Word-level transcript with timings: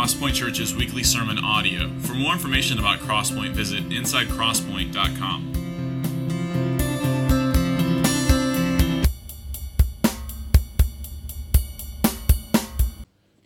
Crosspoint 0.00 0.32
Church's 0.32 0.74
weekly 0.74 1.02
sermon 1.02 1.38
audio. 1.44 1.90
For 1.98 2.14
more 2.14 2.32
information 2.32 2.78
about 2.78 3.00
Crosspoint, 3.00 3.50
visit 3.50 3.86
insidecrosspoint.com. 3.90 5.52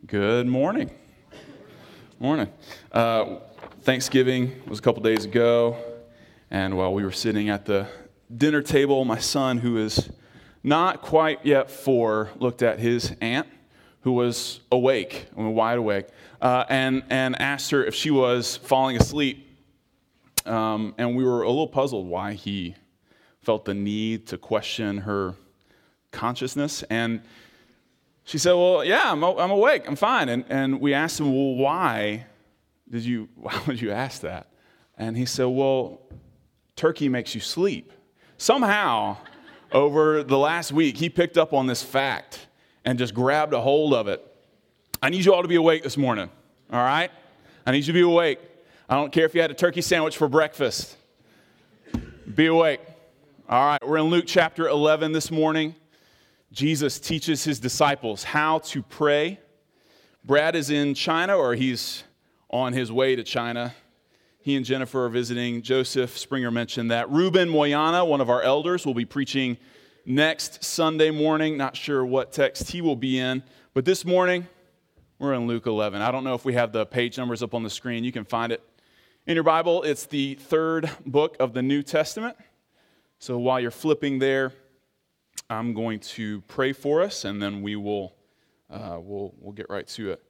Good 0.06 0.46
morning. 0.46 0.92
Morning. 2.20 2.48
Uh, 2.92 3.38
Thanksgiving 3.80 4.62
was 4.68 4.78
a 4.78 4.82
couple 4.82 5.02
days 5.02 5.24
ago, 5.24 5.76
and 6.52 6.76
while 6.76 6.94
we 6.94 7.02
were 7.02 7.10
sitting 7.10 7.48
at 7.48 7.64
the 7.66 7.88
dinner 8.32 8.62
table, 8.62 9.04
my 9.04 9.18
son, 9.18 9.58
who 9.58 9.76
is 9.76 10.08
not 10.62 11.02
quite 11.02 11.44
yet 11.44 11.68
four, 11.68 12.30
looked 12.36 12.62
at 12.62 12.78
his 12.78 13.12
aunt, 13.20 13.48
who 14.02 14.12
was 14.12 14.60
awake, 14.70 15.26
and 15.34 15.54
wide 15.54 15.78
awake, 15.78 16.06
uh, 16.44 16.66
and, 16.68 17.02
and 17.08 17.40
asked 17.40 17.70
her 17.70 17.82
if 17.82 17.94
she 17.94 18.10
was 18.10 18.58
falling 18.58 18.98
asleep. 18.98 19.48
Um, 20.44 20.94
and 20.98 21.16
we 21.16 21.24
were 21.24 21.42
a 21.42 21.48
little 21.48 21.66
puzzled 21.66 22.06
why 22.06 22.34
he 22.34 22.76
felt 23.40 23.64
the 23.64 23.72
need 23.72 24.26
to 24.26 24.36
question 24.36 24.98
her 24.98 25.34
consciousness. 26.12 26.82
And 26.90 27.22
she 28.24 28.36
said, 28.36 28.52
Well, 28.52 28.84
yeah, 28.84 29.10
I'm, 29.10 29.24
I'm 29.24 29.50
awake, 29.50 29.88
I'm 29.88 29.96
fine. 29.96 30.28
And, 30.28 30.44
and 30.50 30.80
we 30.82 30.92
asked 30.92 31.18
him, 31.18 31.32
Well, 31.32 31.54
why 31.54 32.26
did 32.90 33.04
you, 33.04 33.30
why 33.36 33.58
would 33.66 33.80
you 33.80 33.90
ask 33.90 34.20
that? 34.20 34.48
And 34.98 35.16
he 35.16 35.24
said, 35.24 35.46
Well, 35.46 36.02
turkey 36.76 37.08
makes 37.08 37.34
you 37.34 37.40
sleep. 37.40 37.90
Somehow, 38.36 39.16
over 39.72 40.22
the 40.22 40.38
last 40.38 40.72
week, 40.72 40.98
he 40.98 41.08
picked 41.08 41.38
up 41.38 41.54
on 41.54 41.66
this 41.66 41.82
fact 41.82 42.48
and 42.84 42.98
just 42.98 43.14
grabbed 43.14 43.54
a 43.54 43.62
hold 43.62 43.94
of 43.94 44.08
it. 44.08 44.33
I 45.04 45.10
need 45.10 45.26
you 45.26 45.34
all 45.34 45.42
to 45.42 45.48
be 45.48 45.56
awake 45.56 45.82
this 45.82 45.98
morning, 45.98 46.30
all 46.72 46.82
right? 46.82 47.10
I 47.66 47.72
need 47.72 47.80
you 47.80 47.88
to 47.88 47.92
be 47.92 48.00
awake. 48.00 48.38
I 48.88 48.94
don't 48.94 49.12
care 49.12 49.26
if 49.26 49.34
you 49.34 49.42
had 49.42 49.50
a 49.50 49.54
turkey 49.54 49.82
sandwich 49.82 50.16
for 50.16 50.28
breakfast. 50.28 50.96
Be 52.34 52.46
awake. 52.46 52.80
All 53.46 53.66
right, 53.66 53.86
we're 53.86 53.98
in 53.98 54.04
Luke 54.04 54.24
chapter 54.26 54.66
11 54.66 55.12
this 55.12 55.30
morning. 55.30 55.74
Jesus 56.52 56.98
teaches 56.98 57.44
his 57.44 57.60
disciples 57.60 58.24
how 58.24 58.60
to 58.60 58.82
pray. 58.82 59.40
Brad 60.24 60.56
is 60.56 60.70
in 60.70 60.94
China, 60.94 61.36
or 61.36 61.54
he's 61.54 62.04
on 62.48 62.72
his 62.72 62.90
way 62.90 63.14
to 63.14 63.22
China. 63.22 63.74
He 64.40 64.56
and 64.56 64.64
Jennifer 64.64 65.04
are 65.04 65.10
visiting. 65.10 65.60
Joseph 65.60 66.16
Springer 66.16 66.50
mentioned 66.50 66.90
that. 66.90 67.10
Ruben 67.10 67.50
Moyana, 67.50 68.08
one 68.08 68.22
of 68.22 68.30
our 68.30 68.40
elders, 68.40 68.86
will 68.86 68.94
be 68.94 69.04
preaching 69.04 69.58
next 70.06 70.64
Sunday 70.64 71.10
morning. 71.10 71.58
Not 71.58 71.76
sure 71.76 72.06
what 72.06 72.32
text 72.32 72.70
he 72.70 72.80
will 72.80 72.96
be 72.96 73.18
in, 73.18 73.42
but 73.74 73.84
this 73.84 74.06
morning 74.06 74.48
we're 75.24 75.32
in 75.32 75.46
Luke 75.46 75.66
11. 75.66 76.02
I 76.02 76.10
don't 76.10 76.22
know 76.22 76.34
if 76.34 76.44
we 76.44 76.52
have 76.52 76.70
the 76.70 76.84
page 76.84 77.16
numbers 77.16 77.42
up 77.42 77.54
on 77.54 77.62
the 77.62 77.70
screen. 77.70 78.04
You 78.04 78.12
can 78.12 78.24
find 78.24 78.52
it 78.52 78.62
in 79.26 79.34
your 79.34 79.42
Bible. 79.42 79.82
It's 79.82 80.04
the 80.04 80.34
third 80.34 80.90
book 81.06 81.36
of 81.40 81.54
the 81.54 81.62
New 81.62 81.82
Testament. 81.82 82.36
So 83.18 83.38
while 83.38 83.58
you're 83.58 83.70
flipping 83.70 84.18
there, 84.18 84.52
I'm 85.48 85.72
going 85.72 86.00
to 86.00 86.42
pray 86.42 86.74
for 86.74 87.00
us, 87.00 87.24
and 87.24 87.42
then 87.42 87.62
we 87.62 87.74
will 87.74 88.14
uh, 88.70 88.98
we'll, 89.00 89.34
we'll 89.40 89.52
get 89.52 89.70
right 89.70 89.86
to 89.88 90.12
it. 90.12 90.22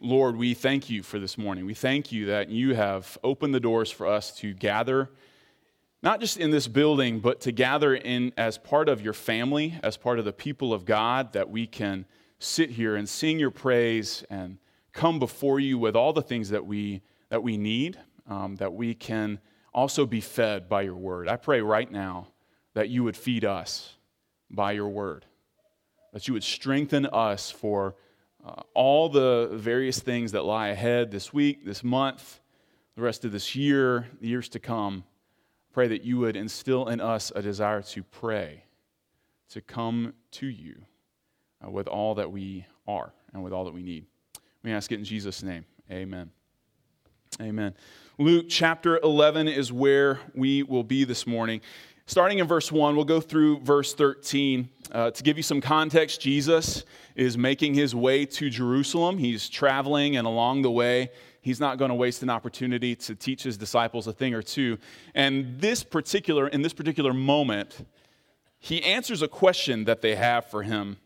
Lord, 0.00 0.36
we 0.36 0.54
thank 0.54 0.90
you 0.90 1.04
for 1.04 1.20
this 1.20 1.38
morning. 1.38 1.64
We 1.64 1.74
thank 1.74 2.10
you 2.10 2.26
that 2.26 2.48
you 2.48 2.74
have 2.74 3.16
opened 3.22 3.54
the 3.54 3.60
doors 3.60 3.92
for 3.92 4.08
us 4.08 4.34
to 4.38 4.52
gather 4.54 5.08
not 6.02 6.18
just 6.18 6.36
in 6.36 6.50
this 6.50 6.66
building, 6.66 7.20
but 7.20 7.40
to 7.42 7.52
gather 7.52 7.94
in 7.94 8.32
as 8.36 8.58
part 8.58 8.88
of 8.88 9.02
your 9.02 9.12
family, 9.12 9.78
as 9.84 9.96
part 9.96 10.18
of 10.18 10.24
the 10.24 10.32
people 10.32 10.72
of 10.72 10.84
God, 10.84 11.32
that 11.32 11.48
we 11.48 11.64
can 11.64 12.06
sit 12.42 12.70
here 12.70 12.96
and 12.96 13.08
sing 13.08 13.38
your 13.38 13.50
praise 13.50 14.24
and 14.28 14.58
come 14.92 15.18
before 15.18 15.60
you 15.60 15.78
with 15.78 15.96
all 15.96 16.12
the 16.12 16.22
things 16.22 16.50
that 16.50 16.66
we, 16.66 17.02
that 17.28 17.42
we 17.42 17.56
need, 17.56 17.98
um, 18.28 18.56
that 18.56 18.72
we 18.72 18.94
can 18.94 19.38
also 19.72 20.04
be 20.04 20.20
fed 20.20 20.68
by 20.68 20.82
your 20.82 20.96
word. 20.96 21.28
I 21.28 21.36
pray 21.36 21.60
right 21.60 21.90
now 21.90 22.28
that 22.74 22.88
you 22.88 23.04
would 23.04 23.16
feed 23.16 23.44
us 23.44 23.96
by 24.50 24.72
your 24.72 24.88
word, 24.88 25.24
that 26.12 26.26
you 26.26 26.34
would 26.34 26.44
strengthen 26.44 27.06
us 27.06 27.50
for 27.50 27.94
uh, 28.44 28.62
all 28.74 29.08
the 29.08 29.50
various 29.52 30.00
things 30.00 30.32
that 30.32 30.44
lie 30.44 30.68
ahead 30.68 31.10
this 31.10 31.32
week, 31.32 31.64
this 31.64 31.84
month, 31.84 32.40
the 32.96 33.02
rest 33.02 33.24
of 33.24 33.32
this 33.32 33.54
year, 33.54 34.08
the 34.20 34.28
years 34.28 34.48
to 34.50 34.58
come 34.58 35.04
pray 35.72 35.88
that 35.88 36.04
you 36.04 36.18
would 36.18 36.36
instill 36.36 36.88
in 36.88 37.00
us 37.00 37.32
a 37.34 37.40
desire 37.40 37.80
to 37.80 38.02
pray, 38.02 38.64
to 39.48 39.60
come 39.60 40.12
to 40.30 40.46
you 40.46 40.84
uh, 41.64 41.70
with 41.70 41.88
all 41.88 42.14
that 42.16 42.30
we 42.30 42.66
are 42.86 43.12
and 43.32 43.42
with 43.42 43.52
all 43.52 43.64
that 43.64 43.74
we 43.74 43.82
need. 43.82 44.06
We 44.62 44.72
ask 44.72 44.92
it 44.92 44.98
in 44.98 45.04
Jesus' 45.04 45.42
name. 45.42 45.64
Amen. 45.90 46.30
Amen. 47.40 47.74
Luke 48.18 48.46
chapter 48.48 48.98
11 49.02 49.48
is 49.48 49.72
where 49.72 50.20
we 50.34 50.62
will 50.62 50.84
be 50.84 51.04
this 51.04 51.26
morning. 51.26 51.60
Starting 52.06 52.40
in 52.40 52.46
verse 52.46 52.70
1, 52.70 52.94
we'll 52.94 53.04
go 53.04 53.20
through 53.20 53.60
verse 53.60 53.94
13. 53.94 54.68
Uh, 54.90 55.10
to 55.10 55.22
give 55.22 55.36
you 55.36 55.42
some 55.42 55.60
context, 55.60 56.20
Jesus 56.20 56.84
is 57.14 57.38
making 57.38 57.74
his 57.74 57.94
way 57.94 58.26
to 58.26 58.50
Jerusalem. 58.50 59.18
He's 59.18 59.48
traveling, 59.48 60.16
and 60.16 60.26
along 60.26 60.62
the 60.62 60.70
way, 60.70 61.10
he's 61.40 61.60
not 61.60 61.78
going 61.78 61.88
to 61.88 61.94
waste 61.94 62.22
an 62.22 62.28
opportunity 62.28 62.94
to 62.96 63.14
teach 63.14 63.42
his 63.42 63.56
disciples 63.56 64.06
a 64.06 64.12
thing 64.12 64.34
or 64.34 64.42
two. 64.42 64.78
And 65.14 65.58
this 65.60 65.82
particular, 65.82 66.48
in 66.48 66.62
this 66.62 66.74
particular 66.74 67.14
moment, 67.14 67.86
he 68.58 68.82
answers 68.82 69.22
a 69.22 69.28
question 69.28 69.84
that 69.84 70.02
they 70.02 70.16
have 70.16 70.44
for 70.46 70.62
him 70.62 70.98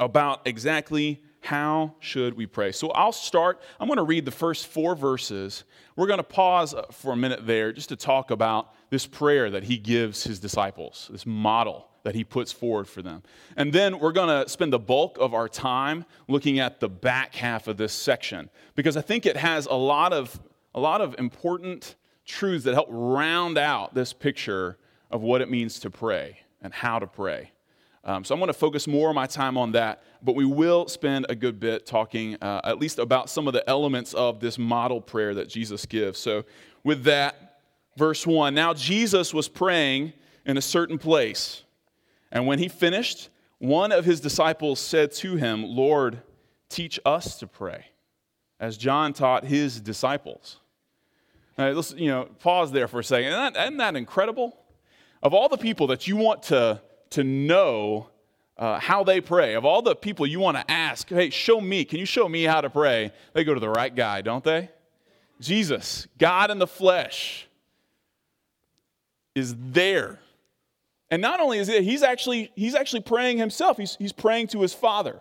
about 0.00 0.46
exactly 0.46 1.22
how 1.40 1.94
should 2.00 2.34
we 2.34 2.46
pray. 2.46 2.72
So 2.72 2.90
I'll 2.90 3.12
start, 3.12 3.60
I'm 3.78 3.86
going 3.86 3.98
to 3.98 4.02
read 4.02 4.24
the 4.24 4.30
first 4.30 4.66
four 4.66 4.94
verses. 4.94 5.64
We're 5.96 6.06
going 6.06 6.18
to 6.18 6.24
pause 6.24 6.74
uh, 6.74 6.82
for 6.90 7.12
a 7.12 7.16
minute 7.16 7.46
there 7.46 7.72
just 7.72 7.88
to 7.90 7.96
talk 7.96 8.30
about 8.30 8.74
this 8.90 9.06
prayer 9.06 9.50
that 9.50 9.64
he 9.64 9.78
gives 9.78 10.24
his 10.24 10.40
disciples, 10.40 11.08
this 11.10 11.26
model 11.26 11.88
that 12.04 12.14
he 12.14 12.24
puts 12.24 12.52
forward 12.52 12.88
for 12.88 13.02
them. 13.02 13.22
And 13.56 13.72
then 13.72 13.98
we're 13.98 14.12
going 14.12 14.28
to 14.28 14.48
spend 14.48 14.72
the 14.72 14.78
bulk 14.78 15.18
of 15.20 15.34
our 15.34 15.48
time 15.48 16.04
looking 16.26 16.58
at 16.58 16.80
the 16.80 16.88
back 16.88 17.34
half 17.34 17.68
of 17.68 17.76
this 17.76 17.92
section 17.92 18.50
because 18.74 18.96
I 18.96 19.00
think 19.00 19.26
it 19.26 19.36
has 19.36 19.66
a 19.66 19.74
lot 19.74 20.12
of, 20.12 20.38
a 20.74 20.80
lot 20.80 21.00
of 21.00 21.14
important 21.18 21.96
truths 22.24 22.64
that 22.64 22.74
help 22.74 22.88
round 22.90 23.58
out 23.58 23.94
this 23.94 24.12
picture 24.12 24.78
of 25.10 25.22
what 25.22 25.40
it 25.40 25.50
means 25.50 25.80
to 25.80 25.90
pray 25.90 26.38
and 26.62 26.72
how 26.72 26.98
to 26.98 27.06
pray. 27.06 27.52
Um, 28.08 28.24
so 28.24 28.34
I'm 28.34 28.40
going 28.40 28.48
to 28.48 28.54
focus 28.54 28.86
more 28.86 29.10
of 29.10 29.14
my 29.14 29.26
time 29.26 29.58
on 29.58 29.72
that, 29.72 30.02
but 30.22 30.34
we 30.34 30.44
will 30.44 30.88
spend 30.88 31.26
a 31.28 31.34
good 31.34 31.60
bit 31.60 31.86
talking 31.86 32.36
uh, 32.42 32.62
at 32.64 32.78
least 32.78 32.98
about 32.98 33.28
some 33.28 33.46
of 33.46 33.52
the 33.52 33.68
elements 33.68 34.14
of 34.14 34.40
this 34.40 34.58
model 34.58 35.00
prayer 35.00 35.34
that 35.34 35.48
Jesus 35.48 35.84
gives. 35.86 36.18
So, 36.18 36.44
with 36.82 37.04
that, 37.04 37.60
verse 37.96 38.26
1 38.26 38.54
Now 38.54 38.72
Jesus 38.72 39.34
was 39.34 39.46
praying 39.48 40.14
in 40.46 40.56
a 40.56 40.62
certain 40.62 40.98
place 40.98 41.64
and 42.30 42.46
when 42.46 42.58
he 42.58 42.68
finished, 42.68 43.30
one 43.58 43.92
of 43.92 44.04
his 44.04 44.20
disciples 44.20 44.80
said 44.80 45.12
to 45.12 45.36
him, 45.36 45.64
Lord, 45.64 46.22
teach 46.68 47.00
us 47.04 47.38
to 47.38 47.46
pray, 47.46 47.86
as 48.60 48.76
John 48.76 49.12
taught 49.12 49.44
his 49.44 49.80
disciples. 49.80 50.60
Now, 51.56 51.70
let's, 51.70 51.92
you 51.94 52.08
know, 52.08 52.28
pause 52.38 52.70
there 52.70 52.86
for 52.86 53.00
a 53.00 53.04
second. 53.04 53.32
Isn't 53.32 53.54
that, 53.54 53.62
isn't 53.64 53.76
that 53.78 53.96
incredible? 53.96 54.56
Of 55.22 55.34
all 55.34 55.48
the 55.48 55.56
people 55.56 55.88
that 55.88 56.06
you 56.06 56.16
want 56.16 56.44
to, 56.44 56.80
to 57.10 57.24
know 57.24 58.08
uh, 58.56 58.78
how 58.80 59.04
they 59.04 59.20
pray, 59.20 59.54
of 59.54 59.64
all 59.64 59.82
the 59.82 59.94
people 59.94 60.26
you 60.26 60.40
want 60.40 60.56
to 60.56 60.70
ask, 60.70 61.08
hey, 61.08 61.30
show 61.30 61.60
me, 61.60 61.84
can 61.84 61.98
you 61.98 62.06
show 62.06 62.28
me 62.28 62.44
how 62.44 62.60
to 62.60 62.68
pray? 62.70 63.12
They 63.32 63.44
go 63.44 63.54
to 63.54 63.60
the 63.60 63.68
right 63.68 63.94
guy, 63.94 64.20
don't 64.20 64.42
they? 64.42 64.70
Jesus, 65.40 66.08
God 66.18 66.50
in 66.50 66.58
the 66.58 66.66
flesh, 66.66 67.46
is 69.34 69.54
there 69.56 70.18
and 71.10 71.22
not 71.22 71.40
only 71.40 71.58
is 71.58 71.68
it, 71.68 71.84
he's 71.84 72.02
actually, 72.02 72.50
he's 72.54 72.74
actually 72.74 73.00
praying 73.00 73.38
himself, 73.38 73.76
he's, 73.76 73.96
he's 73.96 74.12
praying 74.12 74.48
to 74.48 74.60
his 74.60 74.74
father. 74.74 75.20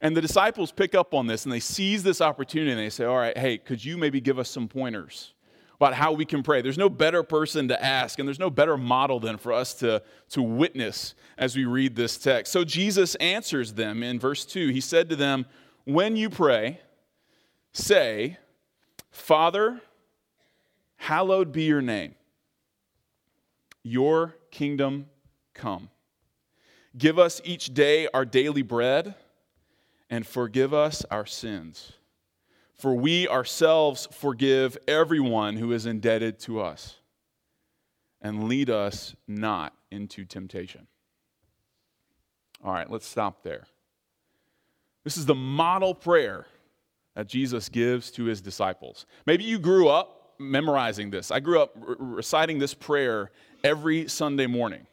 And 0.00 0.16
the 0.16 0.20
disciples 0.20 0.72
pick 0.72 0.94
up 0.94 1.14
on 1.14 1.26
this 1.26 1.44
and 1.44 1.52
they 1.52 1.60
seize 1.60 2.02
this 2.02 2.20
opportunity 2.20 2.70
and 2.70 2.78
they 2.78 2.90
say, 2.90 3.04
All 3.04 3.16
right, 3.16 3.36
hey, 3.36 3.58
could 3.58 3.84
you 3.84 3.96
maybe 3.96 4.20
give 4.20 4.38
us 4.38 4.48
some 4.48 4.68
pointers 4.68 5.32
about 5.76 5.94
how 5.94 6.12
we 6.12 6.24
can 6.24 6.42
pray? 6.42 6.62
There's 6.62 6.78
no 6.78 6.88
better 6.88 7.22
person 7.22 7.68
to 7.68 7.82
ask, 7.82 8.18
and 8.18 8.26
there's 8.28 8.38
no 8.38 8.50
better 8.50 8.76
model 8.76 9.20
than 9.20 9.38
for 9.38 9.52
us 9.52 9.74
to, 9.74 10.02
to 10.30 10.42
witness 10.42 11.14
as 11.38 11.56
we 11.56 11.64
read 11.64 11.96
this 11.96 12.18
text. 12.18 12.52
So 12.52 12.64
Jesus 12.64 13.14
answers 13.16 13.74
them 13.74 14.02
in 14.02 14.18
verse 14.18 14.44
2. 14.44 14.68
He 14.68 14.80
said 14.80 15.08
to 15.10 15.16
them, 15.16 15.46
When 15.84 16.16
you 16.16 16.30
pray, 16.30 16.80
say, 17.72 18.38
Father, 19.10 19.80
hallowed 20.96 21.52
be 21.52 21.64
your 21.64 21.82
name. 21.82 22.14
Your 23.82 24.36
kingdom 24.50 25.06
come. 25.54 25.90
Give 26.98 27.18
us 27.18 27.40
each 27.44 27.74
day 27.74 28.08
our 28.14 28.24
daily 28.24 28.62
bread, 28.62 29.14
and 30.08 30.26
forgive 30.26 30.72
us 30.72 31.04
our 31.10 31.26
sins. 31.26 31.92
For 32.76 32.94
we 32.94 33.26
ourselves 33.28 34.06
forgive 34.12 34.76
everyone 34.86 35.56
who 35.56 35.72
is 35.72 35.86
indebted 35.86 36.38
to 36.40 36.60
us. 36.60 36.96
And 38.22 38.48
lead 38.48 38.70
us 38.70 39.14
not 39.28 39.74
into 39.90 40.24
temptation. 40.24 40.86
All 42.64 42.72
right, 42.72 42.90
let's 42.90 43.06
stop 43.06 43.42
there. 43.42 43.66
This 45.04 45.16
is 45.16 45.26
the 45.26 45.34
model 45.34 45.94
prayer 45.94 46.46
that 47.14 47.28
Jesus 47.28 47.68
gives 47.68 48.10
to 48.12 48.24
his 48.24 48.40
disciples. 48.40 49.06
Maybe 49.26 49.44
you 49.44 49.58
grew 49.58 49.88
up 49.88 50.34
memorizing 50.38 51.10
this. 51.10 51.30
I 51.30 51.40
grew 51.40 51.60
up 51.60 51.72
re- 51.76 51.96
reciting 51.98 52.58
this 52.58 52.74
prayer 52.74 53.30
every 53.62 54.08
Sunday 54.08 54.46
morning. 54.46 54.86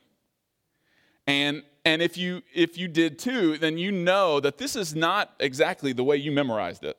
And, 1.25 1.63
and 1.86 2.01
if, 2.01 2.18
you, 2.18 2.44
if 2.53 2.77
you 2.77 2.88
did 2.88 3.18
too, 3.18 3.57
then 3.57 3.77
you 3.77 3.91
know 3.91 4.39
that 4.39 4.57
this 4.57 4.75
is 4.75 4.94
not 4.94 5.33
exactly 5.39 5.94
the 5.94 6.03
way 6.03 6.18
you 6.18 6.31
memorized 6.31 6.83
it. 6.83 6.97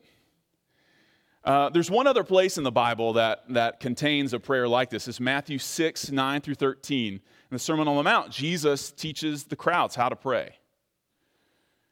Uh, 1.45 1.69
there's 1.69 1.91
one 1.91 2.07
other 2.07 2.25
place 2.25 2.57
in 2.57 2.65
the 2.65 2.73
Bible 2.73 3.13
that, 3.13 3.45
that 3.51 3.79
contains 3.79 4.33
a 4.33 4.41
prayer 4.41 4.67
like 4.67 4.89
this. 4.89 5.07
It's 5.07 5.21
Matthew 5.21 5.59
6, 5.59 6.11
9 6.11 6.41
through 6.41 6.55
13. 6.55 7.15
In 7.15 7.21
the 7.51 7.59
Sermon 7.59 7.87
on 7.87 7.97
the 7.97 8.03
Mount, 8.03 8.31
Jesus 8.31 8.91
teaches 8.91 9.45
the 9.45 9.57
crowds 9.57 9.95
how 9.95 10.09
to 10.09 10.17
pray. 10.17 10.57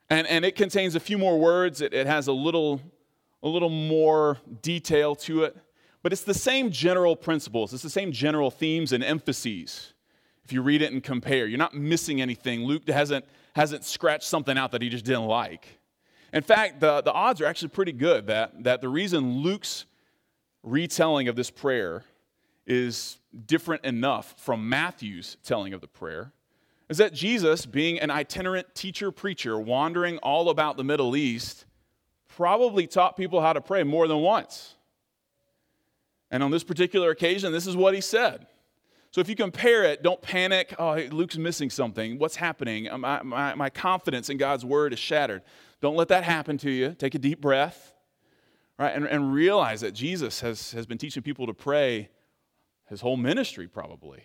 And, 0.09 0.27
and 0.27 0.45
it 0.45 0.57
contains 0.57 0.95
a 0.95 1.01
few 1.01 1.19
more 1.19 1.39
words. 1.39 1.83
It, 1.83 1.93
it 1.93 2.07
has 2.07 2.29
a 2.29 2.33
little 2.33 2.81
a 3.43 3.49
little 3.49 3.69
more 3.69 4.39
detail 4.63 5.15
to 5.17 5.45
it, 5.45 5.57
but 6.03 6.13
it's 6.13 6.23
the 6.23 6.35
same 6.35 6.71
general 6.71 7.17
principles, 7.17 7.75
it's 7.75 7.83
the 7.83 7.91
same 7.91 8.13
general 8.13 8.51
themes 8.51 8.93
and 8.93 9.03
emphases. 9.03 9.95
If 10.45 10.53
you 10.53 10.63
read 10.63 10.83
it 10.83 10.93
and 10.93 11.03
compare, 11.03 11.47
you're 11.47 11.59
not 11.59 11.75
missing 11.75 12.21
anything. 12.21 12.65
Luke 12.65 12.89
hasn't, 12.89 13.25
hasn't 13.55 13.85
scratched 13.85 14.25
something 14.25 14.59
out 14.59 14.73
that 14.73 14.83
he 14.83 14.89
just 14.89 15.05
didn't 15.05 15.27
like. 15.27 15.79
In 16.33 16.43
fact, 16.43 16.81
the, 16.81 17.03
the 17.03 17.13
odds 17.13 17.41
are 17.41 17.47
actually 17.47 17.69
pretty 17.69 17.93
good 17.93 18.27
that, 18.29 18.65
that 18.65 18.81
the 18.81 18.89
reason 18.89 19.39
Luke's 19.39 19.85
retelling 20.63 21.29
of 21.29 21.37
this 21.37 21.51
prayer 21.51 22.05
is 22.67 23.19
different 23.47 23.85
enough 23.85 24.35
from 24.39 24.69
Matthew's 24.69 25.37
telling 25.45 25.75
of 25.75 25.81
the 25.81 25.89
prayer 25.89 26.33
is 26.89 26.99
that 26.99 27.13
Jesus, 27.13 27.67
being 27.67 27.99
an 28.01 28.11
itinerant 28.11 28.75
teacher 28.75 29.11
preacher 29.11 29.59
wandering 29.59 30.19
all 30.19 30.51
about 30.51 30.77
the 30.77 30.85
Middle 30.85 31.17
East, 31.17 31.65
probably 32.29 32.87
taught 32.87 33.17
people 33.17 33.41
how 33.41 33.53
to 33.53 33.61
pray 33.61 33.83
more 33.83 34.07
than 34.07 34.19
once. 34.19 34.75
And 36.31 36.43
on 36.43 36.51
this 36.51 36.65
particular 36.65 37.11
occasion, 37.11 37.53
this 37.53 37.67
is 37.67 37.77
what 37.77 37.95
he 37.95 38.01
said. 38.01 38.47
So 39.13 39.21
if 39.21 39.29
you 39.29 39.37
compare 39.37 39.85
it, 39.85 40.03
don't 40.03 40.23
panic. 40.23 40.75
Oh, 40.79 40.95
Luke's 41.11 41.37
missing 41.37 41.69
something. 41.69 42.19
What's 42.19 42.37
happening? 42.37 42.89
My, 42.99 43.23
my, 43.23 43.55
my 43.55 43.69
confidence 43.69 44.31
in 44.31 44.39
God's 44.39 44.65
word 44.65 44.95
is 44.95 44.99
shattered. 44.99 45.43
Don't 45.83 45.97
let 45.97 46.09
that 46.09 46.25
happen 46.25 46.57
to 46.59 46.71
you. 46.71 46.95
Take 46.95 47.15
a 47.15 47.19
deep 47.19 47.39
breath, 47.39 47.95
right? 48.79 48.95
And, 48.95 49.05
and 49.05 49.35
realize 49.35 49.83
that 49.83 49.93
Jesus 49.93 50.41
has, 50.41 50.73
has 50.73 50.87
been 50.87 50.97
teaching 50.97 51.23
people 51.23 51.47
to 51.47 51.53
pray 51.53 52.09
his 52.89 53.03
whole 53.03 53.19
ministry, 53.19 53.69
probably. 53.69 54.23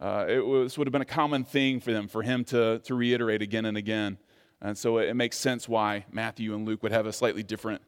Uh, 0.00 0.24
it 0.26 0.46
was, 0.46 0.78
would 0.78 0.86
have 0.86 0.92
been 0.92 1.02
a 1.02 1.04
common 1.04 1.44
thing 1.44 1.78
for 1.78 1.92
them, 1.92 2.08
for 2.08 2.22
him 2.22 2.42
to, 2.44 2.78
to 2.84 2.94
reiterate 2.94 3.42
again 3.42 3.66
and 3.66 3.76
again. 3.76 4.16
And 4.62 4.78
so 4.78 4.96
it 4.96 5.14
makes 5.14 5.36
sense 5.36 5.68
why 5.68 6.06
Matthew 6.10 6.54
and 6.54 6.66
Luke 6.66 6.82
would 6.82 6.92
have 6.92 7.04
a 7.04 7.12
slightly 7.12 7.42
different, 7.42 7.82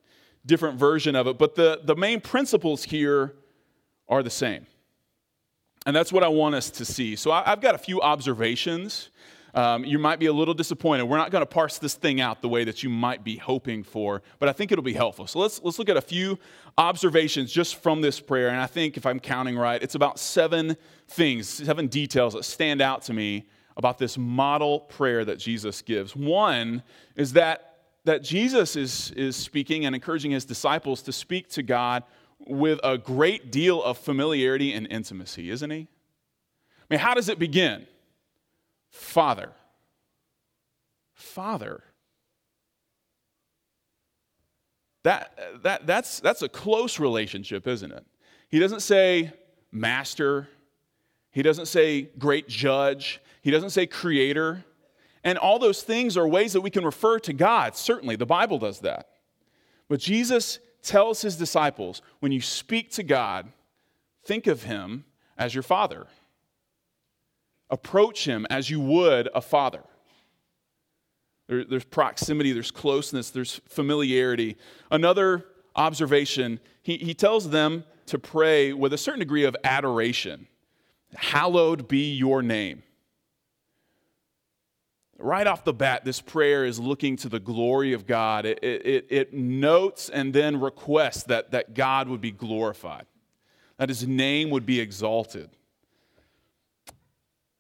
different 0.44 0.78
version 0.78 1.16
of 1.16 1.26
it. 1.26 1.38
But 1.38 1.54
the, 1.54 1.80
the 1.82 1.96
main 1.96 2.20
principles 2.20 2.84
here 2.84 3.34
are 4.10 4.22
the 4.22 4.28
same. 4.28 4.66
And 5.84 5.94
that's 5.96 6.12
what 6.12 6.22
I 6.22 6.28
want 6.28 6.54
us 6.54 6.70
to 6.70 6.84
see. 6.84 7.16
So 7.16 7.32
I, 7.32 7.42
have 7.44 7.60
got 7.60 7.74
a 7.74 7.78
few 7.78 8.00
observations. 8.00 9.10
Um, 9.54 9.84
you 9.84 9.98
might 9.98 10.18
be 10.18 10.26
a 10.26 10.32
little 10.32 10.54
disappointed. 10.54 11.04
We're 11.04 11.18
not 11.18 11.30
going 11.30 11.42
to 11.42 11.46
parse 11.46 11.78
this 11.78 11.94
thing 11.94 12.20
out 12.20 12.40
the 12.40 12.48
way 12.48 12.64
that 12.64 12.82
you 12.82 12.88
might 12.88 13.22
be 13.22 13.36
hoping 13.36 13.82
for, 13.82 14.22
but 14.38 14.48
I 14.48 14.52
think 14.52 14.72
it'll 14.72 14.84
be 14.84 14.94
helpful. 14.94 15.26
So 15.26 15.40
let's, 15.40 15.60
let's 15.62 15.78
look 15.78 15.88
at 15.88 15.96
a 15.96 16.02
few 16.02 16.38
observations 16.78 17.52
just 17.52 17.76
from 17.76 18.00
this 18.00 18.18
prayer. 18.18 18.48
And 18.48 18.58
I 18.58 18.66
think, 18.66 18.96
if 18.96 19.04
I'm 19.04 19.20
counting 19.20 19.58
right, 19.58 19.82
it's 19.82 19.94
about 19.94 20.18
seven 20.18 20.76
things, 21.08 21.48
seven 21.48 21.88
details 21.88 22.32
that 22.34 22.44
stand 22.44 22.80
out 22.80 23.02
to 23.02 23.12
me 23.12 23.46
about 23.76 23.98
this 23.98 24.16
model 24.16 24.80
prayer 24.80 25.24
that 25.24 25.38
Jesus 25.38 25.82
gives. 25.82 26.14
One 26.16 26.82
is 27.16 27.34
that, 27.34 27.80
that 28.04 28.22
Jesus 28.22 28.76
is, 28.76 29.10
is 29.12 29.36
speaking 29.36 29.84
and 29.84 29.94
encouraging 29.94 30.30
his 30.30 30.44
disciples 30.44 31.02
to 31.02 31.12
speak 31.12 31.48
to 31.50 31.62
God 31.62 32.04
with 32.46 32.80
a 32.82 32.98
great 32.98 33.50
deal 33.50 33.82
of 33.82 33.98
familiarity 33.98 34.72
and 34.72 34.86
intimacy, 34.88 35.50
isn't 35.50 35.70
he? 35.70 35.88
I 36.80 36.84
mean, 36.94 37.00
how 37.00 37.14
does 37.14 37.28
it 37.28 37.38
begin? 37.38 37.86
Father. 38.90 39.50
Father. 41.14 41.82
That, 45.04 45.62
that, 45.62 45.86
that's, 45.86 46.20
that's 46.20 46.42
a 46.42 46.48
close 46.48 46.98
relationship, 47.00 47.66
isn't 47.66 47.90
it? 47.90 48.04
He 48.48 48.58
doesn't 48.58 48.80
say 48.80 49.32
master. 49.72 50.48
He 51.30 51.42
doesn't 51.42 51.66
say 51.66 52.02
great 52.18 52.48
judge. 52.48 53.20
He 53.40 53.50
doesn't 53.50 53.70
say 53.70 53.86
creator. 53.86 54.64
And 55.24 55.38
all 55.38 55.58
those 55.58 55.82
things 55.82 56.16
are 56.16 56.28
ways 56.28 56.52
that 56.52 56.60
we 56.60 56.70
can 56.70 56.84
refer 56.84 57.18
to 57.20 57.32
God. 57.32 57.76
Certainly, 57.76 58.16
the 58.16 58.26
Bible 58.26 58.58
does 58.58 58.80
that. 58.80 59.08
But 59.88 60.00
Jesus 60.00 60.58
tells 60.82 61.22
his 61.22 61.36
disciples 61.36 62.02
when 62.20 62.32
you 62.32 62.40
speak 62.40 62.90
to 62.92 63.02
God, 63.02 63.52
think 64.24 64.46
of 64.46 64.64
him 64.64 65.04
as 65.38 65.54
your 65.54 65.62
father. 65.62 66.06
Approach 67.70 68.26
him 68.26 68.46
as 68.50 68.68
you 68.68 68.80
would 68.80 69.28
a 69.34 69.40
father. 69.40 69.82
There, 71.48 71.64
there's 71.64 71.84
proximity, 71.84 72.52
there's 72.52 72.70
closeness, 72.70 73.30
there's 73.30 73.60
familiarity. 73.68 74.56
Another 74.90 75.46
observation, 75.74 76.60
he, 76.82 76.96
he 76.98 77.14
tells 77.14 77.50
them 77.50 77.84
to 78.06 78.18
pray 78.18 78.72
with 78.72 78.92
a 78.92 78.98
certain 78.98 79.20
degree 79.20 79.44
of 79.44 79.56
adoration. 79.64 80.46
Hallowed 81.14 81.88
be 81.88 82.12
your 82.12 82.42
name. 82.42 82.82
Right 85.18 85.46
off 85.46 85.64
the 85.64 85.72
bat, 85.72 86.04
this 86.04 86.20
prayer 86.20 86.64
is 86.64 86.80
looking 86.80 87.16
to 87.18 87.28
the 87.28 87.38
glory 87.38 87.92
of 87.92 88.06
God. 88.06 88.44
It, 88.44 88.58
it, 88.62 89.06
it, 89.08 89.34
notes 89.34 90.08
and 90.08 90.32
then 90.32 90.60
requests 90.60 91.24
that, 91.24 91.52
that 91.52 91.74
God 91.74 92.08
would 92.08 92.20
be 92.20 92.32
glorified, 92.32 93.06
that 93.76 93.88
his 93.88 94.06
name 94.06 94.50
would 94.50 94.66
be 94.66 94.80
exalted. 94.80 95.50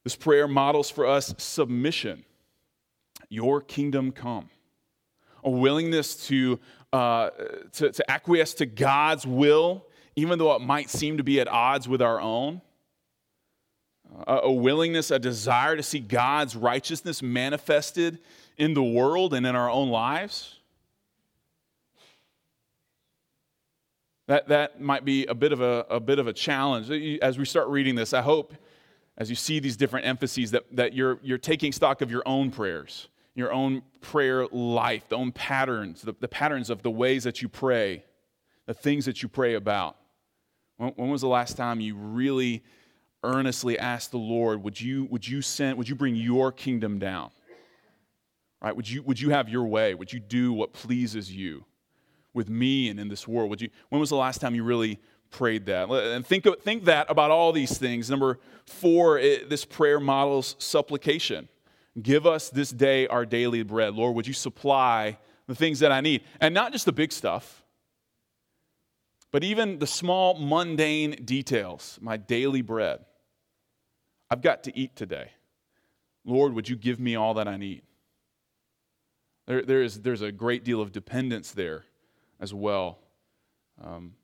This 0.02 0.16
prayer 0.16 0.48
models 0.48 0.90
for 0.90 1.06
us 1.06 1.34
submission. 1.38 2.24
Your 3.28 3.60
kingdom 3.60 4.12
come. 4.12 4.50
A 5.44 5.50
willingness 5.50 6.26
to, 6.26 6.58
uh, 6.92 7.30
to, 7.72 7.92
to 7.92 8.10
acquiesce 8.10 8.54
to 8.54 8.66
God's 8.66 9.26
will, 9.26 9.86
even 10.16 10.38
though 10.38 10.54
it 10.56 10.62
might 10.62 10.90
seem 10.90 11.18
to 11.18 11.22
be 11.22 11.40
at 11.40 11.48
odds 11.48 11.88
with 11.88 12.02
our 12.02 12.20
own 12.20 12.60
a 14.26 14.52
willingness, 14.52 15.10
a 15.10 15.18
desire 15.18 15.76
to 15.76 15.82
see 15.82 15.98
God's 15.98 16.54
righteousness 16.56 17.22
manifested 17.22 18.18
in 18.56 18.74
the 18.74 18.82
world 18.82 19.34
and 19.34 19.46
in 19.46 19.56
our 19.56 19.70
own 19.70 19.88
lives. 19.88 20.58
That, 24.28 24.48
that 24.48 24.80
might 24.80 25.04
be 25.04 25.26
a 25.26 25.34
bit, 25.34 25.52
of 25.52 25.60
a, 25.60 25.84
a 25.90 26.00
bit 26.00 26.18
of 26.18 26.26
a 26.26 26.32
challenge. 26.32 26.90
As 27.20 27.38
we 27.38 27.44
start 27.44 27.68
reading 27.68 27.96
this, 27.96 28.12
I 28.12 28.22
hope 28.22 28.54
as 29.18 29.28
you 29.28 29.36
see 29.36 29.58
these 29.58 29.76
different 29.76 30.06
emphases 30.06 30.52
that, 30.52 30.64
that 30.72 30.94
you're, 30.94 31.18
you're 31.22 31.38
taking 31.38 31.72
stock 31.72 32.00
of 32.00 32.10
your 32.10 32.22
own 32.24 32.50
prayers, 32.50 33.08
your 33.34 33.52
own 33.52 33.82
prayer 34.00 34.46
life, 34.46 35.08
the 35.08 35.16
own 35.16 35.32
patterns, 35.32 36.02
the, 36.02 36.14
the 36.20 36.28
patterns 36.28 36.70
of 36.70 36.82
the 36.82 36.90
ways 36.90 37.24
that 37.24 37.42
you 37.42 37.48
pray, 37.48 38.04
the 38.66 38.74
things 38.74 39.04
that 39.04 39.22
you 39.22 39.28
pray 39.28 39.54
about. 39.54 39.96
When, 40.76 40.92
when 40.96 41.10
was 41.10 41.20
the 41.20 41.28
last 41.28 41.56
time 41.56 41.80
you 41.80 41.96
really 41.96 42.62
earnestly 43.22 43.78
ask 43.78 44.10
the 44.10 44.18
Lord, 44.18 44.62
would 44.62 44.80
you, 44.80 45.04
would 45.04 45.26
you 45.26 45.42
send, 45.42 45.78
would 45.78 45.88
you 45.88 45.94
bring 45.94 46.16
your 46.16 46.52
kingdom 46.52 46.98
down? 46.98 47.30
Right? 48.60 48.74
Would 48.74 48.88
you, 48.88 49.02
would 49.02 49.20
you 49.20 49.30
have 49.30 49.48
your 49.48 49.64
way? 49.64 49.94
Would 49.94 50.12
you 50.12 50.20
do 50.20 50.52
what 50.52 50.72
pleases 50.72 51.32
you 51.32 51.64
with 52.34 52.48
me 52.48 52.88
and 52.88 53.00
in 53.00 53.08
this 53.08 53.26
world? 53.26 53.50
Would 53.50 53.60
you, 53.60 53.70
when 53.88 54.00
was 54.00 54.10
the 54.10 54.16
last 54.16 54.40
time 54.40 54.54
you 54.54 54.64
really 54.64 55.00
prayed 55.30 55.66
that? 55.66 55.88
And 55.90 56.26
think, 56.26 56.46
think 56.62 56.84
that 56.84 57.10
about 57.10 57.30
all 57.30 57.52
these 57.52 57.76
things. 57.76 58.08
Number 58.08 58.38
four, 58.66 59.18
it, 59.18 59.50
this 59.50 59.64
prayer 59.64 59.98
models 59.98 60.54
supplication. 60.58 61.48
Give 62.00 62.26
us 62.26 62.50
this 62.50 62.70
day 62.70 63.06
our 63.08 63.26
daily 63.26 63.62
bread. 63.62 63.94
Lord, 63.94 64.14
would 64.14 64.26
you 64.26 64.32
supply 64.32 65.18
the 65.46 65.54
things 65.54 65.80
that 65.80 65.92
I 65.92 66.00
need? 66.00 66.22
And 66.40 66.54
not 66.54 66.72
just 66.72 66.86
the 66.86 66.92
big 66.92 67.12
stuff, 67.12 67.64
but 69.32 69.42
even 69.42 69.78
the 69.78 69.86
small, 69.86 70.34
mundane 70.38 71.12
details, 71.24 71.98
my 72.00 72.16
daily 72.16 72.62
bread. 72.62 73.00
I've 74.32 74.40
got 74.40 74.62
to 74.62 74.74
eat 74.74 74.96
today. 74.96 75.32
Lord, 76.24 76.54
would 76.54 76.66
you 76.66 76.74
give 76.74 76.98
me 76.98 77.16
all 77.16 77.34
that 77.34 77.46
I 77.46 77.58
need? 77.58 77.82
There, 79.46 79.60
there 79.60 79.82
is, 79.82 80.00
there's 80.00 80.22
a 80.22 80.32
great 80.32 80.64
deal 80.64 80.80
of 80.80 80.90
dependence 80.90 81.50
there 81.50 81.84
as 82.40 82.54
well. 82.54 82.98
Um, 83.78 84.14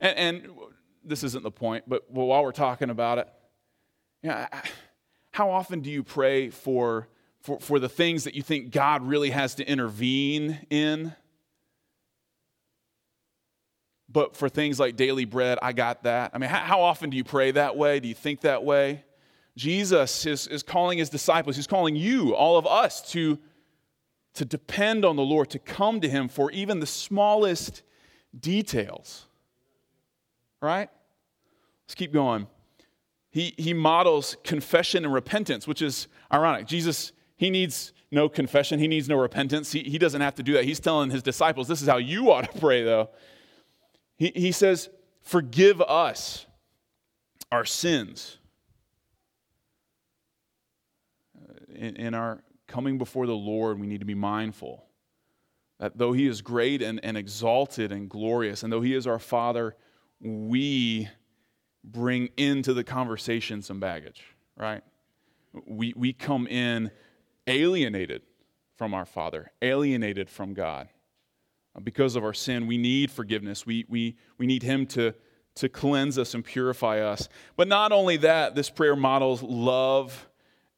and, 0.00 0.16
and, 0.16 0.48
this 1.04 1.24
isn't 1.24 1.42
the 1.42 1.50
point, 1.50 1.84
but 1.88 2.08
while 2.10 2.44
we're 2.44 2.52
talking 2.52 2.90
about 2.90 3.18
it, 3.18 3.28
yeah, 4.22 4.46
how 5.32 5.50
often 5.50 5.80
do 5.80 5.90
you 5.90 6.04
pray 6.04 6.48
for, 6.48 7.08
for, 7.40 7.58
for 7.58 7.80
the 7.80 7.88
things 7.88 8.22
that 8.22 8.34
you 8.34 8.42
think 8.42 8.70
God 8.70 9.02
really 9.02 9.30
has 9.30 9.56
to 9.56 9.68
intervene 9.68 10.64
in? 10.70 11.12
But 14.14 14.36
for 14.36 14.48
things 14.48 14.78
like 14.78 14.94
daily 14.94 15.24
bread, 15.24 15.58
I 15.60 15.72
got 15.72 16.04
that. 16.04 16.30
I 16.32 16.38
mean, 16.38 16.48
how, 16.48 16.80
often 16.80 17.10
do 17.10 17.16
you 17.16 17.24
pray 17.24 17.50
that 17.50 17.76
way? 17.76 17.98
Do 17.98 18.06
you 18.06 18.14
think 18.14 18.42
that 18.42 18.62
way? 18.62 19.04
Jesus 19.56 20.24
is, 20.24 20.46
is 20.46 20.62
calling 20.62 20.98
his 20.98 21.10
disciples, 21.10 21.56
he's 21.56 21.66
calling 21.66 21.96
you, 21.96 22.32
all 22.32 22.56
of 22.56 22.64
us, 22.64 23.10
to, 23.10 23.40
to 24.34 24.44
depend 24.44 25.04
on 25.04 25.16
the 25.16 25.22
Lord, 25.22 25.50
to 25.50 25.58
come 25.58 26.00
to 26.00 26.08
Him 26.08 26.28
for 26.28 26.52
even 26.52 26.78
the 26.78 26.86
smallest 26.86 27.82
details. 28.38 29.26
Right? 30.60 30.88
Let's 31.84 31.96
keep 31.96 32.12
going. 32.12 32.46
He, 33.32 33.52
he 33.58 33.74
models 33.74 34.36
confession 34.44 35.04
and 35.04 35.12
repentance, 35.12 35.66
which 35.66 35.82
is 35.82 36.06
ironic. 36.32 36.68
Jesus, 36.68 37.10
he 37.36 37.50
needs 37.50 37.92
no 38.12 38.28
confession, 38.28 38.78
he 38.78 38.86
needs 38.86 39.08
no 39.08 39.16
repentance. 39.16 39.72
He, 39.72 39.80
he 39.80 39.98
doesn't 39.98 40.20
have 40.20 40.36
to 40.36 40.44
do 40.44 40.52
that. 40.52 40.64
He's 40.64 40.78
telling 40.78 41.10
his 41.10 41.22
disciples, 41.22 41.66
this 41.66 41.82
is 41.82 41.88
how 41.88 41.96
you 41.96 42.30
ought 42.30 42.52
to 42.52 42.60
pray, 42.60 42.84
though. 42.84 43.10
He, 44.16 44.32
he 44.34 44.52
says, 44.52 44.88
Forgive 45.22 45.80
us 45.80 46.46
our 47.50 47.64
sins. 47.64 48.38
Uh, 51.36 51.54
in, 51.74 51.96
in 51.96 52.14
our 52.14 52.42
coming 52.66 52.98
before 52.98 53.26
the 53.26 53.32
Lord, 53.32 53.80
we 53.80 53.86
need 53.86 54.00
to 54.00 54.06
be 54.06 54.14
mindful 54.14 54.84
that 55.78 55.98
though 55.98 56.12
He 56.12 56.26
is 56.26 56.42
great 56.42 56.82
and, 56.82 57.00
and 57.02 57.16
exalted 57.16 57.92
and 57.92 58.08
glorious, 58.08 58.62
and 58.62 58.72
though 58.72 58.80
He 58.80 58.94
is 58.94 59.06
our 59.06 59.18
Father, 59.18 59.76
we 60.20 61.08
bring 61.82 62.30
into 62.36 62.72
the 62.72 62.84
conversation 62.84 63.62
some 63.62 63.80
baggage, 63.80 64.22
right? 64.56 64.82
We, 65.66 65.92
we 65.96 66.12
come 66.12 66.46
in 66.46 66.90
alienated 67.46 68.22
from 68.76 68.94
our 68.94 69.04
Father, 69.04 69.52
alienated 69.62 70.30
from 70.30 70.54
God. 70.54 70.88
Uh, 71.74 71.80
because 71.80 72.16
of 72.16 72.24
our 72.24 72.34
sin, 72.34 72.66
we 72.66 72.78
need 72.78 73.10
forgiveness. 73.10 73.66
We, 73.66 73.84
we, 73.88 74.16
we 74.38 74.46
need 74.46 74.62
Him 74.62 74.86
to, 74.88 75.14
to 75.56 75.68
cleanse 75.68 76.18
us 76.18 76.34
and 76.34 76.44
purify 76.44 77.00
us. 77.00 77.28
But 77.56 77.68
not 77.68 77.92
only 77.92 78.16
that, 78.18 78.54
this 78.54 78.70
prayer 78.70 78.96
models 78.96 79.42
love 79.42 80.28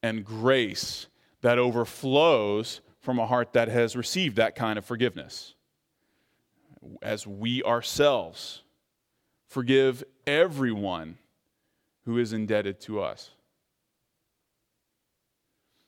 and 0.02 0.24
grace 0.24 1.08
that 1.42 1.58
overflows 1.58 2.80
from 3.00 3.18
a 3.18 3.26
heart 3.26 3.52
that 3.52 3.68
has 3.68 3.94
received 3.94 4.36
that 4.36 4.54
kind 4.54 4.78
of 4.78 4.84
forgiveness. 4.84 5.54
As 7.02 7.26
we 7.26 7.62
ourselves 7.62 8.62
forgive 9.46 10.04
everyone 10.26 11.18
who 12.04 12.18
is 12.18 12.32
indebted 12.32 12.80
to 12.80 13.00
us. 13.00 13.30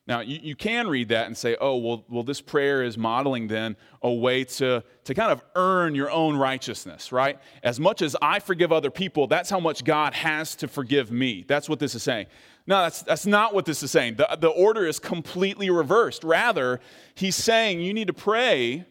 Now, 0.08 0.20
you, 0.20 0.40
you 0.42 0.56
can 0.56 0.88
read 0.88 1.10
that 1.10 1.26
and 1.26 1.36
say, 1.36 1.54
oh, 1.60 1.76
well, 1.76 2.02
well, 2.08 2.22
this 2.22 2.40
prayer 2.40 2.82
is 2.82 2.96
modeling 2.96 3.46
then 3.46 3.76
a 4.02 4.10
way 4.10 4.42
to, 4.44 4.82
to 5.04 5.14
kind 5.14 5.30
of 5.30 5.42
earn 5.54 5.94
your 5.94 6.10
own 6.10 6.34
righteousness, 6.34 7.12
right? 7.12 7.38
As 7.62 7.78
much 7.78 8.00
as 8.00 8.16
I 8.22 8.38
forgive 8.40 8.72
other 8.72 8.90
people, 8.90 9.26
that's 9.26 9.50
how 9.50 9.60
much 9.60 9.84
God 9.84 10.14
has 10.14 10.56
to 10.56 10.66
forgive 10.66 11.12
me. 11.12 11.44
That's 11.46 11.68
what 11.68 11.78
this 11.78 11.94
is 11.94 12.02
saying. 12.02 12.26
No, 12.66 12.82
that's, 12.82 13.02
that's 13.02 13.26
not 13.26 13.54
what 13.54 13.66
this 13.66 13.82
is 13.82 13.90
saying. 13.90 14.16
The, 14.16 14.38
the 14.40 14.48
order 14.48 14.86
is 14.86 14.98
completely 14.98 15.68
reversed. 15.68 16.24
Rather, 16.24 16.80
he's 17.14 17.36
saying 17.36 17.80
you 17.80 17.92
need 17.92 18.06
to 18.06 18.14
pray 18.14 18.86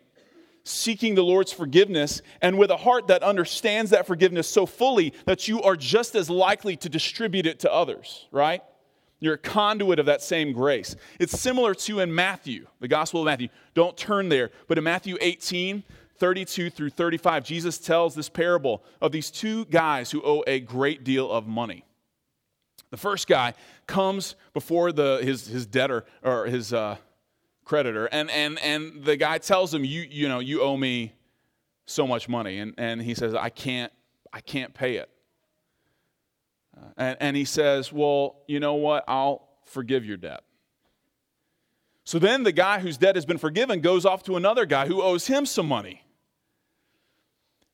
seeking 0.64 1.16
the 1.16 1.24
Lord's 1.24 1.52
forgiveness 1.52 2.22
and 2.44 2.60
with 2.60 2.70
a 2.70 2.78
heart 2.78 3.08
that 3.08 3.24
understands 3.24 3.90
that 3.90 4.06
forgiveness 4.06 4.48
so 4.48 4.68
fully 4.68 5.14
that 5.26 5.48
you 5.48 5.64
are 5.64 5.76
just 5.76 6.14
as 6.14 6.30
likely 6.30 6.76
to 6.76 6.90
distribute 6.90 7.48
it 7.48 7.60
to 7.62 7.74
others, 7.74 8.28
right? 8.32 8.62
You're 9.20 9.36
a 9.36 9.40
conduit 9.40 10.00
of 10.00 10.06
that 10.06 10.22
same 10.22 10.54
grace. 10.54 10.96
It's 11.20 11.40
similar 11.40 11.74
to 11.74 12.00
in 12.00 12.14
Matthew, 12.14 12.68
the 12.80 12.88
Gospel 12.88 13.22
of 13.22 13.26
Matthew. 13.26 13.50
Don't 13.74 13.98
turn 13.98 14.30
there, 14.30 14.52
but 14.68 14.78
in 14.78 14.84
Matthew 14.84 15.18
18, 15.20 15.84
32 16.18 16.70
through 16.70 16.90
35, 16.92 17.44
Jesus 17.44 17.78
tells 17.78 18.16
this 18.16 18.30
parable 18.30 18.84
of 19.02 19.12
these 19.12 19.32
two 19.32 19.66
guys 19.66 20.12
who 20.12 20.22
owe 20.24 20.44
a 20.46 20.60
great 20.60 21.04
deal 21.04 21.32
of 21.32 21.48
money. 21.48 21.84
The 22.90 22.98
first 22.98 23.28
guy 23.28 23.54
comes 23.86 24.36
before 24.54 24.92
the, 24.92 25.20
his, 25.22 25.48
his 25.48 25.66
debtor 25.66 26.06
or 26.24 26.46
his 26.46 26.72
uh, 26.72 26.98
creditor, 27.66 28.06
and, 28.08 28.30
and, 28.32 28.60
and 28.60 29.04
the 29.04 29.18
guy 29.18 29.40
tells 29.40 29.74
him, 29.74 29.84
you, 29.84 30.06
you 30.10 30.30
know, 30.30 30.40
you 30.40 30.62
owe 30.62 30.78
me 30.78 31.14
so 31.86 32.06
much 32.06 32.30
money. 32.30 32.60
And, 32.60 32.74
and 32.78 33.02
he 33.02 33.14
says, 33.14 33.34
I 33.34 33.50
can't, 33.50 33.92
I 34.32 34.42
can't 34.42 34.74
pay 34.74 34.98
it. 34.98 35.10
Uh, 36.78 36.86
and, 36.98 37.18
and 37.20 37.38
he 37.38 37.46
says, 37.46 37.92
Well, 37.92 38.38
you 38.48 38.60
know 38.60 38.76
what? 38.76 39.04
I'll 39.08 39.48
forgive 39.66 40.06
your 40.06 40.18
debt. 40.18 40.44
So 42.04 42.20
then 42.20 42.44
the 42.44 42.54
guy 42.54 42.80
whose 42.80 42.98
debt 42.98 43.16
has 43.16 43.26
been 43.26 43.38
forgiven 43.38 43.82
goes 43.82 44.06
off 44.06 44.24
to 44.24 44.38
another 44.38 44.66
guy 44.66 44.88
who 44.88 45.02
owes 45.02 45.28
him 45.28 45.46
some 45.46 45.68
money. 45.68 46.04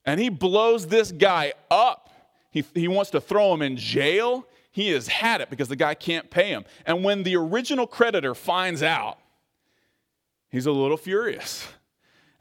And 0.05 0.19
he 0.19 0.29
blows 0.29 0.87
this 0.87 1.11
guy 1.11 1.53
up. 1.69 2.09
He, 2.49 2.63
he 2.73 2.87
wants 2.87 3.11
to 3.11 3.21
throw 3.21 3.53
him 3.53 3.61
in 3.61 3.77
jail. 3.77 4.47
He 4.71 4.89
has 4.89 5.07
had 5.07 5.41
it 5.41 5.49
because 5.49 5.67
the 5.67 5.75
guy 5.75 5.93
can't 5.93 6.29
pay 6.31 6.49
him. 6.49 6.65
And 6.85 7.03
when 7.03 7.23
the 7.23 7.35
original 7.35 7.85
creditor 7.85 8.33
finds 8.33 8.81
out, 8.81 9.19
he's 10.49 10.65
a 10.65 10.71
little 10.71 10.97
furious. 10.97 11.67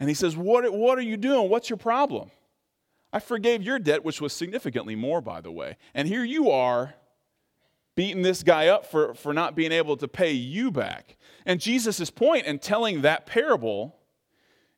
And 0.00 0.08
he 0.08 0.14
says, 0.14 0.36
What, 0.36 0.72
what 0.72 0.98
are 0.98 1.02
you 1.02 1.16
doing? 1.16 1.50
What's 1.50 1.68
your 1.70 1.76
problem? 1.76 2.30
I 3.12 3.20
forgave 3.20 3.62
your 3.62 3.78
debt, 3.78 4.04
which 4.04 4.20
was 4.20 4.32
significantly 4.32 4.96
more, 4.96 5.20
by 5.20 5.40
the 5.40 5.52
way. 5.52 5.76
And 5.94 6.08
here 6.08 6.24
you 6.24 6.50
are 6.50 6.94
beating 7.94 8.22
this 8.22 8.42
guy 8.42 8.68
up 8.68 8.86
for, 8.86 9.14
for 9.14 9.34
not 9.34 9.54
being 9.54 9.72
able 9.72 9.96
to 9.98 10.08
pay 10.08 10.32
you 10.32 10.70
back. 10.70 11.16
And 11.44 11.60
Jesus' 11.60 12.10
point 12.10 12.46
in 12.46 12.58
telling 12.58 13.02
that 13.02 13.26
parable 13.26 13.96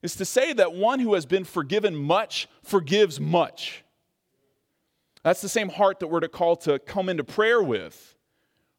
is 0.02 0.16
to 0.16 0.24
say 0.24 0.52
that 0.52 0.74
one 0.74 0.98
who 0.98 1.14
has 1.14 1.26
been 1.26 1.44
forgiven 1.44 1.94
much 1.94 2.48
forgives 2.62 3.20
much. 3.20 3.84
That's 5.22 5.40
the 5.40 5.48
same 5.48 5.70
heart 5.70 6.00
that 6.00 6.08
we're 6.08 6.20
to 6.20 6.28
call 6.28 6.56
to 6.56 6.78
come 6.78 7.08
into 7.08 7.24
prayer 7.24 7.62
with, 7.62 8.16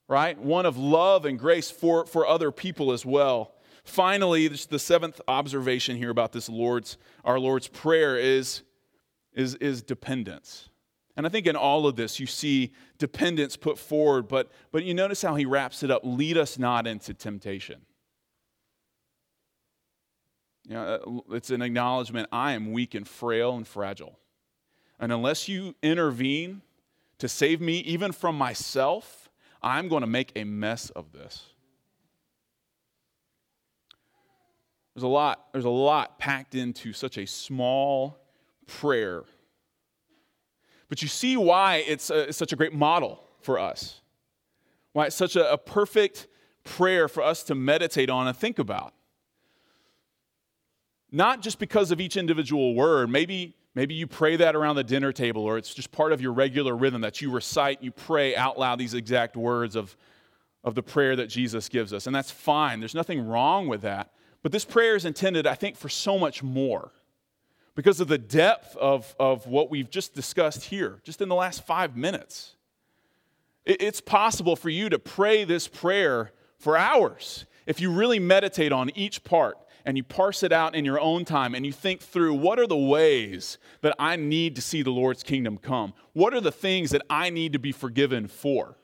right? 0.07 0.37
One 0.37 0.65
of 0.65 0.77
love 0.77 1.25
and 1.25 1.39
grace 1.39 1.71
for, 1.71 2.05
for 2.05 2.27
other 2.27 2.51
people 2.51 2.91
as 2.91 3.05
well. 3.05 3.55
Finally, 3.83 4.47
the 4.47 4.79
seventh 4.79 5.21
observation 5.27 5.95
here 5.95 6.09
about 6.09 6.31
this 6.31 6.49
Lord's, 6.49 6.97
our 7.23 7.39
Lord's 7.39 7.67
Prayer 7.67 8.17
is 8.17 8.61
is, 9.35 9.55
is 9.55 9.83
dependence. 9.83 10.69
And 11.17 11.25
I 11.25 11.29
think 11.29 11.45
in 11.45 11.55
all 11.55 11.87
of 11.87 11.95
this, 11.95 12.19
you 12.19 12.25
see 12.25 12.73
dependence 12.97 13.55
put 13.55 13.77
forward, 13.77 14.27
but, 14.27 14.51
but 14.71 14.83
you 14.83 14.93
notice 14.93 15.21
how 15.21 15.35
he 15.35 15.45
wraps 15.45 15.83
it 15.83 15.91
up 15.91 16.01
lead 16.03 16.37
us 16.37 16.57
not 16.57 16.87
into 16.87 17.13
temptation. 17.13 17.81
You 20.67 20.73
know, 20.73 21.23
uh, 21.29 21.35
it's 21.35 21.51
an 21.51 21.61
acknowledgement 21.61 22.27
I 22.31 22.53
am 22.53 22.71
weak 22.71 22.95
and 22.95 23.07
frail 23.07 23.55
and 23.55 23.67
fragile. 23.67 24.17
And 24.99 25.11
unless 25.11 25.47
you 25.47 25.75
intervene 25.83 26.61
to 27.19 27.29
save 27.29 27.61
me, 27.61 27.79
even 27.79 28.11
from 28.11 28.37
myself, 28.37 29.29
I'm 29.61 29.87
going 29.87 30.01
to 30.01 30.07
make 30.07 30.31
a 30.35 30.43
mess 30.43 30.89
of 30.89 31.11
this. 31.11 31.43
There's 34.95 35.03
a 35.03 35.07
lot, 35.07 35.47
there's 35.51 35.65
a 35.65 35.69
lot 35.69 36.19
packed 36.19 36.55
into 36.55 36.93
such 36.93 37.17
a 37.17 37.25
small 37.25 38.17
prayer. 38.67 39.23
But 40.89 41.01
you 41.01 41.07
see 41.07 41.37
why 41.37 41.77
it's, 41.87 42.09
a, 42.09 42.29
it's 42.29 42.37
such 42.37 42.53
a 42.53 42.55
great 42.55 42.73
model 42.73 43.23
for 43.41 43.59
us, 43.59 44.01
why 44.93 45.07
it's 45.07 45.15
such 45.15 45.35
a, 45.35 45.51
a 45.51 45.57
perfect 45.57 46.27
prayer 46.63 47.07
for 47.07 47.23
us 47.23 47.43
to 47.43 47.55
meditate 47.55 48.09
on 48.09 48.27
and 48.27 48.35
think 48.35 48.59
about. 48.59 48.93
Not 51.11 51.41
just 51.41 51.59
because 51.59 51.91
of 51.91 52.01
each 52.01 52.17
individual 52.17 52.75
word. 52.75 53.09
Maybe, 53.09 53.55
maybe 53.73 53.93
you 53.93 54.07
pray 54.07 54.35
that 54.35 54.55
around 54.55 54.75
the 54.75 54.83
dinner 54.83 55.11
table, 55.11 55.43
or 55.43 55.57
it's 55.57 55.73
just 55.73 55.91
part 55.91 56.11
of 56.11 56.21
your 56.21 56.33
regular 56.33 56.75
rhythm 56.75 57.01
that 57.01 57.21
you 57.21 57.31
recite, 57.31 57.81
you 57.81 57.91
pray 57.91 58.35
out 58.35 58.59
loud 58.59 58.79
these 58.79 58.93
exact 58.93 59.37
words 59.37 59.75
of, 59.75 59.95
of 60.63 60.75
the 60.75 60.83
prayer 60.83 61.15
that 61.15 61.27
Jesus 61.27 61.69
gives 61.69 61.93
us. 61.93 62.07
And 62.07 62.15
that's 62.15 62.31
fine. 62.31 62.79
There's 62.79 62.95
nothing 62.95 63.25
wrong 63.25 63.67
with 63.67 63.81
that. 63.81 64.11
But 64.43 64.51
this 64.51 64.65
prayer 64.65 64.95
is 64.95 65.05
intended, 65.05 65.47
I 65.47 65.55
think, 65.55 65.77
for 65.77 65.89
so 65.89 66.19
much 66.19 66.43
more 66.43 66.91
because 67.75 67.99
of 67.99 68.07
the 68.07 68.17
depth 68.17 68.75
of, 68.77 69.15
of 69.19 69.47
what 69.47 69.69
we've 69.69 69.89
just 69.89 70.13
discussed 70.13 70.63
here, 70.65 70.99
just 71.03 71.21
in 71.21 71.29
the 71.29 71.35
last 71.35 71.65
five 71.65 71.95
minutes. 71.95 72.55
It, 73.65 73.81
it's 73.81 74.01
possible 74.01 74.55
for 74.55 74.69
you 74.69 74.89
to 74.89 74.99
pray 74.99 75.43
this 75.43 75.67
prayer 75.67 76.31
for 76.57 76.77
hours 76.77 77.45
if 77.65 77.81
you 77.81 77.91
really 77.91 78.19
meditate 78.19 78.71
on 78.71 78.89
each 78.91 79.23
part 79.23 79.57
and 79.85 79.97
you 79.97 80.03
parse 80.03 80.41
it 80.41 80.51
out 80.51 80.75
in 80.75 80.85
your 80.85 80.99
own 80.99 81.25
time 81.25 81.53
and 81.53 81.65
you 81.65 81.71
think 81.71 82.01
through 82.01 82.33
what 82.33 82.59
are 82.59 82.67
the 82.67 82.77
ways 82.77 83.57
that 83.81 83.95
I 83.99 84.15
need 84.15 84.55
to 84.55 84.61
see 84.61 84.81
the 84.81 84.91
Lord's 84.91 85.23
kingdom 85.23 85.57
come? 85.57 85.93
What 86.13 86.33
are 86.33 86.41
the 86.41 86.51
things 86.51 86.91
that 86.91 87.03
I 87.09 87.29
need 87.29 87.53
to 87.53 87.59
be 87.59 87.71
forgiven 87.71 88.27
for? 88.27 88.77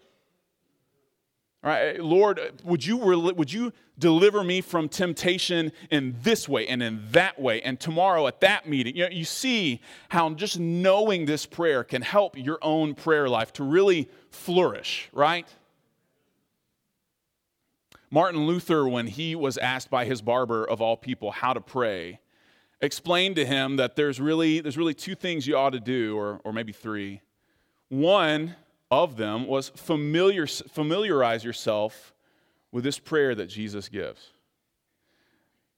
All 1.63 1.69
right, 1.69 1.99
Lord, 1.99 2.39
would 2.63 2.83
you, 2.83 2.97
would 2.97 3.53
you 3.53 3.71
deliver 3.99 4.43
me 4.43 4.61
from 4.61 4.89
temptation 4.89 5.71
in 5.91 6.15
this 6.23 6.49
way 6.49 6.67
and 6.67 6.81
in 6.81 7.05
that 7.11 7.39
way 7.39 7.61
and 7.61 7.79
tomorrow 7.79 8.25
at 8.25 8.41
that 8.41 8.67
meeting? 8.67 8.95
You, 8.95 9.03
know, 9.03 9.11
you 9.11 9.25
see 9.25 9.79
how 10.09 10.31
just 10.31 10.59
knowing 10.59 11.25
this 11.25 11.45
prayer 11.45 11.83
can 11.83 12.01
help 12.01 12.35
your 12.35 12.57
own 12.63 12.95
prayer 12.95 13.29
life 13.29 13.53
to 13.53 13.63
really 13.63 14.09
flourish, 14.31 15.07
right? 15.13 15.47
Martin 18.09 18.47
Luther, 18.47 18.89
when 18.89 19.05
he 19.05 19.35
was 19.35 19.57
asked 19.59 19.91
by 19.91 20.05
his 20.05 20.21
barber 20.21 20.65
of 20.65 20.81
all 20.81 20.97
people 20.97 21.29
how 21.29 21.53
to 21.53 21.61
pray, 21.61 22.19
explained 22.81 23.35
to 23.35 23.45
him 23.45 23.75
that 23.75 23.95
there's 23.95 24.19
really, 24.19 24.61
there's 24.61 24.79
really 24.79 24.95
two 24.95 25.13
things 25.13 25.45
you 25.45 25.55
ought 25.55 25.69
to 25.69 25.79
do, 25.79 26.17
or, 26.17 26.41
or 26.43 26.51
maybe 26.51 26.73
three. 26.73 27.21
One, 27.89 28.55
of 28.91 29.15
them 29.15 29.47
was 29.47 29.69
familiar, 29.69 30.45
familiarize 30.45 31.43
yourself 31.43 32.13
with 32.71 32.83
this 32.83 32.99
prayer 32.99 33.33
that 33.33 33.47
Jesus 33.47 33.87
gives. 33.89 34.31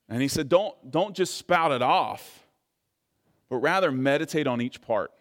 And 0.10 0.22
he 0.22 0.28
said, 0.28 0.50
don't, 0.50 0.76
don't 0.92 1.16
just 1.16 1.38
spout 1.38 1.72
it 1.72 1.82
off, 1.82 2.48
but 3.50 3.58
rather 3.58 3.92
meditate 3.92 4.48
on 4.48 4.62
each 4.62 4.82
part 4.82 5.12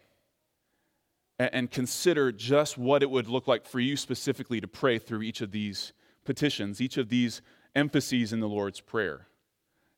and, 1.39 1.49
and 1.53 1.71
consider 1.71 2.31
just 2.31 2.77
what 2.77 3.03
it 3.03 3.09
would 3.09 3.27
look 3.27 3.47
like 3.47 3.65
for 3.65 3.79
you 3.79 3.95
specifically 3.95 4.59
to 4.59 4.67
pray 4.67 4.97
through 4.97 5.21
each 5.21 5.41
of 5.41 5.51
these 5.51 5.93
petitions, 6.25 6.81
each 6.81 6.97
of 6.97 7.09
these 7.09 7.41
emphases 7.75 8.33
in 8.33 8.39
the 8.39 8.49
Lord's 8.49 8.81
Prayer. 8.81 9.27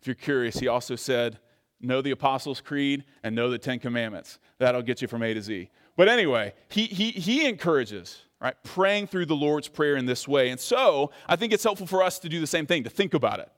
If 0.01 0.07
you're 0.07 0.15
curious, 0.15 0.59
he 0.59 0.67
also 0.67 0.95
said, 0.95 1.39
Know 1.81 2.01
the 2.01 2.11
Apostles' 2.11 2.61
Creed 2.61 3.03
and 3.21 3.35
know 3.35 3.49
the 3.49 3.57
Ten 3.57 3.79
Commandments. 3.79 4.39
That'll 4.59 4.81
get 4.81 5.01
you 5.01 5.07
from 5.07 5.23
A 5.23 5.33
to 5.33 5.41
Z. 5.41 5.69
But 5.95 6.09
anyway, 6.09 6.53
he, 6.69 6.85
he, 6.85 7.11
he 7.11 7.47
encourages, 7.47 8.21
right, 8.41 8.55
praying 8.63 9.07
through 9.07 9.27
the 9.27 9.35
Lord's 9.35 9.67
Prayer 9.67 9.95
in 9.95 10.05
this 10.05 10.27
way. 10.27 10.49
And 10.49 10.59
so 10.59 11.11
I 11.27 11.35
think 11.35 11.53
it's 11.53 11.63
helpful 11.63 11.87
for 11.87 12.03
us 12.03 12.19
to 12.19 12.29
do 12.29 12.39
the 12.39 12.47
same 12.47 12.65
thing, 12.65 12.83
to 12.83 12.89
think 12.89 13.13
about 13.13 13.39
it. 13.39 13.49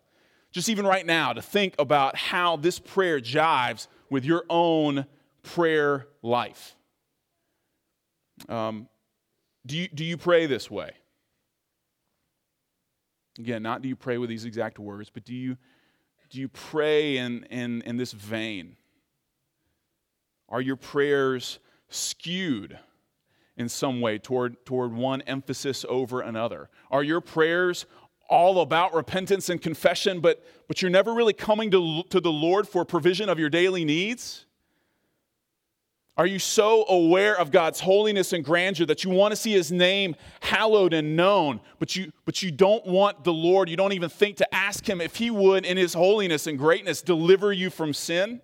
Just 0.52 0.70
even 0.70 0.86
right 0.86 1.06
now, 1.06 1.34
to 1.34 1.42
think 1.42 1.76
about 1.80 2.16
how 2.16 2.56
this 2.56 2.80
prayer 2.80 3.20
jives 3.20 3.88
with 4.10 4.24
your 4.24 4.46
own 4.50 5.06
prayer 5.44 6.08
life. 6.22 6.76
Um, 8.48 8.88
do, 9.66 9.76
you, 9.76 9.88
do 9.88 10.06
you 10.06 10.18
pray 10.18 10.46
this 10.46 10.70
way? 10.70 10.92
Again, 13.40 13.62
not 13.62 13.82
do 13.82 13.90
you 13.90 13.96
pray 13.96 14.18
with 14.18 14.30
these 14.30 14.46
exact 14.46 14.80
words, 14.80 15.10
but 15.14 15.26
do 15.26 15.36
you, 15.36 15.58
do 16.30 16.40
you 16.40 16.48
pray 16.48 17.18
in, 17.18 17.44
in, 17.46 17.82
in 17.84 17.98
this 17.98 18.12
vein? 18.12 18.76
Are 20.50 20.62
your 20.62 20.76
prayers 20.76 21.60
skewed 21.90 22.78
in 23.56 23.70
some 23.70 24.02
way 24.02 24.18
toward, 24.18 24.66
toward 24.66 24.94
one 24.94 25.22
emphasis 25.22 25.86
over 25.90 26.22
another? 26.22 26.70
Are 26.92 27.04
your 27.04 27.22
prayers 27.22 27.86
all 28.30 28.62
about 28.62 28.94
repentance 28.94 29.50
and 29.50 29.62
confession, 29.62 30.20
but, 30.20 30.46
but 30.68 30.82
you're 30.82 30.92
never 30.92 31.14
really 31.14 31.34
coming 31.34 31.72
to, 31.72 32.04
to 32.10 32.20
the 32.20 32.32
Lord 32.32 32.68
for 32.68 32.86
provision 32.86 33.30
of 33.30 33.40
your 33.40 33.50
daily 33.50 33.86
needs? 33.86 34.46
Are 36.18 36.26
you 36.26 36.40
so 36.40 36.84
aware 36.90 37.40
of 37.40 37.52
God's 37.52 37.80
holiness 37.80 38.34
and 38.34 38.44
grandeur 38.44 38.88
that 38.88 39.04
you 39.04 39.12
want 39.12 39.34
to 39.34 39.36
see 39.36 39.52
his 39.52 39.72
name 39.72 40.16
hallowed 40.40 40.94
and 40.94 41.16
known, 41.16 41.60
but 41.78 41.96
you, 41.96 42.12
but 42.26 42.42
you 42.42 42.50
don't 42.50 42.84
want 42.88 43.24
the 43.24 43.34
Lord, 43.34 43.70
you 43.70 43.78
don't 43.78 43.94
even 43.94 44.10
think 44.10 44.38
to 44.38 44.56
ask 44.56 44.88
him 44.88 45.00
if 45.00 45.16
he 45.16 45.30
would, 45.30 45.64
in 45.64 45.78
his 45.78 45.94
holiness 45.94 46.48
and 46.48 46.58
greatness, 46.58 47.04
deliver 47.04 47.54
you 47.54 47.70
from 47.70 47.94
sin? 47.94 48.42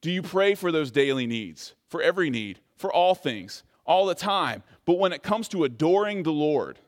Do 0.00 0.10
you 0.10 0.22
pray 0.22 0.54
for 0.54 0.70
those 0.70 0.90
daily 0.90 1.26
needs, 1.26 1.74
for 1.88 2.00
every 2.00 2.30
need, 2.30 2.60
for 2.76 2.92
all 2.92 3.14
things, 3.14 3.64
all 3.84 4.06
the 4.06 4.14
time? 4.14 4.62
But 4.84 4.98
when 4.98 5.12
it 5.12 5.22
comes 5.22 5.48
to 5.48 5.64
adoring 5.64 6.22
the 6.22 6.32
Lord, 6.32 6.78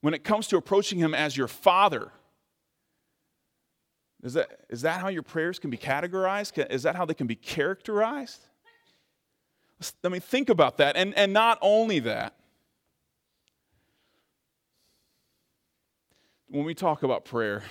when 0.00 0.14
it 0.14 0.24
comes 0.24 0.46
to 0.48 0.56
approaching 0.56 0.98
him 0.98 1.14
as 1.14 1.36
your 1.36 1.48
father, 1.48 2.12
is 4.22 4.34
that, 4.34 4.48
is 4.68 4.82
that 4.82 5.00
how 5.00 5.08
your 5.08 5.22
prayers 5.22 5.58
can 5.58 5.70
be 5.70 5.78
categorized? 5.78 6.70
Is 6.70 6.82
that 6.82 6.96
how 6.96 7.04
they 7.04 7.14
can 7.14 7.26
be 7.26 7.36
characterized? 7.36 8.40
I 10.02 10.08
mean, 10.08 10.20
think 10.20 10.48
about 10.48 10.78
that. 10.78 10.96
And, 10.96 11.16
and 11.16 11.32
not 11.32 11.58
only 11.62 12.00
that, 12.00 12.34
when 16.48 16.64
we 16.64 16.74
talk 16.74 17.02
about 17.02 17.24
prayer, 17.24 17.62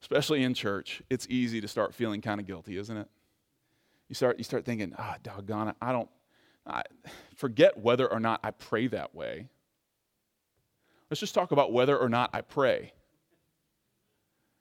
especially 0.00 0.42
in 0.42 0.54
church, 0.54 1.02
it's 1.10 1.26
easy 1.28 1.60
to 1.60 1.68
start 1.68 1.94
feeling 1.94 2.20
kind 2.20 2.40
of 2.40 2.46
guilty, 2.46 2.76
isn't 2.76 2.96
it? 2.96 3.08
You 4.08 4.14
start, 4.14 4.38
you 4.38 4.44
start 4.44 4.64
thinking, 4.64 4.92
ah, 4.98 5.14
oh, 5.14 5.20
doggone 5.22 5.68
it, 5.68 5.76
I 5.80 5.92
don't, 5.92 6.08
I 6.66 6.82
forget 7.36 7.78
whether 7.78 8.10
or 8.10 8.20
not 8.20 8.40
I 8.42 8.50
pray 8.50 8.86
that 8.88 9.14
way. 9.14 9.48
Let's 11.10 11.20
just 11.20 11.34
talk 11.34 11.52
about 11.52 11.72
whether 11.72 11.96
or 11.96 12.08
not 12.08 12.30
I 12.32 12.40
pray. 12.40 12.92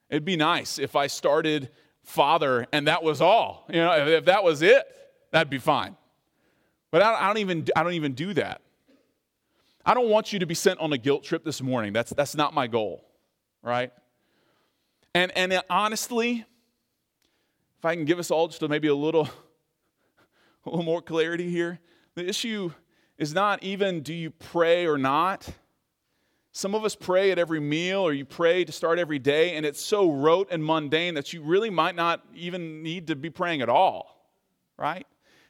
It'd 0.09 0.25
be 0.25 0.37
nice 0.37 0.79
if 0.79 0.95
I 0.95 1.07
started 1.07 1.69
father 2.03 2.67
and 2.71 2.87
that 2.87 3.03
was 3.03 3.21
all. 3.21 3.65
You 3.69 3.81
know, 3.81 4.07
if, 4.07 4.25
that 4.25 4.43
was 4.43 4.61
it, 4.61 4.83
that'd 5.31 5.49
be 5.49 5.59
fine. 5.59 5.95
But 6.91 7.03
I 7.03 7.27
don't, 7.27 7.37
even, 7.37 7.67
I 7.75 7.83
don't 7.83 7.93
even 7.93 8.13
do 8.13 8.33
that. 8.33 8.61
I 9.85 9.93
don't 9.93 10.09
want 10.09 10.33
you 10.33 10.39
to 10.39 10.47
be 10.47 10.55
sent 10.55 10.79
on 10.79 10.91
a 10.91 10.97
guilt 10.97 11.23
trip 11.23 11.43
this 11.43 11.61
morning. 11.61 11.93
That's, 11.93 12.11
that's 12.11 12.35
not 12.35 12.53
my 12.53 12.65
goal, 12.65 13.05
right? 13.61 13.91
And, 15.13 15.31
and 15.35 15.61
honestly, 15.69 16.45
if 17.77 17.85
I 17.85 17.95
can 17.95 18.05
give 18.05 18.19
us 18.19 18.29
all 18.29 18.47
just 18.47 18.61
maybe 18.61 18.87
a 18.87 18.95
little, 18.95 19.23
a 20.65 20.69
little 20.69 20.83
more 20.83 21.01
clarity 21.01 21.49
here, 21.49 21.79
the 22.15 22.27
issue 22.27 22.71
is 23.17 23.33
not 23.33 23.63
even 23.63 24.01
do 24.01 24.13
you 24.13 24.31
pray 24.31 24.85
or 24.85 24.97
not. 24.97 25.47
Some 26.51 26.73
of 26.73 26.83
us 26.83 26.95
pray 26.95 27.31
at 27.31 27.37
every 27.37 27.59
meal 27.59 27.99
or 28.01 28.13
you 28.13 28.25
pray 28.25 28.65
to 28.65 28.71
start 28.71 28.97
every 28.97 29.19
day, 29.19 29.55
and 29.55 29.65
it's 29.65 29.81
so 29.81 30.11
rote 30.11 30.47
and 30.51 30.63
mundane 30.63 31.13
that 31.13 31.31
you 31.31 31.41
really 31.41 31.69
might 31.69 31.95
not 31.95 32.25
even 32.33 32.81
need 32.81 33.07
to 33.07 33.15
be 33.15 33.29
praying 33.29 33.61
at 33.61 33.69
all, 33.69 34.25
right? 34.77 35.05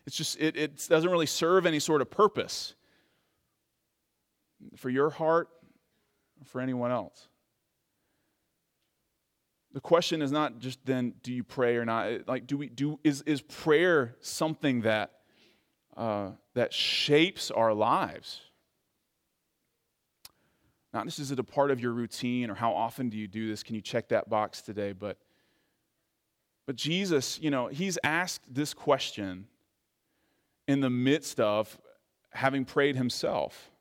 It's 0.05 0.15
just, 0.15 0.39
it, 0.39 0.57
it 0.57 0.87
doesn't 0.89 1.09
really 1.09 1.25
serve 1.25 1.65
any 1.65 1.79
sort 1.79 2.01
of 2.01 2.09
purpose 2.09 2.73
for 4.75 4.89
your 4.89 5.09
heart 5.09 5.49
or 6.41 6.45
for 6.45 6.61
anyone 6.61 6.91
else. 6.91 7.28
The 9.73 9.81
question 9.81 10.21
is 10.21 10.31
not 10.31 10.59
just 10.59 10.83
then, 10.85 11.13
do 11.21 11.31
you 11.31 11.43
pray 11.43 11.77
or 11.77 11.85
not? 11.85 12.27
Like, 12.27 12.47
do 12.47 12.57
we 12.57 12.69
do 12.69 12.99
is 13.03 13.21
is 13.23 13.41
prayer 13.41 14.15
something 14.19 14.81
that 14.81 15.11
uh, 15.95 16.31
that 16.55 16.73
shapes 16.73 17.51
our 17.51 17.73
lives? 17.73 18.41
Not 20.93 21.05
just 21.05 21.19
is 21.19 21.31
it 21.31 21.39
a 21.39 21.43
part 21.43 21.71
of 21.71 21.79
your 21.79 21.91
routine 21.91 22.49
or 22.49 22.55
how 22.55 22.73
often 22.73 23.09
do 23.09 23.17
you 23.17 23.27
do 23.27 23.47
this? 23.47 23.63
Can 23.63 23.75
you 23.75 23.81
check 23.81 24.09
that 24.09 24.29
box 24.29 24.61
today? 24.61 24.91
But, 24.91 25.17
but 26.65 26.75
Jesus, 26.75 27.39
you 27.39 27.51
know, 27.51 27.67
he's 27.67 27.97
asked 28.03 28.53
this 28.53 28.73
question 28.73 29.47
in 30.67 30.79
the 30.79 30.89
midst 30.89 31.39
of 31.39 31.77
having 32.31 32.65
prayed 32.65 32.95
himself. 32.95 33.71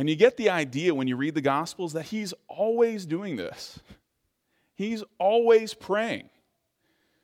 And 0.00 0.08
you 0.08 0.16
get 0.16 0.38
the 0.38 0.48
idea 0.48 0.94
when 0.94 1.08
you 1.08 1.16
read 1.16 1.34
the 1.34 1.42
Gospels 1.42 1.92
that 1.92 2.04
he's 2.04 2.32
always 2.48 3.04
doing 3.04 3.36
this. 3.36 3.78
He's 4.74 5.04
always 5.18 5.74
praying. 5.74 6.30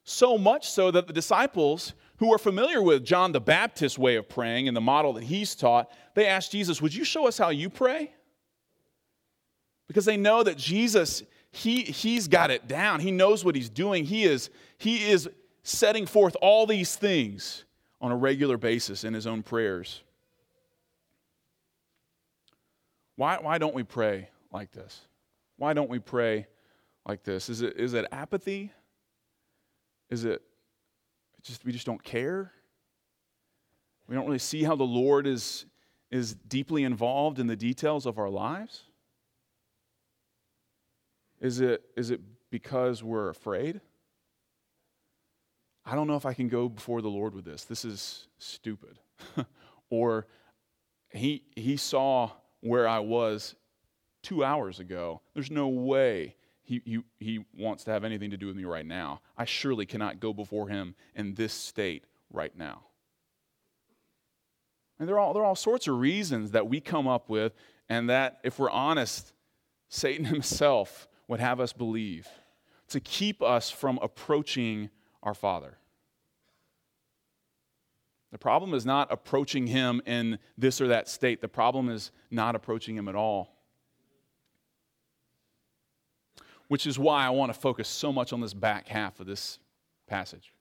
So 0.04 0.36
much 0.36 0.68
so 0.68 0.90
that 0.90 1.06
the 1.06 1.14
disciples 1.14 1.94
who 2.18 2.34
are 2.34 2.38
familiar 2.38 2.82
with 2.82 3.02
John 3.02 3.32
the 3.32 3.40
Baptist's 3.40 3.98
way 3.98 4.16
of 4.16 4.28
praying 4.28 4.68
and 4.68 4.76
the 4.76 4.82
model 4.82 5.14
that 5.14 5.24
he's 5.24 5.54
taught, 5.54 5.90
they 6.14 6.26
ask 6.26 6.50
Jesus, 6.50 6.82
Would 6.82 6.94
you 6.94 7.02
show 7.02 7.26
us 7.26 7.38
how 7.38 7.48
you 7.48 7.70
pray? 7.70 8.12
Because 9.88 10.04
they 10.04 10.18
know 10.18 10.42
that 10.42 10.58
Jesus, 10.58 11.22
he, 11.52 11.80
he's 11.80 12.28
got 12.28 12.50
it 12.50 12.68
down. 12.68 13.00
He 13.00 13.10
knows 13.10 13.42
what 13.42 13.54
he's 13.54 13.70
doing. 13.70 14.04
He 14.04 14.24
is, 14.24 14.50
he 14.76 15.02
is 15.08 15.30
setting 15.62 16.04
forth 16.04 16.36
all 16.42 16.66
these 16.66 16.94
things 16.94 17.64
on 18.02 18.12
a 18.12 18.16
regular 18.16 18.58
basis 18.58 19.02
in 19.02 19.14
his 19.14 19.26
own 19.26 19.42
prayers. 19.42 20.02
Why, 23.16 23.38
why 23.40 23.58
don't 23.58 23.74
we 23.74 23.82
pray 23.82 24.28
like 24.52 24.72
this? 24.72 25.00
Why 25.56 25.72
don't 25.72 25.90
we 25.90 25.98
pray 25.98 26.46
like 27.06 27.24
this? 27.24 27.48
Is 27.48 27.62
it, 27.62 27.76
is 27.76 27.94
it 27.94 28.06
apathy? 28.12 28.72
Is 30.10 30.24
it 30.24 30.42
just 31.46 31.64
we 31.64 31.72
just 31.72 31.86
don't 31.86 32.02
care. 32.02 32.52
We 34.08 34.14
don't 34.14 34.26
really 34.26 34.38
see 34.38 34.62
how 34.62 34.76
the 34.76 34.84
Lord 34.84 35.26
is, 35.26 35.66
is 36.10 36.34
deeply 36.34 36.84
involved 36.84 37.38
in 37.38 37.46
the 37.46 37.56
details 37.56 38.06
of 38.06 38.18
our 38.18 38.28
lives. 38.28 38.82
Is 41.40 41.60
it, 41.60 41.82
is 41.96 42.10
it 42.10 42.20
because 42.50 43.02
we're 43.02 43.28
afraid? 43.28 43.80
I 45.84 45.94
don't 45.94 46.06
know 46.06 46.16
if 46.16 46.26
I 46.26 46.34
can 46.34 46.48
go 46.48 46.68
before 46.68 47.00
the 47.00 47.08
Lord 47.08 47.34
with 47.34 47.44
this. 47.44 47.64
This 47.64 47.84
is 47.84 48.26
stupid. 48.38 48.98
or 49.90 50.26
he, 51.10 51.44
he 51.54 51.76
saw 51.76 52.30
where 52.66 52.88
I 52.88 52.98
was 52.98 53.54
two 54.22 54.44
hours 54.44 54.80
ago. 54.80 55.20
There's 55.34 55.50
no 55.50 55.68
way 55.68 56.36
he, 56.66 56.82
he, 56.84 56.98
he 57.20 57.44
wants 57.56 57.84
to 57.84 57.92
have 57.92 58.02
anything 58.04 58.30
to 58.30 58.36
do 58.36 58.46
with 58.46 58.56
me 58.56 58.64
right 58.64 58.84
now. 58.84 59.20
I 59.38 59.44
surely 59.44 59.86
cannot 59.86 60.18
go 60.18 60.32
before 60.32 60.68
him 60.68 60.96
in 61.14 61.34
this 61.34 61.52
state 61.52 62.04
right 62.32 62.56
now. 62.56 62.82
And 64.98 65.08
there 65.08 65.16
are, 65.16 65.20
all, 65.20 65.32
there 65.32 65.42
are 65.42 65.46
all 65.46 65.54
sorts 65.54 65.86
of 65.86 65.98
reasons 65.98 66.50
that 66.52 66.66
we 66.66 66.80
come 66.80 67.06
up 67.06 67.28
with, 67.28 67.52
and 67.88 68.10
that, 68.10 68.40
if 68.42 68.58
we're 68.58 68.70
honest, 68.70 69.32
Satan 69.88 70.24
himself 70.26 71.06
would 71.28 71.40
have 71.40 71.60
us 71.60 71.72
believe 71.72 72.28
to 72.88 73.00
keep 73.00 73.42
us 73.42 73.70
from 73.70 73.98
approaching 74.02 74.90
our 75.22 75.34
Father. 75.34 75.78
The 78.32 78.38
problem 78.38 78.74
is 78.74 78.84
not 78.84 79.12
approaching 79.12 79.66
him 79.66 80.02
in 80.04 80.38
this 80.58 80.80
or 80.80 80.88
that 80.88 81.08
state, 81.08 81.40
the 81.40 81.48
problem 81.48 81.88
is 81.88 82.10
not 82.30 82.54
approaching 82.54 82.96
him 82.96 83.08
at 83.08 83.14
all. 83.14 83.56
which 86.68 86.86
is 86.86 86.98
why 86.98 87.24
I 87.24 87.30
want 87.30 87.52
to 87.52 87.58
focus 87.58 87.88
so 87.88 88.12
much 88.12 88.32
on 88.32 88.40
this 88.40 88.54
back 88.54 88.88
half 88.88 89.20
of 89.20 89.26
this 89.26 89.58
passage. 90.06 90.52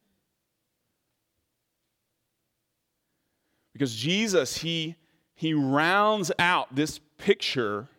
Because 3.73 3.93
Jesus, 3.93 4.57
he, 4.57 4.95
he 5.33 5.53
rounds 5.53 6.31
out 6.39 6.73
this 6.73 6.99
picture 7.17 7.89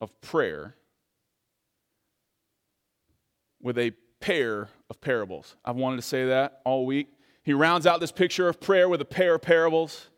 of 0.00 0.18
prayer 0.20 0.76
with 3.60 3.78
a 3.78 3.90
pair 4.20 4.68
of 4.88 5.00
parables. 5.00 5.56
I've 5.64 5.76
wanted 5.76 5.96
to 5.96 6.02
say 6.02 6.26
that 6.26 6.60
all 6.64 6.86
week. 6.86 7.08
He 7.46 7.52
rounds 7.52 7.86
out 7.86 8.00
this 8.00 8.10
picture 8.10 8.48
of 8.48 8.60
prayer 8.60 8.88
with 8.88 9.00
a 9.00 9.04
pair 9.04 9.36
of 9.36 9.40
parables. 9.40 10.08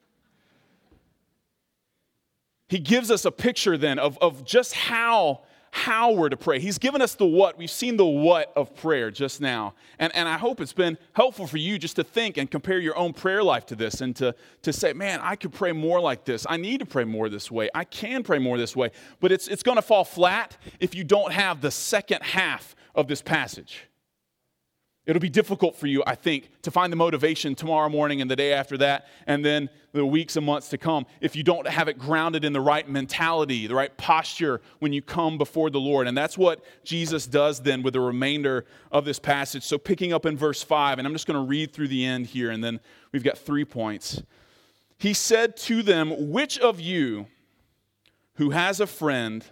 He 2.71 2.79
gives 2.79 3.11
us 3.11 3.27
a 3.27 3.31
picture 3.31 3.77
then 3.77 3.99
of, 3.99 4.17
of 4.23 4.47
just 4.47 4.73
how 4.73 5.43
how 5.71 6.13
we're 6.13 6.31
to 6.31 6.37
pray. 6.39 6.59
He's 6.59 6.79
given 6.79 7.03
us 7.03 7.15
the 7.15 7.27
what. 7.27 7.59
We've 7.59 7.71
seen 7.71 7.99
the 7.99 8.07
what 8.07 8.51
of 8.57 8.75
prayer 8.75 9.11
just 9.11 9.43
now. 9.43 9.75
And, 9.99 10.11
and 10.17 10.27
I 10.27 10.39
hope 10.39 10.63
it's 10.63 10.73
been 10.73 10.97
helpful 11.13 11.47
for 11.47 11.59
you 11.59 11.79
just 11.79 11.97
to 11.97 12.03
think 12.03 12.39
and 12.39 12.51
compare 12.51 12.79
your 12.79 12.97
own 12.97 13.13
prayer 13.13 13.43
life 13.43 13.67
to 13.67 13.77
this 13.77 14.01
and 14.01 14.17
to, 14.17 14.35
to 14.63 14.73
say, 14.73 14.95
man, 14.95 15.21
I 15.23 15.37
could 15.37 15.53
pray 15.53 15.73
more 15.73 16.01
like 16.01 16.25
this. 16.25 16.47
I 16.49 16.57
need 16.57 16.81
to 16.81 16.87
pray 16.87 17.05
more 17.05 17.29
this 17.29 17.51
way. 17.51 17.69
I 17.75 17.85
can 17.85 18.23
pray 18.23 18.39
more 18.39 18.57
this 18.57 18.75
way. 18.75 18.91
But 19.21 19.31
it's, 19.31 19.47
it's 19.49 19.63
going 19.63 19.77
to 19.77 19.83
fall 19.83 20.05
flat 20.05 20.57
if 20.81 20.95
you 20.95 21.05
don't 21.05 21.35
have 21.35 21.61
the 21.61 21.71
second 21.71 22.23
half 22.23 22.75
of 22.95 23.07
this 23.07 23.21
passage. 23.21 23.85
It'll 25.09 25.21
be 25.21 25.31
difficult 25.31 25.75
for 25.75 25.87
you, 25.87 26.05
I 26.07 26.15
think, 26.15 26.51
to 26.61 26.71
find 26.71 26.93
the 26.93 26.97
motivation 26.97 27.55
tomorrow 27.55 27.89
morning 27.89 28.21
and 28.21 28.31
the 28.31 28.37
day 28.37 28.53
after 28.53 28.77
that, 28.77 29.09
and 29.27 29.43
then 29.43 29.71
the 29.93 30.05
weeks 30.05 30.37
and 30.37 30.45
months 30.45 30.69
to 30.69 30.77
come, 30.77 31.07
if 31.23 31.35
you 31.35 31.43
don't 31.43 31.67
have 31.67 31.89
it 31.89 31.99
grounded 31.99 32.45
in 32.45 32.53
the 32.53 32.61
right 32.61 32.87
mentality, 32.87 33.67
the 33.67 33.75
right 33.75 33.97
posture 33.97 34.61
when 34.81 34.93
you 34.93 35.01
come 35.01 35.39
before 35.39 35.71
the 35.71 35.81
Lord. 35.81 36.07
And 36.09 36.17
that's 36.17 36.37
what 36.37 36.63
Jesus 36.85 37.27
does 37.27 37.61
then 37.61 37.83
with 37.83 37.95
the 37.95 38.01
remainder 38.01 38.67
of 38.93 39.07
this 39.07 39.19
passage. 39.19 39.65
So, 39.65 39.79
picking 39.79 40.13
up 40.13 40.27
in 40.27 40.37
verse 40.37 40.63
5, 40.63 40.99
and 40.99 41.09
I'm 41.09 41.15
just 41.15 41.27
going 41.27 41.43
to 41.43 41.49
read 41.49 41.73
through 41.73 41.89
the 41.89 42.05
end 42.05 42.27
here, 42.27 42.51
and 42.51 42.63
then 42.63 42.79
we've 43.11 43.25
got 43.25 43.39
three 43.39 43.65
points. 43.65 44.23
He 44.99 45.15
said 45.15 45.57
to 45.57 45.83
them, 45.83 46.31
Which 46.31 46.59
of 46.59 46.81
you 46.81 47.29
who 48.35 48.51
has 48.51 48.79
a 48.79 48.87
friend 48.87 49.43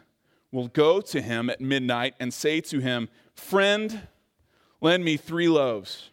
will 0.52 0.68
go 0.68 1.00
to 1.00 1.22
him 1.22 1.48
at 1.48 1.62
midnight 1.62 2.14
and 2.20 2.34
say 2.34 2.60
to 2.60 2.78
him, 2.80 3.08
Friend, 3.34 4.06
Lend 4.80 5.04
me 5.04 5.16
three 5.16 5.48
loaves. 5.48 6.10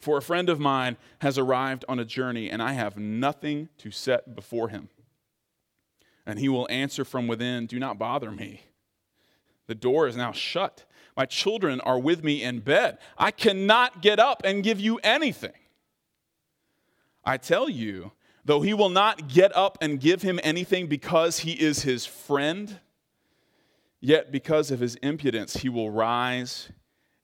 For 0.00 0.18
a 0.18 0.22
friend 0.22 0.48
of 0.48 0.58
mine 0.58 0.96
has 1.20 1.38
arrived 1.38 1.84
on 1.88 1.98
a 1.98 2.04
journey, 2.04 2.50
and 2.50 2.62
I 2.62 2.72
have 2.72 2.96
nothing 2.96 3.68
to 3.78 3.90
set 3.90 4.34
before 4.34 4.68
him. 4.68 4.88
And 6.26 6.38
he 6.38 6.48
will 6.48 6.66
answer 6.70 7.04
from 7.04 7.28
within, 7.28 7.66
Do 7.66 7.78
not 7.78 7.98
bother 7.98 8.30
me. 8.30 8.62
The 9.68 9.74
door 9.74 10.06
is 10.06 10.16
now 10.16 10.32
shut. 10.32 10.84
My 11.16 11.24
children 11.24 11.80
are 11.80 11.98
with 11.98 12.22
me 12.22 12.42
in 12.42 12.60
bed. 12.60 12.98
I 13.16 13.30
cannot 13.30 14.02
get 14.02 14.18
up 14.18 14.42
and 14.44 14.62
give 14.62 14.80
you 14.80 14.98
anything. 15.02 15.52
I 17.24 17.36
tell 17.36 17.68
you, 17.68 18.12
though 18.44 18.60
he 18.60 18.74
will 18.74 18.88
not 18.88 19.28
get 19.28 19.56
up 19.56 19.78
and 19.80 20.00
give 20.00 20.22
him 20.22 20.38
anything 20.42 20.86
because 20.88 21.40
he 21.40 21.52
is 21.52 21.82
his 21.82 22.06
friend, 22.06 22.80
yet 24.00 24.30
because 24.30 24.70
of 24.70 24.80
his 24.80 24.96
impudence, 24.96 25.58
he 25.58 25.68
will 25.68 25.90
rise 25.90 26.68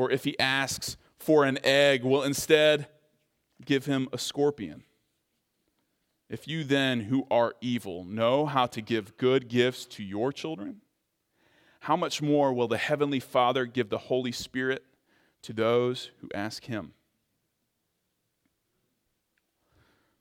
Or 0.00 0.10
if 0.10 0.24
he 0.24 0.38
asks 0.40 0.96
for 1.18 1.44
an 1.44 1.58
egg, 1.62 2.02
will 2.02 2.22
instead 2.22 2.86
give 3.66 3.84
him 3.84 4.08
a 4.14 4.18
scorpion. 4.18 4.82
If 6.30 6.48
you 6.48 6.64
then, 6.64 7.00
who 7.00 7.26
are 7.30 7.54
evil, 7.60 8.04
know 8.04 8.46
how 8.46 8.64
to 8.64 8.80
give 8.80 9.18
good 9.18 9.46
gifts 9.46 9.84
to 9.86 10.02
your 10.02 10.32
children, 10.32 10.80
how 11.80 11.96
much 11.96 12.22
more 12.22 12.54
will 12.54 12.66
the 12.66 12.78
Heavenly 12.78 13.20
Father 13.20 13.66
give 13.66 13.90
the 13.90 13.98
Holy 13.98 14.32
Spirit 14.32 14.82
to 15.42 15.52
those 15.52 16.10
who 16.22 16.30
ask 16.34 16.64
Him? 16.64 16.94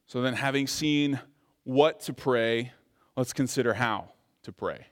So 0.08 0.22
then, 0.22 0.34
having 0.34 0.68
seen 0.68 1.22
what 1.64 2.02
to 2.02 2.14
pray, 2.14 2.74
let's 3.16 3.32
consider 3.32 3.76
how 3.76 4.10
to 4.44 4.52
pray. 4.52 4.88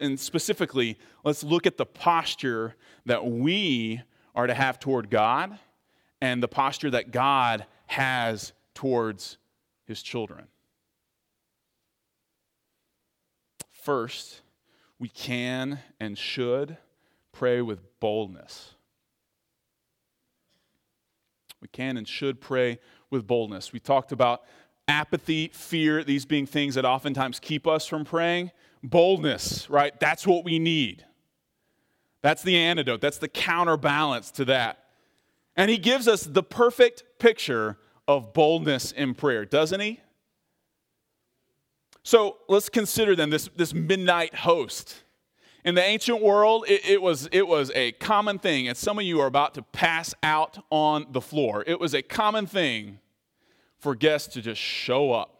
And 0.00 0.18
specifically, 0.18 0.96
let's 1.24 1.42
look 1.42 1.66
at 1.66 1.76
the 1.76 1.86
posture 1.86 2.76
that 3.04 3.26
we 3.26 4.00
are 4.34 4.46
to 4.46 4.54
have 4.54 4.78
toward 4.78 5.10
God 5.10 5.58
and 6.20 6.40
the 6.40 6.48
posture 6.48 6.90
that 6.90 7.10
God 7.10 7.66
has 7.86 8.52
towards 8.74 9.38
his 9.84 10.02
children. 10.02 10.46
First, 13.72 14.42
we 14.98 15.08
can 15.08 15.80
and 15.98 16.16
should 16.16 16.76
pray 17.32 17.60
with 17.60 17.80
boldness. 17.98 18.74
We 21.60 21.68
can 21.68 21.96
and 21.96 22.06
should 22.06 22.40
pray 22.40 22.78
with 23.10 23.26
boldness. 23.26 23.72
We 23.72 23.80
talked 23.80 24.12
about 24.12 24.42
apathy, 24.86 25.50
fear, 25.52 26.04
these 26.04 26.24
being 26.24 26.46
things 26.46 26.76
that 26.76 26.84
oftentimes 26.84 27.40
keep 27.40 27.66
us 27.66 27.86
from 27.86 28.04
praying 28.04 28.52
boldness, 28.82 29.68
right? 29.70 29.98
That's 29.98 30.26
what 30.26 30.44
we 30.44 30.58
need. 30.58 31.04
That's 32.22 32.42
the 32.42 32.56
antidote, 32.56 33.00
that's 33.00 33.18
the 33.18 33.28
counterbalance 33.28 34.30
to 34.32 34.44
that. 34.46 34.84
And 35.56 35.70
he 35.70 35.78
gives 35.78 36.08
us 36.08 36.22
the 36.22 36.42
perfect 36.42 37.04
picture 37.18 37.78
of 38.08 38.32
boldness 38.32 38.92
in 38.92 39.14
prayer, 39.14 39.44
doesn't 39.44 39.80
he? 39.80 40.00
So 42.02 42.38
let's 42.48 42.68
consider 42.68 43.16
then 43.16 43.30
this, 43.30 43.48
this 43.56 43.74
midnight 43.74 44.34
host. 44.34 45.02
In 45.64 45.74
the 45.74 45.82
ancient 45.82 46.22
world, 46.22 46.64
it, 46.68 46.84
it, 46.86 47.02
was, 47.02 47.28
it 47.32 47.48
was 47.48 47.72
a 47.74 47.92
common 47.92 48.38
thing, 48.38 48.68
and 48.68 48.76
some 48.76 48.98
of 48.98 49.04
you 49.04 49.20
are 49.20 49.26
about 49.26 49.54
to 49.54 49.62
pass 49.62 50.14
out 50.22 50.64
on 50.70 51.06
the 51.10 51.20
floor. 51.20 51.64
It 51.66 51.80
was 51.80 51.94
a 51.94 52.02
common 52.02 52.46
thing 52.46 53.00
for 53.78 53.96
guests 53.96 54.32
to 54.34 54.42
just 54.42 54.60
show 54.60 55.12
up 55.12 55.35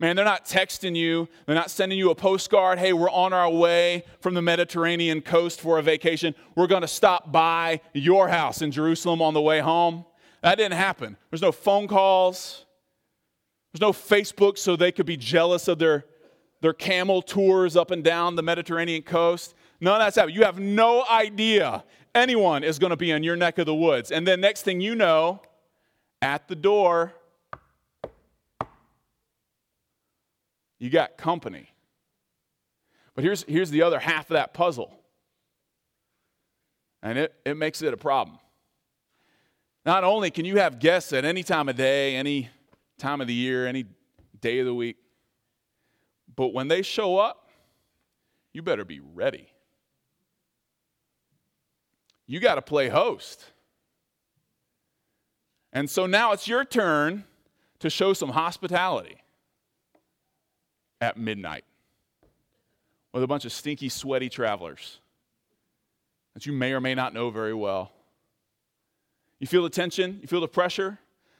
Man, 0.00 0.16
they're 0.16 0.24
not 0.24 0.46
texting 0.46 0.96
you, 0.96 1.28
they're 1.44 1.54
not 1.54 1.70
sending 1.70 1.98
you 1.98 2.10
a 2.10 2.14
postcard. 2.14 2.78
Hey, 2.78 2.94
we're 2.94 3.10
on 3.10 3.34
our 3.34 3.50
way 3.50 4.04
from 4.20 4.32
the 4.32 4.40
Mediterranean 4.40 5.20
coast 5.20 5.60
for 5.60 5.78
a 5.78 5.82
vacation. 5.82 6.34
We're 6.56 6.68
going 6.68 6.80
to 6.80 6.88
stop 6.88 7.30
by 7.30 7.82
your 7.92 8.26
house 8.28 8.62
in 8.62 8.72
Jerusalem 8.72 9.20
on 9.20 9.34
the 9.34 9.42
way 9.42 9.60
home. 9.60 10.06
That 10.42 10.56
didn't 10.56 10.78
happen. 10.78 11.18
There's 11.28 11.42
no 11.42 11.52
phone 11.52 11.86
calls, 11.86 12.64
there's 13.72 13.82
no 13.82 13.92
Facebook 13.92 14.56
so 14.56 14.74
they 14.74 14.90
could 14.90 15.04
be 15.04 15.18
jealous 15.18 15.68
of 15.68 15.78
their, 15.78 16.06
their 16.62 16.72
camel 16.72 17.20
tours 17.20 17.76
up 17.76 17.90
and 17.90 18.02
down 18.02 18.36
the 18.36 18.42
Mediterranean 18.42 19.02
coast. 19.02 19.54
None 19.82 19.94
of 19.94 20.00
that's 20.00 20.16
happening. 20.16 20.34
You 20.34 20.44
have 20.44 20.58
no 20.58 21.04
idea 21.10 21.84
anyone 22.14 22.64
is 22.64 22.78
going 22.78 22.90
to 22.90 22.96
be 22.96 23.10
in 23.10 23.22
your 23.22 23.36
neck 23.36 23.58
of 23.58 23.66
the 23.66 23.74
woods. 23.74 24.10
And 24.10 24.26
then 24.26 24.40
next 24.40 24.62
thing 24.62 24.80
you 24.80 24.94
know, 24.94 25.42
at 26.22 26.48
the 26.48 26.56
door, 26.56 27.14
you 30.80 30.88
got 30.90 31.16
company. 31.16 31.70
But 33.14 33.22
here's, 33.22 33.44
here's 33.44 33.70
the 33.70 33.82
other 33.82 34.00
half 34.00 34.30
of 34.30 34.34
that 34.34 34.54
puzzle. 34.54 34.92
And 37.02 37.18
it, 37.18 37.34
it 37.44 37.56
makes 37.56 37.82
it 37.82 37.92
a 37.92 37.96
problem. 37.96 38.38
Not 39.84 40.04
only 40.04 40.30
can 40.30 40.44
you 40.44 40.56
have 40.56 40.78
guests 40.80 41.12
at 41.12 41.24
any 41.24 41.42
time 41.42 41.68
of 41.68 41.76
day, 41.76 42.16
any 42.16 42.48
time 42.98 43.20
of 43.20 43.26
the 43.26 43.34
year, 43.34 43.66
any 43.66 43.84
day 44.40 44.58
of 44.58 44.66
the 44.66 44.74
week, 44.74 44.96
but 46.34 46.52
when 46.52 46.68
they 46.68 46.82
show 46.82 47.18
up, 47.18 47.50
you 48.52 48.62
better 48.62 48.84
be 48.84 49.00
ready. 49.00 49.48
You 52.26 52.40
got 52.40 52.54
to 52.54 52.62
play 52.62 52.88
host. 52.88 53.44
And 55.72 55.88
so 55.90 56.06
now 56.06 56.32
it's 56.32 56.48
your 56.48 56.64
turn 56.64 57.24
to 57.80 57.90
show 57.90 58.12
some 58.12 58.30
hospitality 58.30 59.20
at 61.00 61.16
midnight 61.16 61.64
with 63.12 63.22
a 63.22 63.26
bunch 63.26 63.44
of 63.44 63.52
stinky, 63.52 63.88
sweaty 63.88 64.28
travelers 64.28 65.00
that 66.34 66.46
you 66.46 66.52
may 66.52 66.72
or 66.72 66.80
may 66.80 66.94
not 66.94 67.12
know 67.12 67.30
very 67.30 67.54
well. 67.54 67.92
You 69.38 69.46
feel 69.46 69.62
the 69.62 69.70
tension? 69.70 70.18
You 70.20 70.28
feel 70.28 70.40
the 70.40 70.48
pressure? 70.48 70.98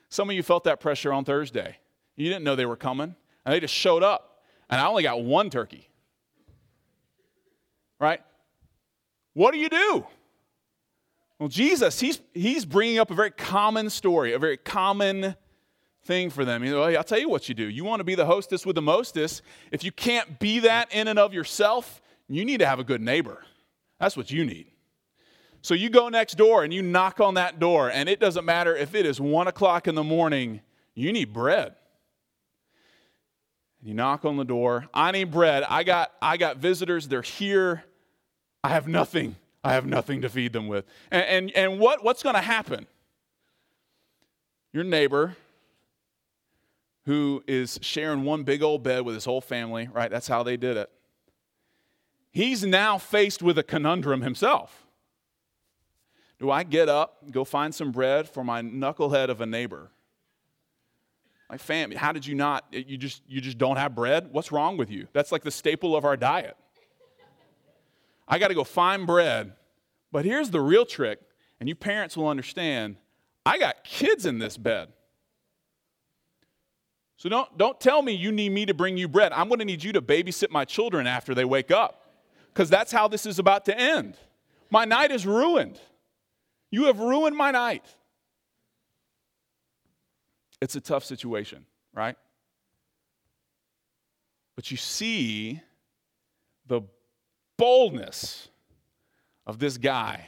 Some 0.09 0.29
of 0.29 0.35
you 0.35 0.43
felt 0.43 0.65
that 0.65 0.79
pressure 0.79 1.13
on 1.13 1.23
Thursday. 1.23 1.77
You 2.15 2.27
didn't 2.27 2.43
know 2.43 2.55
they 2.55 2.65
were 2.65 2.75
coming, 2.75 3.15
and 3.45 3.53
they 3.53 3.59
just 3.59 3.73
showed 3.73 4.03
up. 4.03 4.43
And 4.69 4.81
I 4.81 4.87
only 4.87 5.03
got 5.03 5.23
one 5.23 5.49
turkey. 5.49 5.89
Right? 7.99 8.21
What 9.33 9.53
do 9.53 9.59
you 9.59 9.69
do? 9.69 10.05
Well, 11.39 11.49
Jesus, 11.49 11.99
he's, 11.99 12.21
he's 12.33 12.65
bringing 12.65 12.99
up 12.99 13.09
a 13.11 13.15
very 13.15 13.31
common 13.31 13.89
story, 13.89 14.33
a 14.33 14.39
very 14.39 14.57
common 14.57 15.35
thing 16.03 16.29
for 16.29 16.45
them. 16.45 16.63
You 16.63 16.71
know, 16.71 16.83
I'll 16.83 17.03
tell 17.03 17.19
you 17.19 17.29
what 17.29 17.47
you 17.47 17.55
do. 17.55 17.63
You 17.63 17.83
want 17.83 17.99
to 17.99 18.03
be 18.03 18.15
the 18.15 18.25
hostess 18.25 18.65
with 18.65 18.75
the 18.75 18.81
mostest. 18.81 19.41
If 19.71 19.83
you 19.83 19.91
can't 19.91 20.39
be 20.39 20.59
that 20.59 20.93
in 20.93 21.07
and 21.07 21.19
of 21.19 21.33
yourself, 21.33 22.01
you 22.27 22.45
need 22.45 22.59
to 22.59 22.65
have 22.65 22.79
a 22.79 22.83
good 22.83 23.01
neighbor. 23.01 23.43
That's 23.99 24.17
what 24.17 24.31
you 24.31 24.45
need. 24.45 24.67
So 25.61 25.75
you 25.75 25.89
go 25.89 26.09
next 26.09 26.35
door 26.35 26.63
and 26.63 26.73
you 26.73 26.81
knock 26.81 27.19
on 27.19 27.35
that 27.35 27.59
door, 27.59 27.91
and 27.91 28.09
it 28.09 28.19
doesn't 28.19 28.45
matter 28.45 28.75
if 28.75 28.95
it 28.95 29.05
is 29.05 29.21
one 29.21 29.47
o'clock 29.47 29.87
in 29.87 29.93
the 29.93 30.03
morning, 30.03 30.61
you 30.95 31.13
need 31.13 31.33
bread. 31.33 31.75
You 33.83 33.93
knock 33.93 34.25
on 34.25 34.37
the 34.37 34.45
door. 34.45 34.87
I 34.93 35.11
need 35.11 35.31
bread. 35.31 35.63
I 35.67 35.83
got, 35.83 36.11
I 36.21 36.37
got 36.37 36.57
visitors. 36.57 37.07
They're 37.07 37.21
here. 37.21 37.83
I 38.63 38.69
have 38.69 38.87
nothing. 38.87 39.35
I 39.63 39.73
have 39.73 39.85
nothing 39.85 40.21
to 40.21 40.29
feed 40.29 40.53
them 40.53 40.67
with. 40.67 40.85
And, 41.11 41.23
and, 41.23 41.51
and 41.51 41.79
what, 41.79 42.03
what's 42.03 42.23
going 42.23 42.35
to 42.35 42.41
happen? 42.41 42.87
Your 44.73 44.83
neighbor, 44.83 45.35
who 47.05 47.43
is 47.47 47.79
sharing 47.81 48.23
one 48.23 48.43
big 48.43 48.61
old 48.61 48.83
bed 48.83 49.01
with 49.01 49.15
his 49.15 49.25
whole 49.25 49.41
family, 49.41 49.89
right? 49.91 50.11
That's 50.11 50.27
how 50.27 50.43
they 50.43 50.57
did 50.57 50.77
it. 50.77 50.89
He's 52.31 52.63
now 52.63 52.97
faced 52.97 53.41
with 53.41 53.57
a 53.57 53.63
conundrum 53.63 54.21
himself. 54.21 54.85
Do 56.39 56.49
I 56.49 56.63
get 56.63 56.89
up, 56.89 57.31
go 57.31 57.43
find 57.43 57.73
some 57.73 57.91
bread 57.91 58.27
for 58.27 58.43
my 58.43 58.61
knucklehead 58.61 59.29
of 59.29 59.41
a 59.41 59.45
neighbor? 59.45 59.91
Like, 61.49 61.59
fam, 61.59 61.91
how 61.91 62.13
did 62.13 62.25
you 62.25 62.33
not? 62.33 62.65
You 62.71 62.97
just, 62.97 63.21
you 63.27 63.41
just 63.41 63.57
don't 63.57 63.75
have 63.75 63.93
bread? 63.93 64.29
What's 64.31 64.51
wrong 64.51 64.77
with 64.77 64.89
you? 64.89 65.07
That's 65.11 65.31
like 65.31 65.43
the 65.43 65.51
staple 65.51 65.95
of 65.95 66.05
our 66.05 66.15
diet. 66.15 66.55
I 68.27 68.39
got 68.39 68.47
to 68.47 68.53
go 68.53 68.63
find 68.63 69.05
bread. 69.05 69.53
But 70.13 70.23
here's 70.23 70.49
the 70.49 70.61
real 70.61 70.85
trick, 70.85 71.19
and 71.59 71.67
you 71.67 71.75
parents 71.75 72.15
will 72.15 72.27
understand 72.27 72.95
I 73.45 73.57
got 73.57 73.83
kids 73.83 74.25
in 74.25 74.39
this 74.39 74.55
bed. 74.55 74.89
So 77.21 77.29
don't, 77.29 77.55
don't 77.55 77.79
tell 77.79 78.01
me 78.01 78.13
you 78.13 78.31
need 78.31 78.51
me 78.51 78.65
to 78.65 78.73
bring 78.73 78.97
you 78.97 79.07
bread. 79.07 79.31
I'm 79.31 79.47
going 79.47 79.59
to 79.59 79.65
need 79.65 79.83
you 79.83 79.91
to 79.91 80.01
babysit 80.01 80.49
my 80.49 80.65
children 80.65 81.05
after 81.05 81.35
they 81.35 81.45
wake 81.45 81.69
up 81.69 82.07
because 82.51 82.67
that's 82.67 82.91
how 82.91 83.07
this 83.07 83.27
is 83.27 83.37
about 83.37 83.65
to 83.65 83.79
end. 83.79 84.17
My 84.71 84.85
night 84.85 85.11
is 85.11 85.23
ruined. 85.27 85.79
You 86.71 86.85
have 86.85 86.97
ruined 86.97 87.37
my 87.37 87.51
night. 87.51 87.85
It's 90.61 90.75
a 90.75 90.81
tough 90.81 91.05
situation, 91.05 91.67
right? 91.93 92.15
But 94.55 94.71
you 94.71 94.77
see 94.77 95.61
the 96.65 96.81
boldness 97.55 98.49
of 99.45 99.59
this 99.59 99.77
guy, 99.77 100.27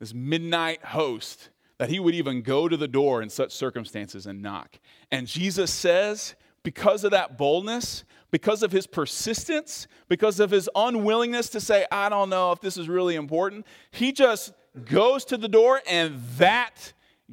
this 0.00 0.12
midnight 0.12 0.84
host, 0.84 1.50
that 1.82 1.90
he 1.90 1.98
would 1.98 2.14
even 2.14 2.42
go 2.42 2.68
to 2.68 2.76
the 2.76 2.86
door 2.86 3.22
in 3.22 3.28
such 3.28 3.50
circumstances 3.50 4.24
and 4.24 4.40
knock. 4.40 4.78
And 5.10 5.26
Jesus 5.26 5.72
says, 5.72 6.36
because 6.62 7.02
of 7.02 7.10
that 7.10 7.36
boldness, 7.36 8.04
because 8.30 8.62
of 8.62 8.70
his 8.70 8.86
persistence, 8.86 9.88
because 10.08 10.38
of 10.38 10.52
his 10.52 10.70
unwillingness 10.76 11.48
to 11.48 11.60
say, 11.60 11.84
I 11.90 12.08
don't 12.08 12.30
know 12.30 12.52
if 12.52 12.60
this 12.60 12.76
is 12.76 12.88
really 12.88 13.16
important, 13.16 13.66
he 13.90 14.12
just 14.12 14.52
goes 14.84 15.24
to 15.24 15.36
the 15.36 15.48
door 15.48 15.82
and 15.88 16.22
that 16.38 16.92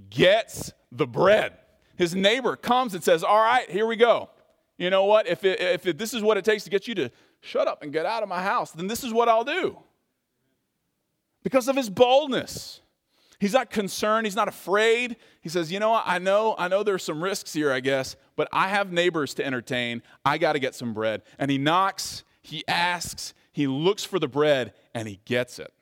gets 0.09 0.73
the 0.91 1.05
bread. 1.05 1.53
His 1.95 2.15
neighbor 2.15 2.55
comes 2.55 2.95
and 2.95 3.03
says, 3.03 3.23
All 3.23 3.37
right, 3.37 3.69
here 3.69 3.85
we 3.85 3.97
go. 3.97 4.31
You 4.79 4.89
know 4.89 5.05
what? 5.05 5.27
If, 5.27 5.43
it, 5.43 5.61
if 5.61 5.85
it, 5.85 5.99
this 5.99 6.15
is 6.15 6.23
what 6.23 6.37
it 6.37 6.43
takes 6.43 6.63
to 6.63 6.71
get 6.71 6.87
you 6.87 6.95
to 6.95 7.11
shut 7.41 7.67
up 7.67 7.83
and 7.83 7.93
get 7.93 8.07
out 8.07 8.23
of 8.23 8.29
my 8.29 8.41
house, 8.41 8.71
then 8.71 8.87
this 8.87 9.03
is 9.03 9.13
what 9.13 9.29
I'll 9.29 9.43
do. 9.43 9.77
Because 11.43 11.67
of 11.67 11.75
his 11.75 11.87
boldness. 11.87 12.81
He's 13.39 13.53
not 13.53 13.69
concerned, 13.69 14.25
he's 14.25 14.35
not 14.35 14.47
afraid. 14.47 15.15
He 15.41 15.49
says, 15.49 15.71
"You 15.71 15.79
know 15.79 15.91
what? 15.91 16.03
I 16.05 16.19
know 16.19 16.55
I 16.57 16.67
know 16.67 16.83
there's 16.83 17.03
some 17.03 17.23
risks 17.23 17.53
here, 17.53 17.71
I 17.71 17.79
guess, 17.79 18.15
but 18.35 18.49
I 18.51 18.67
have 18.67 18.91
neighbors 18.91 19.33
to 19.35 19.45
entertain. 19.45 20.01
I 20.25 20.37
got 20.37 20.53
to 20.53 20.59
get 20.59 20.75
some 20.75 20.93
bread." 20.93 21.21
And 21.37 21.49
he 21.49 21.57
knocks, 21.57 22.23
he 22.41 22.67
asks, 22.67 23.33
he 23.51 23.67
looks 23.67 24.03
for 24.03 24.19
the 24.19 24.27
bread 24.27 24.73
and 24.93 25.07
he 25.07 25.19
gets 25.25 25.59
it. 25.59 25.73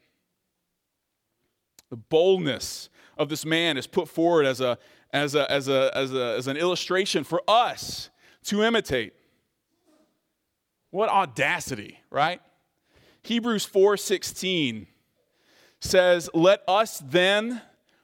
The 1.90 1.98
boldness 1.98 2.90
of 3.18 3.30
this 3.30 3.46
man 3.46 3.78
is 3.78 3.88
put 3.88 4.08
forward 4.08 4.46
as 4.46 4.62
a 4.62 4.78
as, 5.14 5.36
a, 5.36 5.50
as, 5.50 5.70
a, 5.70 5.90
as, 5.96 6.14
a, 6.14 6.36
as 6.38 6.48
an 6.48 6.58
illustration 6.58 7.24
for 7.24 7.42
us 7.48 8.10
to 8.44 8.64
imitate. 8.64 9.14
What 10.90 11.10
audacity, 11.10 12.00
right? 12.10 12.42
Hebrews 13.24 13.66
4:16 13.68 14.88
says, 15.80 16.30
"Let 16.34 16.62
us 16.68 17.00
then 17.00 17.62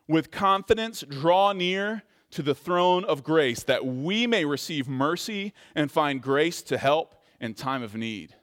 with 0.08 0.32
confidence 0.32 1.02
draw 1.02 1.54
near 1.54 2.04
to 2.32 2.42
the 2.42 2.56
throne 2.56 3.06
of 3.06 3.24
grace 3.24 3.64
that 3.64 3.86
we 3.86 4.28
may 4.28 4.46
receive 4.46 4.88
mercy 4.88 5.54
and 5.76 5.92
find 5.92 6.22
grace 6.22 6.62
to 6.64 6.78
help 6.78 7.16
in 7.40 7.54
time 7.54 7.84
of 7.84 7.96
need." 7.96 8.36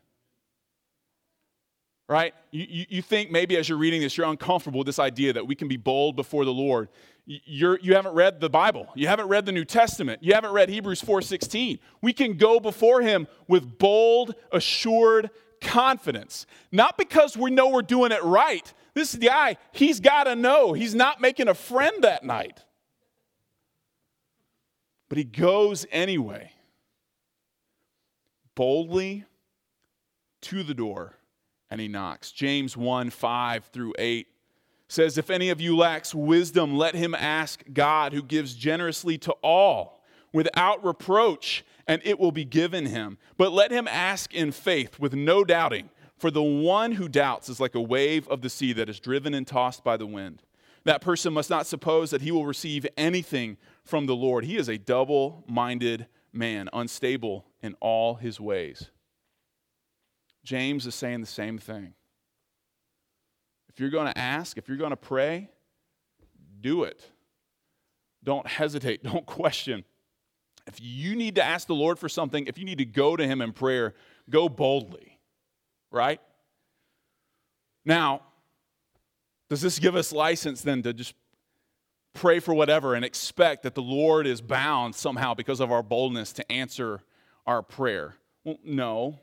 Right? 2.08 2.34
You, 2.50 2.86
you, 2.88 3.02
think 3.02 3.30
maybe 3.30 3.56
as 3.56 3.68
you're 3.68 3.78
reading 3.78 4.00
this, 4.00 4.16
you're 4.16 4.26
uncomfortable 4.26 4.78
with 4.78 4.86
this 4.86 4.98
idea 4.98 5.32
that 5.32 5.46
we 5.46 5.54
can 5.54 5.68
be 5.68 5.76
bold 5.76 6.16
before 6.16 6.44
the 6.44 6.52
Lord 6.52 6.88
you're, 7.26 7.78
you 7.80 7.94
haven't 7.94 8.14
read 8.14 8.40
the 8.40 8.50
Bible. 8.50 8.88
You 8.94 9.06
haven't 9.06 9.28
read 9.28 9.46
the 9.46 9.52
New 9.52 9.64
Testament. 9.64 10.22
You 10.22 10.34
haven't 10.34 10.52
read 10.52 10.68
Hebrews 10.68 11.00
4:16. 11.00 11.78
We 12.02 12.12
can 12.12 12.36
go 12.36 12.58
before 12.58 13.02
him 13.02 13.28
with 13.46 13.78
bold, 13.78 14.34
assured 14.50 15.30
confidence. 15.60 16.46
Not 16.72 16.98
because 16.98 17.36
we 17.36 17.50
know 17.50 17.68
we're 17.68 17.82
doing 17.82 18.10
it 18.10 18.22
right. 18.24 18.72
This 19.00 19.14
guy, 19.14 19.56
he's 19.72 19.98
got 19.98 20.24
to 20.24 20.36
know 20.36 20.74
he's 20.74 20.94
not 20.94 21.22
making 21.22 21.48
a 21.48 21.54
friend 21.54 22.04
that 22.04 22.22
night. 22.22 22.62
But 25.08 25.16
he 25.16 25.24
goes 25.24 25.86
anyway. 25.90 26.52
Boldly 28.54 29.24
to 30.42 30.62
the 30.62 30.74
door 30.74 31.16
and 31.70 31.80
he 31.80 31.88
knocks. 31.88 32.30
James 32.30 32.76
1 32.76 33.08
5 33.08 33.64
through 33.72 33.94
8 33.98 34.26
says, 34.86 35.16
If 35.16 35.30
any 35.30 35.48
of 35.48 35.62
you 35.62 35.78
lacks 35.78 36.14
wisdom, 36.14 36.76
let 36.76 36.94
him 36.94 37.14
ask 37.14 37.64
God, 37.72 38.12
who 38.12 38.22
gives 38.22 38.52
generously 38.52 39.16
to 39.16 39.32
all 39.42 40.04
without 40.30 40.84
reproach, 40.84 41.64
and 41.86 42.02
it 42.04 42.20
will 42.20 42.32
be 42.32 42.44
given 42.44 42.84
him. 42.84 43.16
But 43.38 43.52
let 43.52 43.70
him 43.70 43.88
ask 43.88 44.34
in 44.34 44.52
faith 44.52 44.98
with 44.98 45.14
no 45.14 45.42
doubting. 45.42 45.88
For 46.20 46.30
the 46.30 46.42
one 46.42 46.92
who 46.92 47.08
doubts 47.08 47.48
is 47.48 47.60
like 47.60 47.74
a 47.74 47.80
wave 47.80 48.28
of 48.28 48.42
the 48.42 48.50
sea 48.50 48.74
that 48.74 48.90
is 48.90 49.00
driven 49.00 49.32
and 49.32 49.46
tossed 49.46 49.82
by 49.82 49.96
the 49.96 50.06
wind. 50.06 50.42
That 50.84 51.00
person 51.00 51.32
must 51.32 51.48
not 51.48 51.66
suppose 51.66 52.10
that 52.10 52.20
he 52.20 52.30
will 52.30 52.44
receive 52.44 52.86
anything 52.98 53.56
from 53.84 54.04
the 54.04 54.14
Lord. 54.14 54.44
He 54.44 54.58
is 54.58 54.68
a 54.68 54.76
double 54.76 55.44
minded 55.48 56.08
man, 56.30 56.68
unstable 56.74 57.46
in 57.62 57.74
all 57.80 58.16
his 58.16 58.38
ways. 58.38 58.90
James 60.44 60.86
is 60.86 60.94
saying 60.94 61.22
the 61.22 61.26
same 61.26 61.56
thing. 61.56 61.94
If 63.70 63.80
you're 63.80 63.88
going 63.88 64.12
to 64.12 64.18
ask, 64.18 64.58
if 64.58 64.68
you're 64.68 64.76
going 64.76 64.90
to 64.90 64.96
pray, 64.96 65.48
do 66.60 66.84
it. 66.84 67.02
Don't 68.22 68.46
hesitate, 68.46 69.02
don't 69.04 69.24
question. 69.24 69.86
If 70.66 70.82
you 70.82 71.16
need 71.16 71.36
to 71.36 71.42
ask 71.42 71.66
the 71.66 71.74
Lord 71.74 71.98
for 71.98 72.10
something, 72.10 72.46
if 72.46 72.58
you 72.58 72.66
need 72.66 72.78
to 72.78 72.84
go 72.84 73.16
to 73.16 73.26
Him 73.26 73.40
in 73.40 73.54
prayer, 73.54 73.94
go 74.28 74.50
boldly, 74.50 75.09
right? 75.90 76.20
Now, 77.84 78.22
does 79.48 79.60
this 79.60 79.78
give 79.78 79.96
us 79.96 80.12
license 80.12 80.62
then 80.62 80.82
to 80.82 80.92
just 80.92 81.14
pray 82.14 82.40
for 82.40 82.54
whatever 82.54 82.94
and 82.94 83.04
expect 83.04 83.62
that 83.62 83.74
the 83.74 83.82
Lord 83.82 84.26
is 84.26 84.40
bound 84.40 84.94
somehow 84.94 85.34
because 85.34 85.60
of 85.60 85.72
our 85.72 85.82
boldness 85.82 86.32
to 86.34 86.52
answer 86.52 87.00
our 87.46 87.62
prayer? 87.62 88.14
Well, 88.44 88.58
no, 88.64 89.18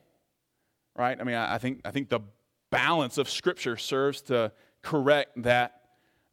right? 0.96 1.20
I 1.20 1.24
mean, 1.24 1.36
I 1.36 1.58
think, 1.58 1.82
I 1.86 1.92
think 1.92 2.10
the 2.10 2.22
balance 2.70 3.18
of 3.18 3.30
Scripture 3.30 3.78
serves 3.78 4.22
to 4.24 4.52
correct 4.82 5.44
that, 5.44 5.82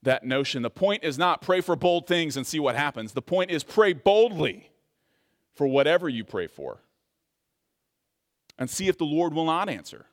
that 0.02 0.24
notion. 0.24 0.62
The 0.62 0.70
point 0.70 1.04
is 1.04 1.18
not 1.18 1.40
pray 1.40 1.60
for 1.60 1.76
bold 1.76 2.06
things 2.06 2.36
and 2.36 2.46
see 2.46 2.60
what 2.60 2.76
happens. 2.76 3.12
The 3.12 3.22
point 3.22 3.50
is 3.50 3.62
pray 3.62 3.92
boldly 3.92 4.70
for 5.54 5.66
whatever 5.66 6.08
you 6.08 6.24
pray 6.24 6.46
for 6.46 6.80
and 8.58 8.68
see 8.68 8.88
if 8.88 8.98
the 8.98 9.04
Lord 9.04 9.34
will 9.34 9.46
not 9.46 9.68
answer. 9.68 10.06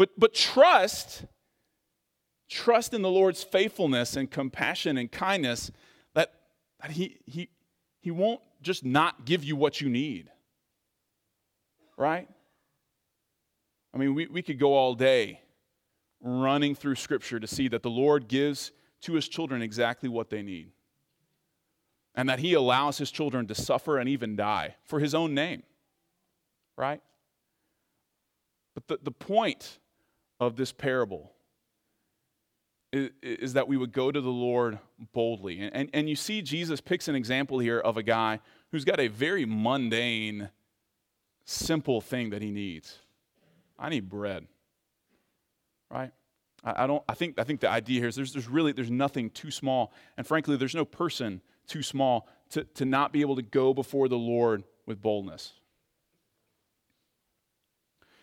But, 0.00 0.18
but 0.18 0.32
trust, 0.32 1.26
trust 2.48 2.94
in 2.94 3.02
the 3.02 3.10
Lord's 3.10 3.44
faithfulness 3.44 4.16
and 4.16 4.30
compassion 4.30 4.96
and 4.96 5.12
kindness 5.12 5.70
that, 6.14 6.32
that 6.80 6.92
he, 6.92 7.18
he, 7.26 7.50
he 8.00 8.10
won't 8.10 8.40
just 8.62 8.82
not 8.82 9.26
give 9.26 9.44
you 9.44 9.56
what 9.56 9.82
you 9.82 9.90
need. 9.90 10.30
Right? 11.98 12.26
I 13.92 13.98
mean, 13.98 14.14
we, 14.14 14.26
we 14.26 14.40
could 14.40 14.58
go 14.58 14.72
all 14.72 14.94
day 14.94 15.42
running 16.22 16.74
through 16.74 16.94
Scripture 16.94 17.38
to 17.38 17.46
see 17.46 17.68
that 17.68 17.82
the 17.82 17.90
Lord 17.90 18.26
gives 18.26 18.72
to 19.02 19.12
his 19.12 19.28
children 19.28 19.60
exactly 19.60 20.08
what 20.08 20.30
they 20.30 20.40
need. 20.40 20.70
And 22.14 22.26
that 22.30 22.38
he 22.38 22.54
allows 22.54 22.96
his 22.96 23.10
children 23.10 23.46
to 23.48 23.54
suffer 23.54 23.98
and 23.98 24.08
even 24.08 24.34
die 24.34 24.76
for 24.82 24.98
his 24.98 25.14
own 25.14 25.34
name. 25.34 25.62
Right? 26.78 27.02
But 28.72 28.88
the, 28.88 28.98
the 29.02 29.12
point 29.12 29.78
of 30.40 30.56
this 30.56 30.72
parable 30.72 31.32
is, 32.92 33.52
that 33.52 33.68
we 33.68 33.76
would 33.76 33.92
go 33.92 34.10
to 34.10 34.20
the 34.20 34.30
Lord 34.30 34.78
boldly. 35.12 35.60
And, 35.60 35.74
and, 35.74 35.90
and 35.92 36.08
you 36.08 36.16
see, 36.16 36.42
Jesus 36.42 36.80
picks 36.80 37.06
an 37.06 37.14
example 37.14 37.58
here 37.58 37.78
of 37.78 37.96
a 37.96 38.02
guy 38.02 38.40
who's 38.72 38.84
got 38.84 38.98
a 38.98 39.08
very 39.08 39.44
mundane, 39.44 40.50
simple 41.44 42.00
thing 42.00 42.30
that 42.30 42.42
he 42.42 42.50
needs. 42.50 42.98
I 43.78 43.90
need 43.90 44.08
bread. 44.08 44.46
Right? 45.90 46.12
I, 46.64 46.84
I 46.84 46.86
don't 46.86 47.02
I 47.08 47.14
think 47.14 47.38
I 47.38 47.44
think 47.44 47.60
the 47.60 47.70
idea 47.70 48.00
here 48.00 48.08
is 48.08 48.16
there's 48.16 48.32
there's 48.32 48.48
really 48.48 48.72
there's 48.72 48.90
nothing 48.90 49.30
too 49.30 49.50
small. 49.50 49.92
And 50.16 50.26
frankly, 50.26 50.56
there's 50.56 50.74
no 50.74 50.84
person 50.84 51.40
too 51.66 51.82
small 51.82 52.28
to, 52.50 52.64
to 52.64 52.84
not 52.84 53.12
be 53.12 53.20
able 53.20 53.36
to 53.36 53.42
go 53.42 53.72
before 53.72 54.08
the 54.08 54.18
Lord 54.18 54.64
with 54.86 55.00
boldness. 55.00 55.52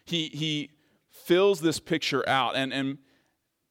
He 0.05 0.27
he 0.27 0.71
fills 1.25 1.59
this 1.59 1.79
picture 1.79 2.27
out. 2.27 2.55
And 2.55 2.73
and 2.73 2.97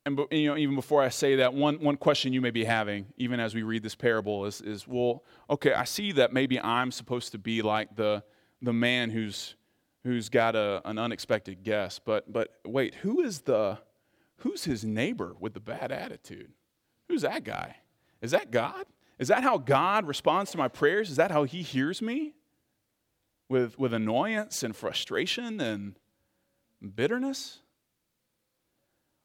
and 0.07 0.21
you 0.31 0.49
know, 0.49 0.57
even 0.57 0.77
before 0.77 1.03
I 1.03 1.09
say 1.09 1.37
that, 1.37 1.53
one, 1.53 1.81
one 1.81 1.97
question 1.97 2.33
you 2.33 2.41
may 2.41 2.53
be 2.53 2.65
having, 2.65 3.07
even 3.17 3.41
as 3.41 3.57
we 3.57 3.65
read 3.65 3.83
this 3.83 3.97
parable, 3.97 4.47
is, 4.47 4.61
is 4.61 4.87
well, 4.87 5.25
okay, 5.51 5.73
I 5.73 5.83
see 5.83 6.13
that 6.13 6.33
maybe 6.33 6.61
I'm 6.61 6.93
supposed 6.93 7.33
to 7.33 7.39
be 7.39 7.61
like 7.61 7.97
the, 7.97 8.23
the 8.63 8.73
man 8.73 9.11
who's, 9.11 9.57
who's 10.05 10.29
got 10.29 10.55
a, 10.55 10.81
an 10.85 10.97
unexpected 10.97 11.65
guest, 11.65 12.03
but, 12.05 12.33
but 12.33 12.51
wait, 12.65 12.95
who 12.95 13.21
is 13.21 13.41
the, 13.41 13.79
who's 14.37 14.63
his 14.63 14.85
neighbor 14.85 15.35
with 15.41 15.55
the 15.55 15.61
bad 15.61 15.91
attitude? 15.91 16.53
Who's 17.09 17.23
that 17.23 17.43
guy? 17.43 17.79
Is 18.23 18.31
that 18.31 18.53
God? 18.53 18.87
Is 19.19 19.27
that 19.27 19.43
how 19.43 19.59
God 19.59 20.07
responds 20.07 20.53
to 20.53 20.59
my 20.59 20.69
prayers? 20.69 21.11
Is 21.11 21.17
that 21.17 21.33
how 21.33 21.43
he 21.43 21.63
hears 21.63 22.01
me? 22.01 22.35
With, 23.49 23.77
with 23.77 23.93
annoyance 23.93 24.63
and 24.63 24.75
frustration 24.75 25.61
and 25.61 25.97
bitterness? 26.95 27.59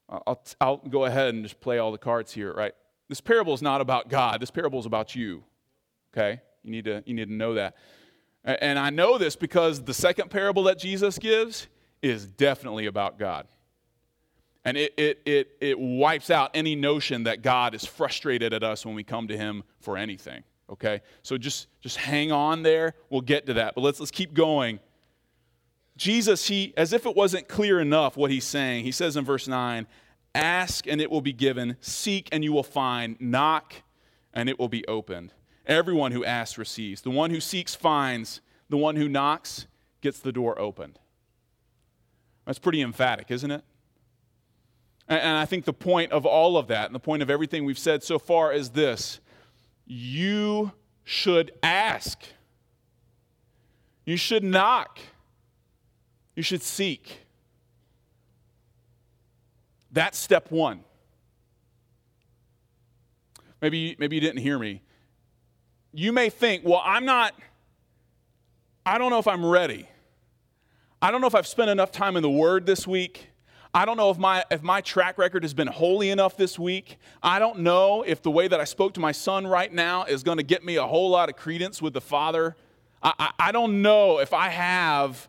I'll, 0.08 0.42
I'll 0.60 0.76
go 0.76 1.04
ahead 1.04 1.34
and 1.34 1.42
just 1.42 1.60
play 1.60 1.78
all 1.78 1.92
the 1.92 1.98
cards 1.98 2.32
here, 2.32 2.52
right? 2.52 2.74
This 3.08 3.20
parable 3.20 3.54
is 3.54 3.62
not 3.62 3.80
about 3.80 4.08
God. 4.08 4.40
This 4.40 4.50
parable 4.50 4.78
is 4.78 4.86
about 4.86 5.14
you. 5.14 5.42
Okay? 6.12 6.40
You 6.62 6.70
need 6.70 6.84
to, 6.84 7.02
you 7.06 7.14
need 7.14 7.28
to 7.28 7.34
know 7.34 7.54
that. 7.54 7.76
And 8.44 8.78
I 8.78 8.90
know 8.90 9.18
this 9.18 9.36
because 9.36 9.82
the 9.82 9.94
second 9.94 10.30
parable 10.30 10.64
that 10.64 10.78
Jesus 10.78 11.18
gives 11.18 11.68
is 12.02 12.26
definitely 12.26 12.86
about 12.86 13.18
God. 13.18 13.46
And 14.64 14.76
it, 14.76 14.94
it, 14.96 15.20
it, 15.24 15.56
it 15.60 15.78
wipes 15.78 16.30
out 16.30 16.50
any 16.54 16.74
notion 16.74 17.24
that 17.24 17.42
God 17.42 17.74
is 17.74 17.84
frustrated 17.84 18.52
at 18.52 18.62
us 18.62 18.86
when 18.86 18.94
we 18.94 19.04
come 19.04 19.28
to 19.28 19.36
Him 19.36 19.62
for 19.80 19.96
anything. 19.96 20.42
Okay? 20.70 21.02
So 21.22 21.36
just, 21.38 21.68
just 21.80 21.96
hang 21.96 22.32
on 22.32 22.62
there. 22.62 22.94
We'll 23.10 23.20
get 23.20 23.46
to 23.46 23.54
that. 23.54 23.74
But 23.74 23.82
let's, 23.82 24.00
let's 24.00 24.10
keep 24.10 24.34
going. 24.34 24.80
Jesus, 25.96 26.48
he, 26.48 26.72
as 26.76 26.92
if 26.92 27.06
it 27.06 27.14
wasn't 27.14 27.48
clear 27.48 27.80
enough 27.80 28.16
what 28.16 28.30
he's 28.30 28.44
saying, 28.44 28.84
he 28.84 28.92
says 28.92 29.16
in 29.16 29.24
verse 29.24 29.46
9, 29.46 29.86
Ask 30.34 30.86
and 30.86 31.00
it 31.00 31.10
will 31.10 31.20
be 31.20 31.32
given, 31.32 31.76
seek 31.80 32.28
and 32.32 32.42
you 32.42 32.52
will 32.52 32.62
find, 32.62 33.20
knock 33.20 33.74
and 34.32 34.48
it 34.48 34.58
will 34.58 34.68
be 34.68 34.86
opened. 34.88 35.34
Everyone 35.66 36.12
who 36.12 36.24
asks 36.24 36.58
receives. 36.58 37.02
The 37.02 37.10
one 37.10 37.30
who 37.30 37.40
seeks 37.40 37.74
finds, 37.74 38.40
the 38.68 38.76
one 38.76 38.96
who 38.96 39.08
knocks 39.08 39.66
gets 40.00 40.20
the 40.20 40.32
door 40.32 40.58
opened. 40.58 40.98
That's 42.46 42.58
pretty 42.58 42.80
emphatic, 42.80 43.30
isn't 43.30 43.50
it? 43.50 43.62
And 45.08 45.36
I 45.36 45.44
think 45.44 45.64
the 45.64 45.72
point 45.72 46.12
of 46.12 46.24
all 46.24 46.56
of 46.56 46.68
that, 46.68 46.86
and 46.86 46.94
the 46.94 47.00
point 47.00 47.22
of 47.22 47.28
everything 47.28 47.64
we've 47.64 47.78
said 47.78 48.02
so 48.02 48.18
far, 48.18 48.52
is 48.52 48.70
this 48.70 49.20
you 49.84 50.72
should 51.04 51.52
ask, 51.62 52.22
you 54.04 54.16
should 54.16 54.42
knock, 54.42 55.00
you 56.34 56.42
should 56.42 56.62
seek. 56.62 57.18
That's 59.90 60.18
step 60.18 60.50
one. 60.50 60.84
Maybe, 63.60 63.94
maybe 63.98 64.16
you 64.16 64.20
didn't 64.20 64.40
hear 64.40 64.58
me. 64.58 64.82
You 65.92 66.12
may 66.12 66.30
think, 66.30 66.64
well, 66.64 66.82
I'm 66.84 67.04
not, 67.04 67.34
I 68.84 68.98
don't 68.98 69.10
know 69.10 69.18
if 69.18 69.28
I'm 69.28 69.44
ready. 69.44 69.86
I 71.00 71.10
don't 71.10 71.20
know 71.20 71.26
if 71.26 71.34
I've 71.34 71.46
spent 71.46 71.70
enough 71.70 71.92
time 71.92 72.16
in 72.16 72.22
the 72.22 72.30
Word 72.30 72.64
this 72.64 72.86
week. 72.86 73.28
I 73.74 73.84
don't 73.84 73.96
know 73.96 74.10
if 74.10 74.18
my, 74.18 74.44
if 74.50 74.62
my 74.62 74.80
track 74.80 75.16
record 75.18 75.44
has 75.44 75.54
been 75.54 75.66
holy 75.66 76.10
enough 76.10 76.36
this 76.36 76.58
week. 76.58 76.98
I 77.22 77.38
don't 77.38 77.60
know 77.60 78.02
if 78.02 78.22
the 78.22 78.30
way 78.30 78.48
that 78.48 78.60
I 78.60 78.64
spoke 78.64 78.94
to 78.94 79.00
my 79.00 79.12
son 79.12 79.46
right 79.46 79.72
now 79.72 80.04
is 80.04 80.22
going 80.22 80.38
to 80.38 80.42
get 80.42 80.64
me 80.64 80.76
a 80.76 80.86
whole 80.86 81.10
lot 81.10 81.28
of 81.28 81.36
credence 81.36 81.80
with 81.80 81.92
the 81.92 82.00
Father. 82.00 82.56
I, 83.02 83.12
I, 83.18 83.30
I 83.38 83.52
don't 83.52 83.80
know 83.82 84.18
if 84.18 84.32
I 84.32 84.48
have 84.48 85.28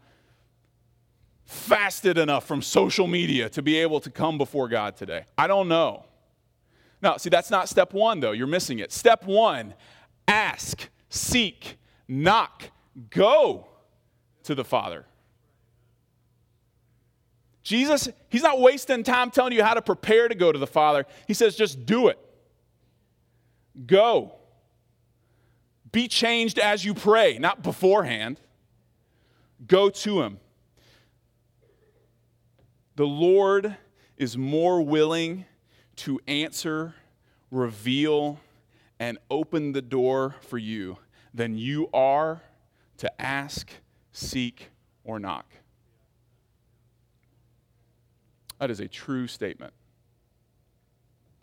fasted 1.45 2.17
enough 2.17 2.45
from 2.47 2.61
social 2.61 3.07
media 3.07 3.49
to 3.49 3.61
be 3.61 3.77
able 3.77 3.99
to 4.01 4.09
come 4.09 4.37
before 4.37 4.67
God 4.67 4.95
today? 4.95 5.25
I 5.37 5.47
don't 5.47 5.67
know. 5.67 6.05
Now, 7.01 7.17
see, 7.17 7.29
that's 7.29 7.51
not 7.51 7.67
step 7.67 7.93
one, 7.93 8.19
though. 8.19 8.31
You're 8.31 8.47
missing 8.47 8.79
it. 8.79 8.91
Step 8.91 9.25
one 9.25 9.73
ask, 10.27 10.89
seek, 11.09 11.77
knock, 12.07 12.63
go 13.09 13.67
to 14.43 14.55
the 14.55 14.63
Father. 14.63 15.05
Jesus, 17.61 18.09
he's 18.29 18.43
not 18.43 18.59
wasting 18.59 19.03
time 19.03 19.31
telling 19.31 19.53
you 19.53 19.63
how 19.63 19.73
to 19.73 19.81
prepare 19.81 20.27
to 20.27 20.35
go 20.35 20.51
to 20.51 20.59
the 20.59 20.67
Father. 20.67 21.05
He 21.27 21.33
says, 21.33 21.55
just 21.55 21.85
do 21.85 22.07
it. 22.07 22.19
Go. 23.85 24.33
Be 25.91 26.07
changed 26.07 26.59
as 26.59 26.83
you 26.83 26.93
pray, 26.93 27.37
not 27.37 27.63
beforehand. 27.63 28.39
Go 29.65 29.89
to 29.89 30.21
Him 30.21 30.39
the 32.95 33.07
Lord 33.07 33.77
is 34.17 34.37
more 34.37 34.81
willing 34.81 35.45
to 35.97 36.19
answer, 36.27 36.95
reveal, 37.51 38.39
and 38.99 39.17
open 39.29 39.71
the 39.71 39.81
door 39.81 40.35
for 40.41 40.57
you 40.57 40.97
than 41.33 41.57
you 41.57 41.89
are 41.93 42.41
to 42.97 43.21
ask, 43.21 43.69
seek, 44.11 44.69
or 45.03 45.19
knock. 45.19 45.45
That 48.59 48.69
is 48.69 48.79
a 48.79 48.87
true 48.87 49.27
statement. 49.27 49.73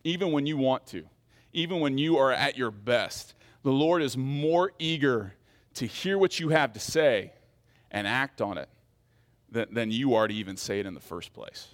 Even 0.04 0.32
when 0.32 0.46
you 0.46 0.56
want 0.56 0.86
to, 0.88 1.04
even 1.52 1.80
when 1.80 1.98
you 1.98 2.16
are 2.16 2.32
at 2.32 2.56
your 2.56 2.70
best, 2.70 3.34
the 3.62 3.72
Lord 3.72 4.02
is 4.02 4.16
more 4.16 4.72
eager 4.78 5.34
to 5.74 5.86
hear 5.86 6.16
what 6.16 6.40
you 6.40 6.48
have 6.50 6.72
to 6.72 6.80
say 6.80 7.32
and 7.90 8.06
act 8.06 8.40
on 8.40 8.56
it 8.56 8.68
than, 9.50 9.72
than 9.72 9.90
you 9.90 10.14
are 10.14 10.28
to 10.28 10.34
even 10.34 10.56
say 10.56 10.80
it 10.80 10.86
in 10.86 10.94
the 10.94 11.00
first 11.00 11.32
place. 11.32 11.68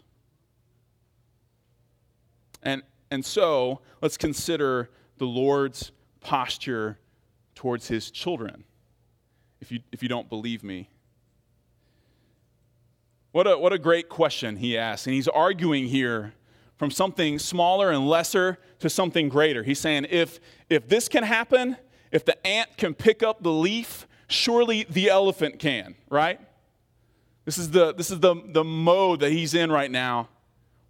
And, 2.62 2.82
and 3.10 3.24
so, 3.24 3.80
let's 4.00 4.16
consider 4.16 4.90
the 5.18 5.26
Lord's 5.26 5.92
posture 6.20 6.98
towards 7.54 7.88
his 7.88 8.10
children. 8.10 8.64
If 9.60 9.70
you, 9.72 9.80
if 9.92 10.02
you 10.02 10.08
don't 10.08 10.28
believe 10.28 10.62
me, 10.62 10.90
what 13.32 13.46
a, 13.46 13.58
what 13.58 13.72
a 13.72 13.78
great 13.78 14.08
question 14.08 14.56
he 14.56 14.78
asks. 14.78 15.06
And 15.06 15.14
he's 15.14 15.28
arguing 15.28 15.86
here 15.86 16.32
from 16.76 16.90
something 16.90 17.38
smaller 17.38 17.90
and 17.90 18.08
lesser 18.08 18.58
to 18.80 18.90
something 18.90 19.28
greater. 19.28 19.62
He's 19.62 19.78
saying, 19.78 20.06
if, 20.10 20.40
if 20.68 20.88
this 20.88 21.08
can 21.08 21.22
happen, 21.22 21.76
if 22.10 22.24
the 22.24 22.46
ant 22.46 22.76
can 22.76 22.94
pick 22.94 23.22
up 23.22 23.42
the 23.42 23.52
leaf, 23.52 24.06
surely 24.28 24.86
the 24.88 25.08
elephant 25.08 25.58
can, 25.58 25.96
right? 26.10 26.40
This 27.46 27.58
is 27.58 27.70
the, 27.70 27.94
this 27.94 28.10
is 28.10 28.20
the, 28.20 28.34
the 28.44 28.64
mode 28.64 29.20
that 29.20 29.30
he's 29.30 29.54
in 29.54 29.72
right 29.72 29.90
now. 29.90 30.28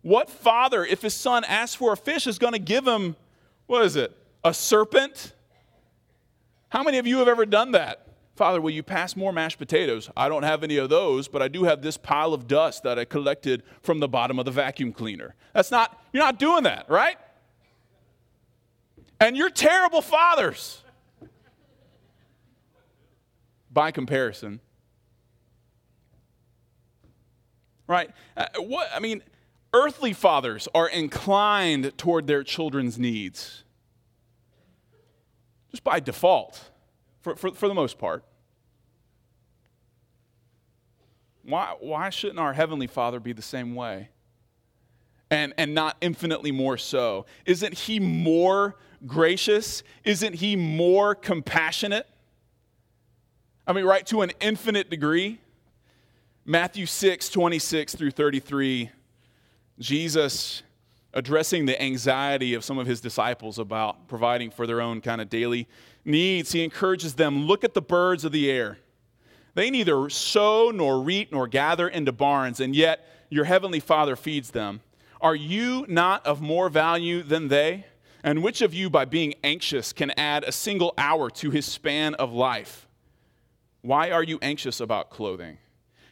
What 0.03 0.31
father, 0.31 0.85
if 0.85 1.03
his 1.03 1.15
son 1.15 1.45
asks 1.45 1.77
for 1.77 1.93
a 1.93 1.97
fish, 1.97 2.27
is 2.27 2.39
going 2.39 2.55
to 2.55 2.59
give 2.59 2.87
him, 2.87 3.15
what 3.67 3.83
is 3.83 3.95
it, 3.95 4.17
a 4.43 4.55
serpent? 4.55 5.35
How 6.71 6.83
many 6.83 6.99
of 6.99 7.07
you 7.07 7.19
have 7.19 7.29
ever 7.29 7.45
done 7.45 7.73
that? 7.73 8.07
Father, 8.37 8.61
will 8.61 8.71
you 8.71 8.83
pass 8.83 9.17
more 9.17 9.33
mashed 9.33 9.59
potatoes? 9.59 10.11
I 10.17 10.29
don't 10.29 10.43
have 10.45 10.63
any 10.63 10.79
of 10.79 10.89
those, 10.89 11.29
but 11.29 11.43
I 11.43 11.49
do 11.49 11.65
have 11.65 11.83
this 11.83 11.97
pile 11.97 12.33
of 12.33 12.47
dust 12.47 12.83
that 12.85 12.99
I 12.99 13.05
collected 13.05 13.63
from 13.83 13.99
the 13.99 14.09
bottom 14.09 14.39
of 14.39 14.45
the 14.45 14.51
vacuum 14.51 14.93
cleaner. 14.93 15.35
That's 15.53 15.71
not, 15.71 15.99
you're 16.13 16.23
not 16.23 16.39
doing 16.39 16.65
that, 16.65 16.89
right? 16.89 17.17
And 19.21 19.37
you're 19.37 19.51
terrible 19.51 20.03
fathers 20.03 20.83
by 23.71 23.91
comparison. 23.91 24.61
Right? 27.87 28.11
Uh, 28.37 28.47
what, 28.59 28.89
I 28.95 29.01
mean, 29.01 29.23
earthly 29.73 30.13
fathers 30.13 30.69
are 30.75 30.89
inclined 30.89 31.97
toward 31.99 32.27
their 32.27 32.43
children's 32.43 32.99
needs 32.99 33.65
just 35.77 35.85
by 35.85 36.01
default, 36.01 36.71
for, 37.21 37.37
for, 37.37 37.51
for 37.51 37.69
the 37.69 37.75
most 37.75 37.99
part. 37.99 38.25
Why, 41.43 41.75
why 41.81 42.09
shouldn't 42.09 42.39
our 42.39 42.55
Heavenly 42.55 42.87
Father 42.87 43.21
be 43.21 43.35
the 43.35 43.43
same 43.43 43.75
way? 43.75 44.09
And, 45.31 45.53
and 45.59 45.75
not 45.75 45.99
infinitely 46.01 46.51
more 46.51 46.79
so? 46.79 47.27
Isn't 47.45 47.75
He 47.75 48.01
more 48.01 48.77
gracious? 49.07 49.83
Isn't 50.03 50.37
He 50.37 50.57
more 50.57 51.15
compassionate? 51.15 52.09
I 53.67 53.75
mean, 53.75 53.85
right, 53.85 54.07
to 54.07 54.23
an 54.23 54.33
infinite 54.41 54.89
degree. 54.89 55.41
Matthew 56.49 56.87
6, 56.87 57.29
26 57.31 57.97
through 57.97 58.13
33, 58.13 58.89
Jesus 59.81 60.63
addressing 61.13 61.67
the 61.67 61.83
anxiety 61.83 62.55
of 62.55 62.63
some 62.63 62.79
of 62.79 62.87
his 62.87 63.01
disciples 63.01 63.59
about 63.59 64.07
providing 64.07 64.53
for 64.53 64.65
their 64.65 64.81
own 64.81 65.01
kind 65.01 65.21
of 65.21 65.29
daily 65.29 65.67
needs, 66.05 66.53
he 66.53 66.63
encourages 66.63 67.15
them 67.15 67.47
look 67.47 67.65
at 67.65 67.75
the 67.75 67.83
birds 67.83 68.25
of 68.25 68.31
the 68.31 68.49
air. 68.49 68.79
They 69.55 69.71
neither 69.71 70.09
sow 70.09 70.71
nor 70.73 71.01
reap 71.01 71.33
nor 71.33 71.49
gather 71.49 71.89
into 71.89 72.13
barns, 72.13 72.61
and 72.61 72.77
yet 72.77 73.05
your 73.29 73.47
heavenly 73.47 73.81
Father 73.81 74.15
feeds 74.15 74.53
them. 74.53 74.83
Are 75.21 75.35
you 75.35 75.85
not 75.89 76.25
of 76.25 76.41
more 76.41 76.69
value 76.69 77.25
than 77.25 77.49
they? 77.49 77.87
And 78.23 78.45
which 78.45 78.63
of 78.63 78.73
you, 78.73 78.89
by 78.89 79.05
being 79.05 79.35
anxious, 79.43 79.93
can 79.93 80.13
add 80.13 80.45
a 80.45 80.53
single 80.53 80.95
hour 80.97 81.29
to 81.29 81.51
his 81.51 81.67
span 81.67 82.15
of 82.15 82.33
life? 82.33 82.87
Why 83.83 84.13
are 84.13 84.23
you 84.23 84.39
anxious 84.43 84.79
about 84.79 85.11
clothing? 85.11 85.59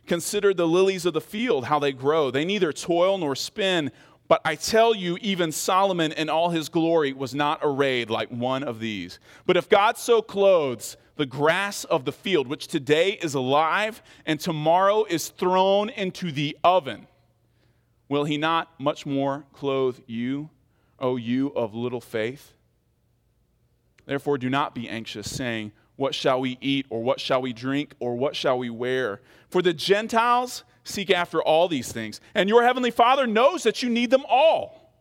Consider 0.07 0.53
the 0.53 0.67
lilies 0.67 1.07
of 1.07 1.15
the 1.15 1.21
field, 1.21 1.67
how 1.67 1.79
they 1.79 1.93
grow. 1.93 2.31
They 2.31 2.45
neither 2.45 2.73
toil 2.73 3.19
nor 3.19 3.35
spin. 3.35 3.91
But 4.29 4.41
I 4.45 4.55
tell 4.55 4.95
you, 4.95 5.19
even 5.21 5.53
Solomon 5.53 6.13
in 6.13 6.31
all 6.31 6.51
his 6.51 6.69
glory 6.69 7.13
was 7.13 7.35
not 7.35 7.61
arrayed 7.63 8.11
like 8.11 8.31
one 8.31 8.63
of 8.63 8.81
these. 8.81 9.19
But 9.47 9.57
if 9.57 9.69
God 9.69 9.99
so 9.99 10.23
clothes 10.23 10.97
the 11.17 11.27
grass 11.27 11.85
of 11.85 12.05
the 12.05 12.13
field, 12.13 12.49
which 12.49 12.67
today 12.67 13.11
is 13.11 13.35
alive 13.35 14.03
and 14.27 14.41
tomorrow 14.41 15.05
is 15.05 15.29
thrown 15.29 15.91
into 15.91 16.33
the 16.33 16.57
oven, 16.65 17.07
will 18.09 18.25
he 18.25 18.39
not 18.39 18.81
much 18.81 19.07
more 19.07 19.45
clothe 19.53 20.01
you, 20.07 20.51
O 20.99 21.17
you 21.17 21.49
of 21.49 21.75
little 21.75 22.01
faith? 22.01 22.55
Therefore, 24.07 24.39
do 24.39 24.51
not 24.51 24.75
be 24.75 24.89
anxious, 24.89 25.31
saying, 25.31 25.73
What 25.97 26.15
shall 26.15 26.41
we 26.41 26.59
eat, 26.61 26.87
or 26.91 27.03
what 27.03 27.21
shall 27.21 27.41
we 27.41 27.53
drink, 27.53 27.95
or 28.01 28.17
what 28.17 28.35
shall 28.35 28.59
we 28.59 28.71
wear? 28.71 29.21
For 29.49 29.63
the 29.63 29.73
Gentiles, 29.73 30.65
seek 30.83 31.11
after 31.11 31.41
all 31.43 31.69
these 31.69 31.93
things. 31.93 32.21
And 32.35 32.49
your 32.49 32.65
heavenly 32.65 32.91
Father 32.91 33.27
knows 33.27 33.63
that 33.63 33.83
you 33.83 33.89
need 33.89 34.11
them 34.11 34.25
all. 34.29 34.93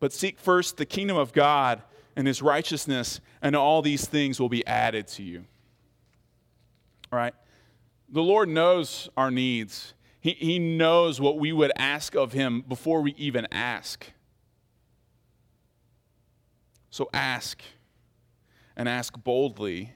But 0.00 0.12
seek 0.12 0.38
first 0.38 0.76
the 0.76 0.86
kingdom 0.86 1.16
of 1.16 1.32
God 1.32 1.82
and 2.16 2.26
his 2.26 2.40
righteousness, 2.40 3.20
and 3.42 3.54
all 3.54 3.82
these 3.82 4.06
things 4.06 4.40
will 4.40 4.48
be 4.48 4.66
added 4.66 5.06
to 5.08 5.22
you. 5.22 5.44
All 7.12 7.18
right? 7.18 7.34
The 8.08 8.22
Lord 8.22 8.48
knows 8.48 9.08
our 9.16 9.30
needs, 9.30 9.94
He, 10.20 10.30
he 10.32 10.58
knows 10.58 11.20
what 11.20 11.38
we 11.38 11.52
would 11.52 11.72
ask 11.76 12.14
of 12.14 12.32
Him 12.32 12.62
before 12.66 13.02
we 13.02 13.14
even 13.18 13.46
ask. 13.52 14.10
So 16.90 17.10
ask, 17.12 17.60
and 18.76 18.88
ask 18.88 19.14
boldly, 19.22 19.92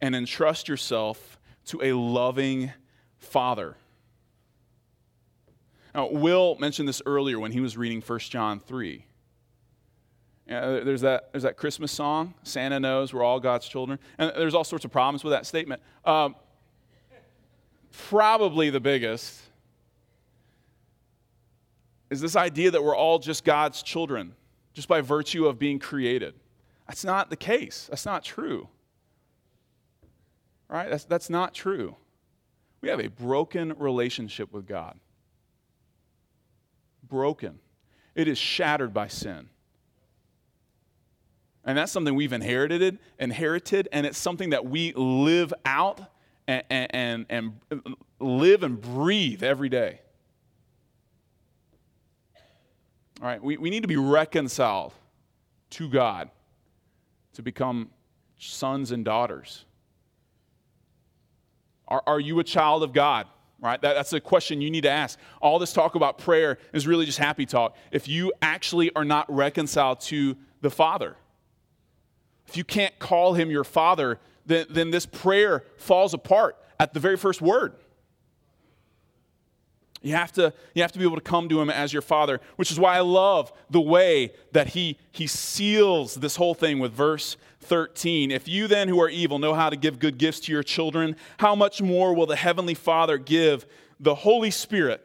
and 0.00 0.14
entrust 0.14 0.68
yourself 0.68 1.38
to 1.66 1.82
a 1.82 1.92
loving 1.92 2.72
Father. 3.18 3.76
Now, 5.94 6.10
Will 6.10 6.56
mentioned 6.58 6.88
this 6.88 7.00
earlier 7.06 7.40
when 7.40 7.52
he 7.52 7.60
was 7.60 7.76
reading 7.76 8.02
1 8.02 8.18
John 8.18 8.60
3. 8.60 9.06
Uh, 10.48 10.84
there's, 10.84 11.00
that, 11.00 11.32
there's 11.32 11.42
that 11.42 11.56
Christmas 11.56 11.90
song, 11.90 12.34
Santa 12.42 12.78
Knows 12.78 13.12
We're 13.12 13.24
All 13.24 13.40
God's 13.40 13.66
Children. 13.66 13.98
And 14.18 14.32
there's 14.36 14.54
all 14.54 14.62
sorts 14.62 14.84
of 14.84 14.92
problems 14.92 15.24
with 15.24 15.32
that 15.32 15.46
statement. 15.46 15.82
Um, 16.04 16.36
probably 18.08 18.70
the 18.70 18.80
biggest 18.80 19.40
is 22.10 22.20
this 22.20 22.36
idea 22.36 22.70
that 22.70 22.82
we're 22.82 22.94
all 22.94 23.18
just 23.18 23.44
God's 23.44 23.82
children, 23.82 24.34
just 24.74 24.86
by 24.86 25.00
virtue 25.00 25.46
of 25.46 25.58
being 25.58 25.78
created. 25.78 26.34
That's 26.86 27.04
not 27.04 27.30
the 27.30 27.36
case. 27.36 27.86
That's 27.90 28.06
not 28.06 28.22
true. 28.24 28.68
Right? 30.68 30.90
That's, 30.90 31.04
that's 31.04 31.30
not 31.30 31.54
true. 31.54 31.96
We 32.80 32.88
have 32.88 33.00
a 33.00 33.08
broken 33.08 33.74
relationship 33.78 34.52
with 34.52 34.66
God 34.66 34.98
broken, 37.08 37.58
it 38.14 38.28
is 38.28 38.38
shattered 38.38 38.92
by 38.92 39.08
sin. 39.08 39.48
And 41.64 41.76
that's 41.76 41.90
something 41.90 42.14
we've 42.14 42.32
inherited, 42.32 43.00
inherited, 43.18 43.88
and 43.90 44.06
it's 44.06 44.18
something 44.18 44.50
that 44.50 44.66
we 44.66 44.92
live 44.92 45.52
out 45.64 46.00
and, 46.46 46.64
and, 46.70 47.26
and 47.28 47.60
live 48.20 48.62
and 48.62 48.80
breathe 48.80 49.42
every 49.42 49.68
day. 49.68 50.00
All 53.20 53.26
right, 53.26 53.42
we, 53.42 53.56
we 53.56 53.68
need 53.68 53.82
to 53.82 53.88
be 53.88 53.96
reconciled 53.96 54.92
to 55.70 55.88
God 55.88 56.30
to 57.36 57.42
become 57.42 57.90
sons 58.38 58.90
and 58.90 59.04
daughters. 59.04 59.64
Are, 61.88 62.02
are 62.06 62.20
you 62.20 62.38
a 62.40 62.44
child 62.44 62.82
of 62.82 62.92
God? 62.92 63.26
right? 63.58 63.80
That, 63.80 63.94
that's 63.94 64.12
a 64.12 64.20
question 64.20 64.60
you 64.60 64.70
need 64.70 64.82
to 64.82 64.90
ask. 64.90 65.18
All 65.40 65.58
this 65.58 65.72
talk 65.72 65.94
about 65.94 66.18
prayer 66.18 66.58
is 66.72 66.86
really 66.86 67.06
just 67.06 67.18
happy 67.18 67.46
talk. 67.46 67.76
If 67.90 68.06
you 68.06 68.32
actually 68.42 68.94
are 68.94 69.04
not 69.04 69.32
reconciled 69.34 70.00
to 70.02 70.36
the 70.60 70.70
Father, 70.70 71.16
if 72.46 72.56
you 72.56 72.64
can't 72.64 72.98
call 72.98 73.34
him 73.34 73.50
your 73.50 73.64
Father, 73.64 74.18
then, 74.44 74.66
then 74.70 74.90
this 74.90 75.06
prayer 75.06 75.64
falls 75.78 76.14
apart 76.14 76.56
at 76.78 76.92
the 76.92 77.00
very 77.00 77.16
first 77.16 77.40
word. 77.40 77.74
You 80.02 80.14
have, 80.14 80.30
to, 80.32 80.52
you 80.74 80.82
have 80.82 80.92
to 80.92 80.98
be 80.98 81.04
able 81.04 81.16
to 81.16 81.22
come 81.22 81.48
to 81.48 81.60
him 81.60 81.70
as 81.70 81.92
your 81.92 82.02
father, 82.02 82.40
which 82.56 82.70
is 82.70 82.78
why 82.78 82.96
I 82.96 83.00
love 83.00 83.52
the 83.70 83.80
way 83.80 84.32
that 84.52 84.68
he, 84.68 84.98
he 85.10 85.26
seals 85.26 86.14
this 86.16 86.36
whole 86.36 86.54
thing 86.54 86.78
with 86.78 86.92
verse 86.92 87.36
13. 87.60 88.30
If 88.30 88.46
you 88.46 88.68
then 88.68 88.88
who 88.88 89.00
are 89.00 89.08
evil 89.08 89.38
know 89.38 89.54
how 89.54 89.70
to 89.70 89.76
give 89.76 89.98
good 89.98 90.18
gifts 90.18 90.40
to 90.40 90.52
your 90.52 90.62
children, 90.62 91.16
how 91.38 91.54
much 91.54 91.82
more 91.82 92.14
will 92.14 92.26
the 92.26 92.36
heavenly 92.36 92.74
Father 92.74 93.18
give 93.18 93.66
the 93.98 94.14
Holy 94.14 94.50
Spirit 94.50 95.04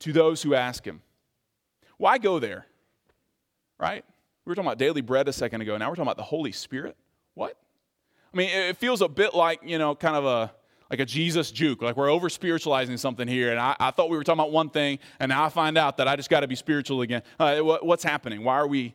to 0.00 0.12
those 0.12 0.42
who 0.42 0.54
ask 0.54 0.84
him? 0.84 1.02
Why 1.98 2.18
go 2.18 2.38
there? 2.38 2.66
Right? 3.78 4.04
We 4.44 4.50
were 4.50 4.54
talking 4.54 4.68
about 4.68 4.78
daily 4.78 5.00
bread 5.00 5.28
a 5.28 5.32
second 5.32 5.60
ago. 5.60 5.76
Now 5.76 5.88
we're 5.88 5.96
talking 5.96 6.08
about 6.08 6.16
the 6.16 6.22
Holy 6.22 6.52
Spirit. 6.52 6.96
What? 7.34 7.56
I 8.32 8.36
mean, 8.36 8.50
it 8.50 8.76
feels 8.76 9.00
a 9.00 9.08
bit 9.08 9.34
like, 9.34 9.60
you 9.64 9.78
know, 9.78 9.94
kind 9.94 10.16
of 10.16 10.24
a 10.24 10.52
like 10.94 11.00
a 11.00 11.04
Jesus 11.04 11.50
juke, 11.50 11.82
like 11.82 11.96
we're 11.96 12.08
over 12.08 12.28
spiritualizing 12.28 12.96
something 12.98 13.26
here. 13.26 13.50
And 13.50 13.58
I, 13.58 13.74
I, 13.80 13.90
thought 13.90 14.10
we 14.10 14.16
were 14.16 14.22
talking 14.22 14.38
about 14.38 14.52
one 14.52 14.70
thing, 14.70 15.00
and 15.18 15.30
now 15.30 15.44
I 15.44 15.48
find 15.48 15.76
out 15.76 15.96
that 15.96 16.06
I 16.06 16.14
just 16.14 16.30
got 16.30 16.40
to 16.40 16.46
be 16.46 16.54
spiritual 16.54 17.02
again. 17.02 17.22
Uh, 17.36 17.58
what, 17.58 17.84
what's 17.84 18.04
happening? 18.04 18.44
Why 18.44 18.54
are 18.54 18.68
we 18.68 18.94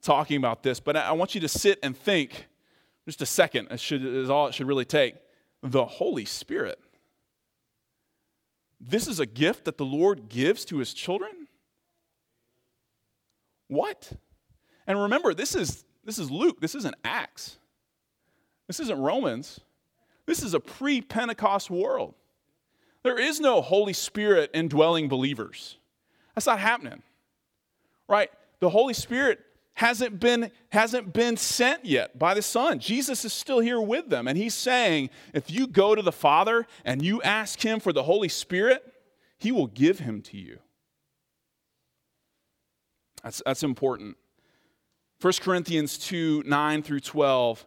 talking 0.00 0.38
about 0.38 0.62
this, 0.62 0.80
but 0.80 0.96
I 0.96 1.12
want 1.12 1.34
you 1.34 1.42
to 1.42 1.48
sit 1.48 1.80
and 1.82 1.94
think 1.94 2.46
just 3.04 3.20
a 3.20 3.26
second. 3.26 3.68
It 3.70 3.78
should, 3.78 4.02
is 4.02 4.30
all 4.30 4.46
it 4.46 4.54
should 4.54 4.66
really 4.66 4.86
take. 4.86 5.16
The 5.62 5.84
Holy 5.84 6.24
Spirit. 6.24 6.80
This 8.80 9.06
is 9.06 9.20
a 9.20 9.26
gift 9.26 9.66
that 9.66 9.76
the 9.76 9.84
Lord 9.84 10.30
gives 10.30 10.64
to 10.66 10.78
his 10.78 10.94
children? 10.94 11.46
What? 13.66 14.10
And 14.86 14.98
remember, 14.98 15.34
this 15.34 15.54
is, 15.54 15.84
this 16.04 16.18
is 16.18 16.30
Luke. 16.30 16.58
This 16.62 16.74
isn't 16.74 16.94
Acts. 17.04 17.58
This 18.66 18.80
isn't 18.80 18.98
Romans. 18.98 19.60
This 20.28 20.42
is 20.42 20.52
a 20.52 20.60
pre 20.60 21.00
Pentecost 21.00 21.70
world. 21.70 22.12
There 23.02 23.18
is 23.18 23.40
no 23.40 23.62
Holy 23.62 23.94
Spirit 23.94 24.50
indwelling 24.52 25.08
believers. 25.08 25.78
That's 26.34 26.46
not 26.46 26.58
happening. 26.60 27.02
Right? 28.06 28.30
The 28.60 28.68
Holy 28.68 28.92
Spirit 28.92 29.40
hasn't 29.72 30.20
been, 30.20 30.50
hasn't 30.68 31.14
been 31.14 31.38
sent 31.38 31.86
yet 31.86 32.18
by 32.18 32.34
the 32.34 32.42
Son. 32.42 32.78
Jesus 32.78 33.24
is 33.24 33.32
still 33.32 33.60
here 33.60 33.80
with 33.80 34.10
them. 34.10 34.28
And 34.28 34.36
he's 34.36 34.54
saying, 34.54 35.08
if 35.32 35.50
you 35.50 35.66
go 35.66 35.94
to 35.94 36.02
the 36.02 36.12
Father 36.12 36.66
and 36.84 37.00
you 37.00 37.22
ask 37.22 37.64
him 37.64 37.80
for 37.80 37.94
the 37.94 38.02
Holy 38.02 38.28
Spirit, 38.28 38.84
he 39.38 39.50
will 39.50 39.68
give 39.68 40.00
him 40.00 40.20
to 40.22 40.36
you. 40.36 40.58
That's, 43.22 43.40
that's 43.46 43.62
important. 43.62 44.18
1 45.22 45.32
Corinthians 45.40 45.96
2 45.96 46.42
9 46.44 46.82
through 46.82 47.00
12 47.00 47.66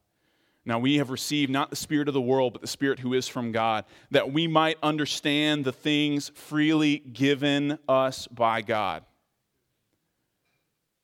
Now 0.65 0.77
we 0.77 0.97
have 0.97 1.09
received 1.09 1.51
not 1.51 1.69
the 1.69 1.75
Spirit 1.75 2.07
of 2.07 2.13
the 2.13 2.21
world, 2.21 2.53
but 2.53 2.61
the 2.61 2.67
Spirit 2.67 2.99
who 2.99 3.13
is 3.13 3.27
from 3.27 3.51
God, 3.51 3.85
that 4.11 4.31
we 4.31 4.47
might 4.47 4.77
understand 4.83 5.65
the 5.65 5.71
things 5.71 6.29
freely 6.35 6.99
given 6.99 7.79
us 7.89 8.27
by 8.27 8.61
God. 8.61 9.03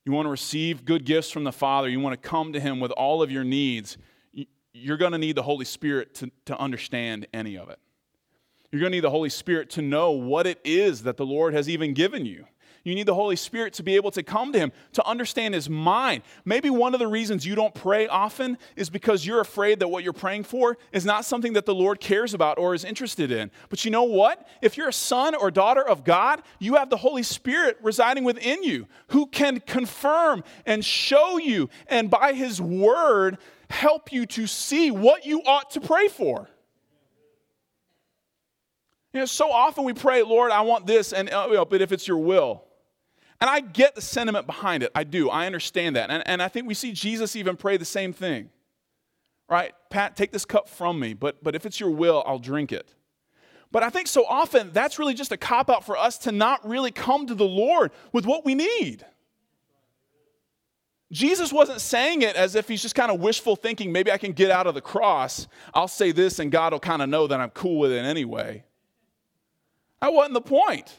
You 0.06 0.12
want 0.12 0.28
to 0.28 0.32
receive 0.32 0.86
good 0.86 1.06
gifts 1.06 1.32
from 1.32 1.44
the 1.44 1.52
Father, 1.52 1.90
you 1.90 2.00
want 2.00 2.22
to 2.22 2.30
come 2.30 2.54
to 2.54 2.60
Him 2.60 2.80
with 2.80 2.92
all 2.92 3.22
of 3.22 3.32
your 3.32 3.44
needs, 3.44 3.98
you're 4.74 4.98
going 4.98 5.12
to 5.12 5.18
need 5.18 5.36
the 5.36 5.44
Holy 5.44 5.66
Spirit 5.66 6.14
to, 6.16 6.32
to 6.46 6.58
understand 6.58 7.28
any 7.34 7.58
of 7.58 7.70
it. 7.70 7.80
You're 8.72 8.82
going 8.82 8.92
to 8.92 8.98
need 8.98 9.04
the 9.04 9.10
Holy 9.10 9.30
Spirit 9.30 9.72
to 9.72 9.82
know 9.82 10.12
what 10.12 10.46
it 10.46 10.60
is 10.64 11.04
that 11.04 11.18
the 11.18 11.26
Lord 11.26 11.54
has 11.54 11.68
even 11.68 11.94
given 11.94 12.26
you. 12.26 12.46
You 12.88 12.96
need 12.96 13.06
the 13.06 13.16
Holy 13.16 13.36
Spirit 13.36 13.74
to 13.74 13.84
be 13.84 13.98
able 13.98 14.12
to 14.12 14.24
come 14.24 14.54
to 14.54 14.60
Him, 14.60 14.72
to 14.94 15.06
understand 15.06 15.54
His 15.54 15.70
mind. 15.70 16.24
Maybe 16.46 16.70
one 16.70 16.94
of 16.94 17.02
the 17.02 17.08
reasons 17.08 17.46
you 17.46 17.54
don't 17.54 17.76
pray 17.76 18.08
often 18.08 18.58
is 18.78 18.90
because 18.90 19.26
you're 19.26 19.42
afraid 19.42 19.82
that 19.82 19.90
what 19.90 20.06
you're 20.06 20.14
praying 20.14 20.46
for 20.46 20.78
is 20.94 21.04
not 21.04 21.26
something 21.26 21.52
that 21.54 21.66
the 21.66 21.76
Lord 21.76 22.00
cares 22.00 22.34
about 22.34 22.58
or 22.58 22.74
is 22.74 22.86
interested 22.86 23.30
in. 23.30 23.52
But 23.68 23.84
you 23.84 23.92
know 23.92 24.04
what? 24.04 24.48
If 24.62 24.78
you're 24.78 24.88
a 24.88 24.94
son 24.94 25.36
or 25.36 25.52
daughter 25.52 25.86
of 25.86 26.06
God, 26.06 26.42
you 26.60 26.76
have 26.76 26.90
the 26.90 26.96
Holy 26.96 27.24
Spirit 27.24 27.78
residing 27.84 28.24
within 28.24 28.64
you 28.64 28.88
who 29.10 29.26
can 29.28 29.60
confirm 29.60 30.46
and 30.66 30.86
show 30.86 31.38
you, 31.38 31.70
and 31.88 32.10
by 32.10 32.32
His 32.32 32.62
word, 32.62 33.38
help 33.70 34.14
you 34.14 34.26
to 34.28 34.48
see 34.48 34.92
what 34.92 35.26
you 35.26 35.42
ought 35.42 35.72
to 35.72 35.82
pray 35.82 36.08
for. 36.08 36.48
You 39.12 39.20
know, 39.20 39.26
so 39.26 39.52
often 39.52 39.84
we 39.84 39.92
pray, 39.92 40.24
Lord, 40.24 40.52
I 40.52 40.62
want 40.62 40.88
this, 40.88 41.12
and 41.12 41.30
uh, 41.30 41.48
you 41.50 41.56
know, 41.56 41.66
but 41.66 41.82
if 41.82 41.92
it's 41.92 42.08
your 42.08 42.20
will. 42.20 42.64
And 43.40 43.50
I 43.50 43.60
get 43.60 43.96
the 43.96 44.02
sentiment 44.02 44.48
behind 44.48 44.84
it. 44.84 44.92
I 44.96 45.04
do. 45.04 45.30
I 45.30 45.46
understand 45.46 45.96
that. 45.96 46.10
And, 46.10 46.24
and 46.28 46.42
I 46.42 46.48
think 46.48 46.68
we 46.68 46.74
see 46.74 46.92
Jesus 46.92 47.36
even 47.36 47.56
pray 47.56 47.78
the 47.78 47.86
same 47.86 48.14
thing. 48.14 48.50
Right? 49.50 49.74
Pat, 49.90 50.18
take 50.18 50.32
this 50.32 50.44
cup 50.44 50.68
from 50.68 51.00
me, 51.00 51.14
but, 51.14 51.44
but 51.44 51.56
if 51.56 51.66
it's 51.66 51.80
your 51.80 51.92
will, 51.92 52.24
I'll 52.26 52.40
drink 52.40 52.72
it. 52.72 52.94
But 53.72 53.84
I 53.84 53.90
think 53.90 54.08
so 54.08 54.26
often 54.26 54.72
that's 54.74 54.98
really 54.98 55.14
just 55.14 55.32
a 55.32 55.38
cop 55.38 55.70
out 55.70 55.86
for 55.86 55.98
us 55.98 56.18
to 56.20 56.32
not 56.32 56.68
really 56.68 56.92
come 56.92 57.28
to 57.28 57.36
the 57.36 57.46
Lord 57.46 57.92
with 58.12 58.26
what 58.26 58.46
we 58.46 58.56
need. 58.56 59.06
Jesus 61.12 61.54
wasn't 61.54 61.80
saying 61.80 62.22
it 62.22 62.36
as 62.36 62.56
if 62.56 62.68
he's 62.68 62.82
just 62.82 62.96
kind 62.96 63.12
of 63.12 63.22
wishful 63.22 63.56
thinking, 63.56 63.92
maybe 63.92 64.12
I 64.12 64.18
can 64.18 64.34
get 64.34 64.52
out 64.52 64.68
of 64.68 64.74
the 64.74 64.82
cross. 64.82 65.48
I'll 65.74 65.88
say 65.88 66.12
this 66.12 66.40
and 66.40 66.52
God 66.52 66.74
will 66.74 66.80
kind 66.80 67.02
of 67.02 67.08
know 67.08 67.28
that 67.28 67.40
I'm 67.40 67.50
cool 67.52 67.80
with 67.80 67.92
it 67.92 68.04
anyway. 68.04 68.66
That 70.02 70.14
wasn't 70.14 70.34
the 70.34 70.42
point. 70.42 70.94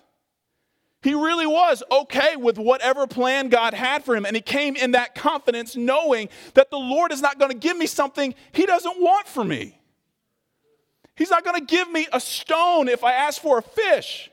He 1.01 1.14
really 1.14 1.46
was 1.46 1.82
okay 1.90 2.34
with 2.36 2.59
whatever 2.59 3.07
plan 3.07 3.49
God 3.49 3.72
had 3.72 4.05
for 4.05 4.16
him. 4.16 4.26
And 4.26 4.34
he 4.34 4.42
came 4.42 4.74
in 4.74 4.92
that 4.92 5.14
confidence, 5.14 5.76
knowing 5.76 6.28
that 6.55 6.70
the 6.70 6.78
Lord 6.78 7.12
is 7.12 7.22
not 7.22 7.38
going 7.38 7.53
to 7.53 7.57
give 7.57 7.76
me 7.76 7.86
something 7.86 8.34
he 8.53 8.66
doesn't 8.66 9.01
want 9.01 9.28
for 9.28 9.44
me. 9.44 9.80
He's 11.14 11.30
not 11.30 11.44
going 11.44 11.59
to 11.59 11.64
give 11.64 11.90
me 11.90 12.07
a 12.12 12.20
stone 12.20 12.88
if 12.88 13.05
I 13.05 13.12
ask 13.12 13.40
for 13.40 13.59
a 13.59 13.62
fish. 13.62 14.30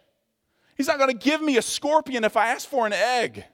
He's 0.75 0.87
not 0.87 0.97
going 0.97 1.11
to 1.11 1.17
give 1.17 1.41
me 1.41 1.57
a 1.57 1.61
scorpion 1.61 2.23
if 2.23 2.35
I 2.35 2.47
ask 2.47 2.67
for 2.67 2.85
an 2.85 2.93
egg. 2.93 3.45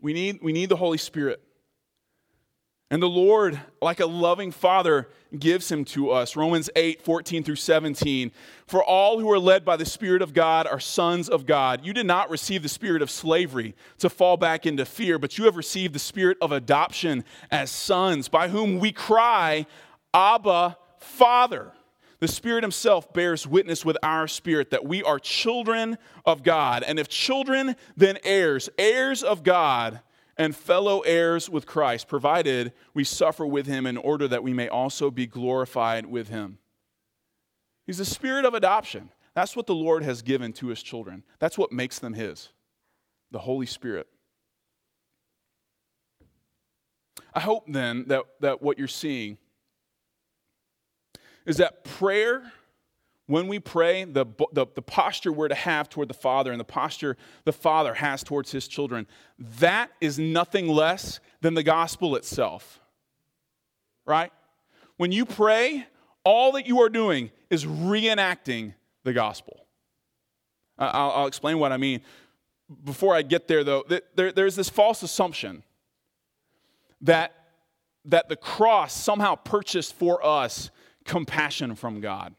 We 0.00 0.12
need, 0.12 0.40
we 0.42 0.52
need 0.52 0.68
the 0.68 0.76
Holy 0.76 0.98
Spirit. 0.98 1.40
And 2.92 3.02
the 3.02 3.08
Lord, 3.08 3.58
like 3.80 4.00
a 4.00 4.06
loving 4.06 4.52
father, 4.52 5.08
gives 5.38 5.72
him 5.72 5.82
to 5.86 6.10
us. 6.10 6.36
Romans 6.36 6.68
8, 6.76 7.00
14 7.00 7.42
through 7.42 7.56
17. 7.56 8.30
For 8.66 8.84
all 8.84 9.18
who 9.18 9.32
are 9.32 9.38
led 9.38 9.64
by 9.64 9.78
the 9.78 9.86
Spirit 9.86 10.20
of 10.20 10.34
God 10.34 10.66
are 10.66 10.78
sons 10.78 11.30
of 11.30 11.46
God. 11.46 11.86
You 11.86 11.94
did 11.94 12.04
not 12.04 12.28
receive 12.28 12.62
the 12.62 12.68
spirit 12.68 13.00
of 13.00 13.10
slavery 13.10 13.74
to 13.96 14.10
fall 14.10 14.36
back 14.36 14.66
into 14.66 14.84
fear, 14.84 15.18
but 15.18 15.38
you 15.38 15.46
have 15.46 15.56
received 15.56 15.94
the 15.94 15.98
spirit 15.98 16.36
of 16.42 16.52
adoption 16.52 17.24
as 17.50 17.70
sons, 17.70 18.28
by 18.28 18.48
whom 18.48 18.78
we 18.78 18.92
cry, 18.92 19.64
Abba, 20.12 20.76
Father. 20.98 21.72
The 22.20 22.28
Spirit 22.28 22.62
Himself 22.62 23.10
bears 23.14 23.46
witness 23.46 23.86
with 23.86 23.96
our 24.02 24.28
spirit 24.28 24.68
that 24.68 24.84
we 24.84 25.02
are 25.02 25.18
children 25.18 25.96
of 26.26 26.42
God. 26.42 26.82
And 26.82 26.98
if 26.98 27.08
children, 27.08 27.74
then 27.96 28.18
heirs, 28.22 28.68
heirs 28.76 29.22
of 29.22 29.42
God 29.42 30.02
and 30.36 30.56
fellow 30.56 31.00
heirs 31.00 31.50
with 31.50 31.66
Christ, 31.66 32.08
provided 32.08 32.72
we 32.94 33.04
suffer 33.04 33.46
with 33.46 33.66
him 33.66 33.86
in 33.86 33.96
order 33.96 34.26
that 34.28 34.42
we 34.42 34.52
may 34.52 34.68
also 34.68 35.10
be 35.10 35.26
glorified 35.26 36.06
with 36.06 36.28
him. 36.28 36.58
He's 37.86 37.98
the 37.98 38.04
spirit 38.04 38.44
of 38.44 38.54
adoption. 38.54 39.10
That's 39.34 39.56
what 39.56 39.66
the 39.66 39.74
Lord 39.74 40.02
has 40.02 40.22
given 40.22 40.52
to 40.54 40.68
his 40.68 40.82
children. 40.82 41.24
That's 41.38 41.58
what 41.58 41.72
makes 41.72 41.98
them 41.98 42.14
his 42.14 42.50
the 43.30 43.38
Holy 43.38 43.66
Spirit. 43.66 44.06
I 47.34 47.40
hope 47.40 47.64
then 47.66 48.04
that, 48.08 48.24
that 48.40 48.60
what 48.60 48.78
you're 48.78 48.88
seeing 48.88 49.38
is 51.46 51.56
that 51.56 51.82
prayer 51.82 52.52
when 53.32 53.48
we 53.48 53.58
pray, 53.58 54.04
the, 54.04 54.26
the, 54.52 54.66
the, 54.74 54.82
posture 54.82 55.32
we're 55.32 55.48
to 55.48 55.54
have 55.54 55.88
toward 55.88 56.08
the 56.08 56.14
Father 56.14 56.50
and 56.50 56.60
the 56.60 56.64
posture 56.64 57.16
the 57.44 57.52
Father 57.52 57.94
has 57.94 58.22
towards 58.22 58.52
his 58.52 58.68
children, 58.68 59.06
that 59.38 59.90
is 60.02 60.18
nothing 60.18 60.68
less 60.68 61.18
than 61.40 61.54
the 61.54 61.62
gospel 61.62 62.14
itself. 62.14 62.78
Right? 64.04 64.30
When 64.98 65.12
you 65.12 65.24
pray, 65.24 65.86
all 66.24 66.52
that 66.52 66.66
you 66.66 66.82
are 66.82 66.90
doing 66.90 67.30
is 67.48 67.64
reenacting 67.64 68.74
the 69.02 69.14
gospel. 69.14 69.66
I'll, 70.78 71.12
I'll 71.12 71.26
explain 71.26 71.58
what 71.58 71.72
I 71.72 71.78
mean. 71.78 72.02
Before 72.84 73.14
I 73.14 73.22
get 73.22 73.48
there, 73.48 73.64
though, 73.64 73.82
there, 74.14 74.32
there's 74.32 74.56
this 74.56 74.68
false 74.68 75.02
assumption 75.02 75.62
that, 77.00 77.32
that 78.04 78.28
the 78.28 78.36
cross 78.36 78.92
somehow 78.92 79.36
purchased 79.36 79.94
for 79.94 80.22
us 80.22 80.70
compassion 81.06 81.74
from 81.76 82.02
God 82.02 82.34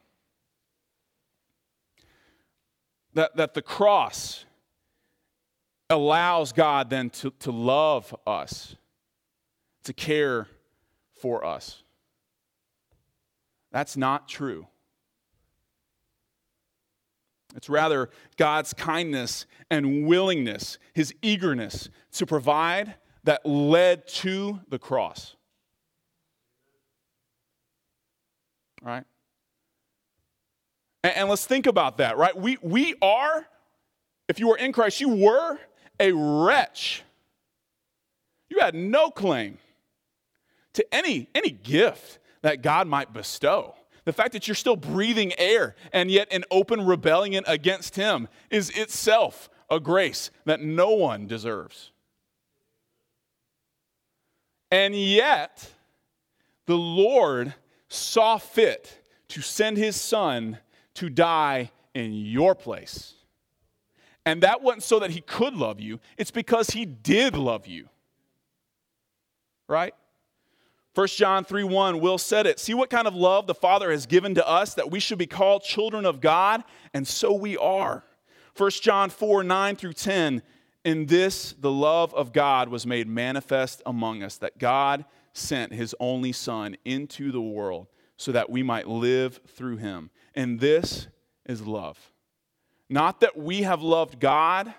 that, 3.14 3.36
that 3.36 3.53
the 3.53 3.61
cross 3.61 4.45
allows 5.89 6.51
God 6.51 6.89
then 6.89 7.09
to, 7.11 7.32
to 7.39 7.51
love 7.51 8.16
us, 8.26 8.76
to 9.84 9.93
care 9.93 10.47
for 11.22 11.45
us. 11.45 11.84
That's 13.72 13.97
not 13.97 14.28
true. 14.28 14.68
It's 17.55 17.70
rather 17.70 18.09
God's 18.38 18.74
kindness 18.74 19.45
and 19.70 20.07
willingness, 20.07 20.80
his 20.93 21.14
eagerness 21.22 21.89
to 22.14 22.26
provide 22.26 22.95
that 23.24 23.45
led 23.45 24.07
to 24.07 24.59
the 24.70 24.80
cross. 24.80 25.36
Right? 28.82 29.05
And, 31.04 31.16
and 31.16 31.30
let's 31.30 31.45
think 31.45 31.68
about 31.68 31.97
that, 31.97 32.18
right? 32.18 32.36
We, 32.36 32.58
we 32.62 32.95
are, 33.01 33.45
if 34.28 34.39
you 34.39 34.47
were 34.47 34.58
in 34.58 34.72
Christ, 34.72 35.01
you 35.01 35.10
were 35.10 35.60
a 35.99 36.12
wretch. 36.12 37.04
You 38.49 38.60
had 38.60 38.76
no 38.76 39.10
claim 39.10 39.58
to 40.74 40.93
any, 40.93 41.30
any 41.36 41.51
gift 41.51 42.20
that 42.41 42.62
God 42.62 42.88
might 42.88 43.14
bestow. 43.14 43.76
The 44.06 44.14
fact 44.14 44.34
that 44.34 44.47
you're 44.47 44.56
still 44.56 44.76
breathing 44.76 45.32
air 45.38 45.76
and 45.93 46.12
yet 46.12 46.32
in 46.32 46.43
open 46.51 46.86
rebellion 46.86 47.43
against 47.47 47.95
Him 47.95 48.28
is 48.49 48.70
itself 48.72 49.49
a 49.70 49.80
grace 49.80 50.30
that 50.45 50.62
no 50.62 50.91
one 50.91 51.26
deserves. 51.26 51.91
And 54.70 54.95
yet, 54.95 55.70
the 56.66 56.78
Lord 56.78 57.54
saw 57.88 58.38
fit 58.38 58.99
to 59.30 59.41
send 59.41 59.78
His 59.78 59.95
Son 59.95 60.58
to 60.95 61.09
die 61.09 61.71
in 61.93 62.13
your 62.13 62.55
place. 62.55 63.13
And 64.25 64.41
that 64.43 64.61
wasn't 64.61 64.83
so 64.83 64.99
that 64.99 65.11
he 65.11 65.21
could 65.21 65.55
love 65.55 65.79
you, 65.79 65.99
it's 66.17 66.31
because 66.31 66.69
he 66.69 66.85
did 66.85 67.35
love 67.35 67.67
you. 67.67 67.89
Right? 69.67 69.93
1 70.95 71.07
John 71.07 71.43
3 71.43 71.63
1, 71.63 71.99
Will 71.99 72.17
said 72.17 72.45
it. 72.45 72.59
See 72.59 72.73
what 72.73 72.89
kind 72.89 73.07
of 73.07 73.15
love 73.15 73.47
the 73.47 73.55
Father 73.55 73.91
has 73.91 74.05
given 74.05 74.35
to 74.35 74.47
us 74.47 74.75
that 74.75 74.91
we 74.91 74.99
should 74.99 75.17
be 75.17 75.25
called 75.25 75.63
children 75.63 76.05
of 76.05 76.21
God, 76.21 76.63
and 76.93 77.07
so 77.07 77.33
we 77.33 77.57
are. 77.57 78.03
1 78.55 78.69
John 78.81 79.09
4 79.09 79.43
9 79.43 79.75
through 79.75 79.93
10, 79.93 80.43
in 80.85 81.05
this 81.07 81.53
the 81.53 81.71
love 81.71 82.13
of 82.13 82.31
God 82.31 82.69
was 82.69 82.85
made 82.85 83.07
manifest 83.07 83.81
among 83.85 84.21
us, 84.21 84.37
that 84.37 84.59
God 84.59 85.05
sent 85.33 85.73
his 85.73 85.95
only 85.99 86.31
Son 86.31 86.77
into 86.85 87.31
the 87.31 87.41
world 87.41 87.87
so 88.15 88.31
that 88.31 88.49
we 88.49 88.61
might 88.61 88.87
live 88.87 89.39
through 89.47 89.77
him. 89.77 90.11
And 90.36 90.59
this 90.59 91.07
is 91.45 91.65
love. 91.65 92.11
Not 92.89 93.21
that 93.21 93.38
we 93.38 93.63
have 93.63 93.81
loved 93.81 94.19
God 94.19 94.73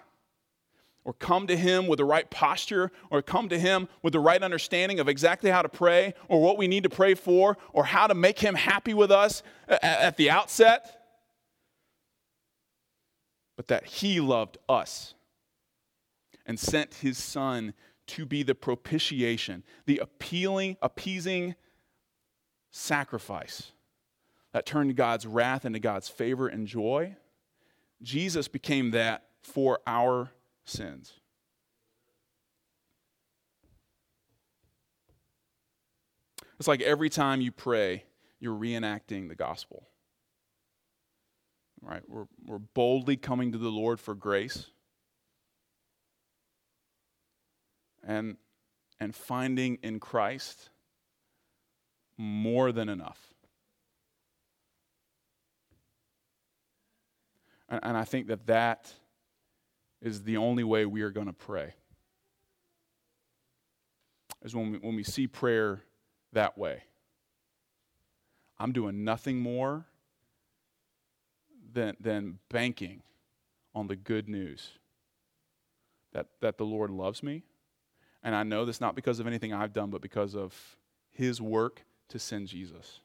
or 1.05 1.13
come 1.13 1.47
to 1.47 1.57
Him 1.57 1.87
with 1.87 1.99
the 1.99 2.05
right 2.05 2.29
posture 2.31 2.91
or 3.11 3.23
come 3.23 3.49
to 3.49 3.59
Him 3.59 3.89
with 4.03 4.13
the 4.13 4.21
right 4.21 4.43
understanding 4.43 5.01
of 5.01 5.09
exactly 5.09 5.51
how 5.51 5.63
to 5.63 5.69
pray 5.69 6.15
or 6.29 6.41
what 6.41 6.57
we 6.57 6.67
need 6.67 6.83
to 6.85 6.89
pray 6.89 7.15
for 7.15 7.57
or 7.73 7.85
how 7.85 8.07
to 8.07 8.15
make 8.15 8.39
Him 8.39 8.55
happy 8.55 8.95
with 8.95 9.11
us 9.11 9.43
at 9.69 10.17
the 10.17 10.31
outset, 10.31 11.03
but 13.57 13.69
that 13.69 13.85
He 13.85 14.21
loved 14.21 14.59
us 14.69 15.15
and 16.47 16.59
sent 16.59 16.95
His 16.95 17.19
Son 17.19 17.75
to 18.07 18.27
be 18.27 18.43
the 18.43 18.55
propitiation, 18.55 19.63
the 19.87 19.99
appealing, 19.99 20.77
appeasing 20.83 21.55
sacrifice 22.71 23.73
that 24.55 24.65
turned 24.65 24.95
God's 24.95 25.27
wrath 25.27 25.65
into 25.65 25.81
God's 25.81 26.09
favor 26.09 26.47
and 26.47 26.69
joy. 26.69 27.17
Jesus 28.03 28.47
became 28.47 28.93
that 28.93 29.25
for 29.43 29.81
our 29.85 30.31
sins. 30.65 31.15
It's 36.61 36.69
like 36.69 36.83
every 36.83 37.11
time 37.11 37.41
you 37.41 37.51
pray, 37.51 38.05
you're 38.39 38.57
reenacting 38.57 39.29
the 39.29 39.35
gospel. 39.35 39.89
right? 41.83 42.03
We're, 42.09 42.27
we're 42.47 42.59
boldly 42.59 43.17
coming 43.17 43.51
to 43.53 43.59
the 43.59 43.71
Lord 43.71 43.99
for 43.99 44.15
grace. 44.15 44.67
And, 48.07 48.37
and 49.01 49.17
finding 49.17 49.79
in 49.83 49.99
Christ 49.99 50.71
more 52.17 52.71
than 52.71 52.89
enough. 52.89 53.34
And, 57.75 57.83
and 57.83 57.97
I 57.97 58.05
think 58.05 58.29
that 58.29 58.47
that 58.47 58.93
is 60.01 60.23
the 60.23 60.37
only 60.37 60.63
way 60.63 60.87
we 60.87 61.03
are 61.03 61.11
going 61.11 61.27
to 61.27 61.33
pray. 61.33 61.75
Is 64.45 64.55
when 64.55 64.73
we, 64.73 64.79
when 64.79 64.95
we 64.95 65.03
see 65.03 65.27
prayer 65.27 65.83
that 66.33 66.57
way. 66.57 66.85
I'm 68.59 68.71
doing 68.73 69.03
nothing 69.03 69.41
more 69.41 69.87
than, 71.73 71.97
than 71.99 72.39
banking 72.49 73.03
on 73.75 73.89
the 73.89 73.97
good 73.97 74.29
news 74.29 74.79
that, 76.13 76.27
that 76.41 76.59
the 76.59 76.65
Lord 76.65 76.91
loves 76.91 77.23
me. 77.23 77.43
And 78.23 78.37
I 78.37 78.45
know 78.45 78.65
this 78.65 78.81
not 78.81 78.95
because 78.95 79.19
of 79.19 79.27
anything 79.27 79.53
I've 79.53 79.73
done, 79.73 79.91
but 79.91 80.01
because 80.01 80.37
of 80.37 80.55
his 81.11 81.41
work 81.41 81.83
to 82.11 82.21
send 82.21 82.47
Jesus, 82.47 83.01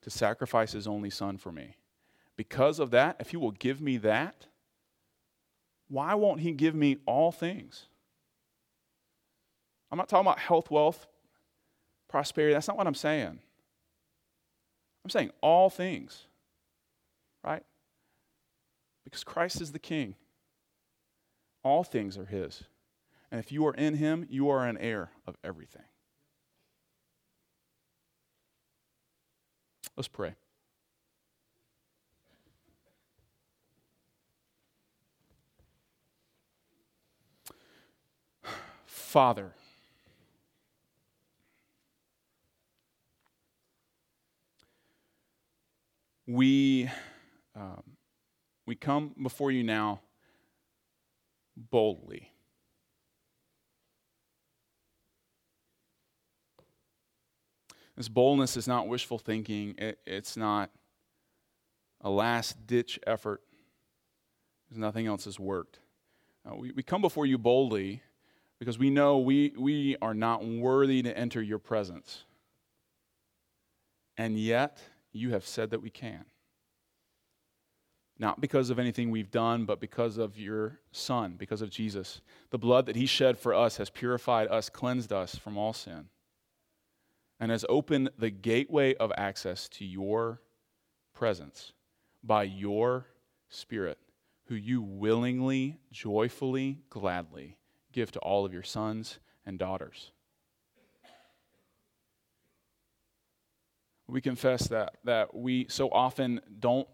to 0.00 0.08
sacrifice 0.08 0.72
his 0.72 0.86
only 0.86 1.10
son 1.10 1.36
for 1.36 1.52
me. 1.52 1.76
Because 2.38 2.78
of 2.78 2.92
that, 2.92 3.16
if 3.18 3.30
he 3.30 3.36
will 3.36 3.50
give 3.50 3.80
me 3.80 3.96
that, 3.96 4.46
why 5.88 6.14
won't 6.14 6.40
he 6.40 6.52
give 6.52 6.74
me 6.74 6.98
all 7.04 7.32
things? 7.32 7.86
I'm 9.90 9.98
not 9.98 10.08
talking 10.08 10.24
about 10.24 10.38
health, 10.38 10.70
wealth, 10.70 11.08
prosperity. 12.08 12.54
That's 12.54 12.68
not 12.68 12.76
what 12.76 12.86
I'm 12.86 12.94
saying. 12.94 13.40
I'm 15.04 15.10
saying 15.10 15.32
all 15.40 15.68
things, 15.68 16.26
right? 17.42 17.64
Because 19.02 19.24
Christ 19.24 19.60
is 19.60 19.72
the 19.72 19.80
King. 19.80 20.14
All 21.64 21.82
things 21.82 22.16
are 22.16 22.26
His. 22.26 22.62
And 23.32 23.40
if 23.40 23.50
you 23.50 23.66
are 23.66 23.74
in 23.74 23.94
Him, 23.94 24.26
you 24.30 24.48
are 24.48 24.64
an 24.64 24.78
heir 24.78 25.10
of 25.26 25.36
everything. 25.42 25.82
Let's 29.96 30.08
pray. 30.08 30.36
Father, 39.08 39.54
we, 46.26 46.90
um, 47.56 47.82
we 48.66 48.74
come 48.74 49.14
before 49.22 49.50
you 49.50 49.64
now 49.64 50.02
boldly. 51.56 52.32
This 57.96 58.10
boldness 58.10 58.58
is 58.58 58.68
not 58.68 58.88
wishful 58.88 59.18
thinking, 59.18 59.74
it, 59.78 60.00
it's 60.06 60.36
not 60.36 60.70
a 62.02 62.10
last 62.10 62.66
ditch 62.66 63.00
effort, 63.06 63.40
because 64.66 64.76
nothing 64.76 65.06
else 65.06 65.24
has 65.24 65.40
worked. 65.40 65.78
Uh, 66.46 66.56
we, 66.56 66.72
we 66.72 66.82
come 66.82 67.00
before 67.00 67.24
you 67.24 67.38
boldly 67.38 68.02
because 68.58 68.78
we 68.78 68.90
know 68.90 69.18
we, 69.18 69.52
we 69.56 69.96
are 70.02 70.14
not 70.14 70.44
worthy 70.44 71.02
to 71.02 71.16
enter 71.16 71.40
your 71.40 71.58
presence. 71.58 72.24
And 74.16 74.38
yet, 74.38 74.80
you 75.12 75.30
have 75.30 75.46
said 75.46 75.70
that 75.70 75.82
we 75.82 75.90
can. 75.90 76.24
Not 78.18 78.40
because 78.40 78.70
of 78.70 78.80
anything 78.80 79.10
we've 79.10 79.30
done, 79.30 79.64
but 79.64 79.80
because 79.80 80.18
of 80.18 80.36
your 80.36 80.80
Son, 80.90 81.36
because 81.38 81.62
of 81.62 81.70
Jesus. 81.70 82.20
The 82.50 82.58
blood 82.58 82.86
that 82.86 82.96
He 82.96 83.06
shed 83.06 83.38
for 83.38 83.54
us 83.54 83.76
has 83.76 83.90
purified 83.90 84.48
us, 84.48 84.68
cleansed 84.68 85.12
us 85.12 85.36
from 85.36 85.56
all 85.56 85.72
sin, 85.72 86.06
and 87.38 87.52
has 87.52 87.64
opened 87.68 88.10
the 88.18 88.30
gateway 88.30 88.94
of 88.94 89.12
access 89.16 89.68
to 89.68 89.84
your 89.84 90.40
presence 91.14 91.72
by 92.24 92.42
your 92.42 93.06
Spirit, 93.50 93.98
who 94.46 94.56
you 94.56 94.82
willingly, 94.82 95.78
joyfully, 95.92 96.80
gladly 96.90 97.56
give 97.92 98.12
to 98.12 98.18
all 98.20 98.44
of 98.44 98.52
your 98.52 98.62
sons 98.62 99.18
and 99.46 99.58
daughters. 99.58 100.10
We 104.06 104.20
confess 104.20 104.68
that, 104.68 104.94
that 105.04 105.34
we 105.34 105.66
so 105.68 105.90
often 105.90 106.40
don't, 106.58 106.88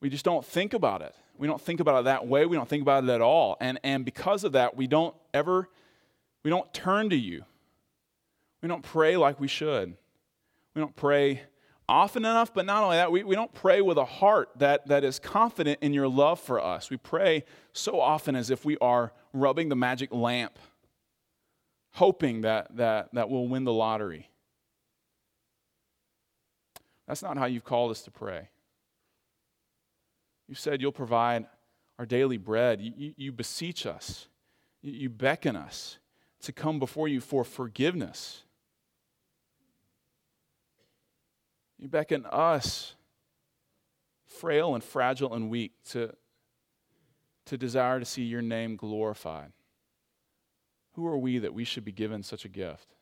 we 0.00 0.08
just 0.08 0.24
don't 0.24 0.44
think 0.44 0.72
about 0.72 1.02
it. 1.02 1.14
We 1.36 1.46
don't 1.46 1.60
think 1.60 1.80
about 1.80 2.00
it 2.00 2.04
that 2.04 2.26
way. 2.26 2.46
We 2.46 2.56
don't 2.56 2.68
think 2.68 2.80
about 2.80 3.04
it 3.04 3.10
at 3.10 3.20
all. 3.20 3.58
And, 3.60 3.78
and 3.84 4.04
because 4.04 4.42
of 4.44 4.52
that, 4.52 4.76
we 4.76 4.86
don't 4.86 5.14
ever, 5.34 5.68
we 6.42 6.50
don't 6.50 6.72
turn 6.72 7.10
to 7.10 7.16
you. 7.16 7.44
We 8.62 8.68
don't 8.68 8.82
pray 8.82 9.18
like 9.18 9.38
we 9.38 9.48
should. 9.48 9.96
We 10.74 10.80
don't 10.80 10.96
pray 10.96 11.42
often 11.88 12.24
enough, 12.24 12.52
but 12.52 12.66
not 12.66 12.82
only 12.82 12.96
that, 12.96 13.12
we, 13.12 13.22
we 13.22 13.34
don't 13.34 13.52
pray 13.52 13.80
with 13.80 13.98
a 13.98 14.04
heart 14.04 14.50
that, 14.56 14.86
that 14.88 15.04
is 15.04 15.18
confident 15.18 15.78
in 15.82 15.92
your 15.92 16.08
love 16.08 16.40
for 16.40 16.60
us. 16.62 16.90
We 16.90 16.96
pray 16.96 17.44
so 17.72 18.00
often 18.00 18.34
as 18.34 18.50
if 18.50 18.64
we 18.64 18.76
are 18.78 19.12
rubbing 19.32 19.68
the 19.68 19.76
magic 19.76 20.12
lamp, 20.12 20.58
hoping 21.92 22.42
that, 22.42 22.76
that, 22.76 23.10
that 23.12 23.30
we'll 23.30 23.46
win 23.46 23.64
the 23.64 23.72
lottery. 23.72 24.28
That's 27.06 27.22
not 27.22 27.38
how 27.38 27.46
you've 27.46 27.64
called 27.64 27.92
us 27.92 28.02
to 28.02 28.10
pray. 28.10 28.48
You 30.48 30.54
said 30.54 30.80
you'll 30.80 30.92
provide 30.92 31.46
our 31.98 32.06
daily 32.06 32.36
bread. 32.36 32.80
You, 32.80 32.92
you, 32.96 33.14
you 33.16 33.32
beseech 33.32 33.86
us, 33.86 34.26
you, 34.82 34.92
you 34.92 35.08
beckon 35.08 35.56
us 35.56 35.98
to 36.42 36.52
come 36.52 36.78
before 36.78 37.08
you 37.08 37.20
for 37.20 37.44
forgiveness 37.44 38.42
You 41.78 41.88
beckon 41.88 42.26
us, 42.26 42.94
frail 44.24 44.74
and 44.74 44.82
fragile 44.82 45.34
and 45.34 45.50
weak, 45.50 45.72
to, 45.90 46.14
to 47.46 47.58
desire 47.58 47.98
to 47.98 48.04
see 48.04 48.22
your 48.22 48.42
name 48.42 48.76
glorified. 48.76 49.52
Who 50.92 51.06
are 51.06 51.18
we 51.18 51.38
that 51.38 51.52
we 51.52 51.64
should 51.64 51.84
be 51.84 51.92
given 51.92 52.22
such 52.22 52.44
a 52.44 52.48
gift? 52.48 52.94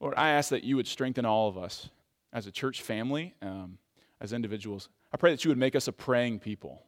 Lord, 0.00 0.14
I 0.16 0.30
ask 0.30 0.48
that 0.48 0.64
you 0.64 0.76
would 0.76 0.86
strengthen 0.86 1.26
all 1.26 1.48
of 1.48 1.58
us 1.58 1.90
as 2.32 2.46
a 2.46 2.50
church 2.50 2.80
family, 2.80 3.34
um, 3.42 3.76
as 4.20 4.32
individuals. 4.32 4.88
I 5.12 5.18
pray 5.18 5.30
that 5.30 5.44
you 5.44 5.50
would 5.50 5.58
make 5.58 5.76
us 5.76 5.88
a 5.88 5.92
praying 5.92 6.38
people. 6.38 6.82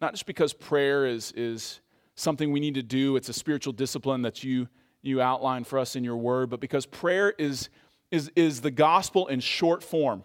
Not 0.00 0.12
just 0.12 0.26
because 0.26 0.52
prayer 0.52 1.06
is, 1.06 1.32
is 1.32 1.80
something 2.14 2.52
we 2.52 2.60
need 2.60 2.74
to 2.74 2.82
do. 2.82 3.16
It's 3.16 3.28
a 3.28 3.32
spiritual 3.32 3.72
discipline 3.72 4.22
that 4.22 4.44
you, 4.44 4.68
you 5.02 5.20
outline 5.20 5.64
for 5.64 5.78
us 5.78 5.96
in 5.96 6.04
your 6.04 6.16
word, 6.16 6.50
but 6.50 6.60
because 6.60 6.86
prayer 6.86 7.30
is, 7.38 7.68
is, 8.10 8.30
is 8.36 8.60
the 8.60 8.70
gospel 8.70 9.26
in 9.26 9.40
short 9.40 9.82
form. 9.82 10.24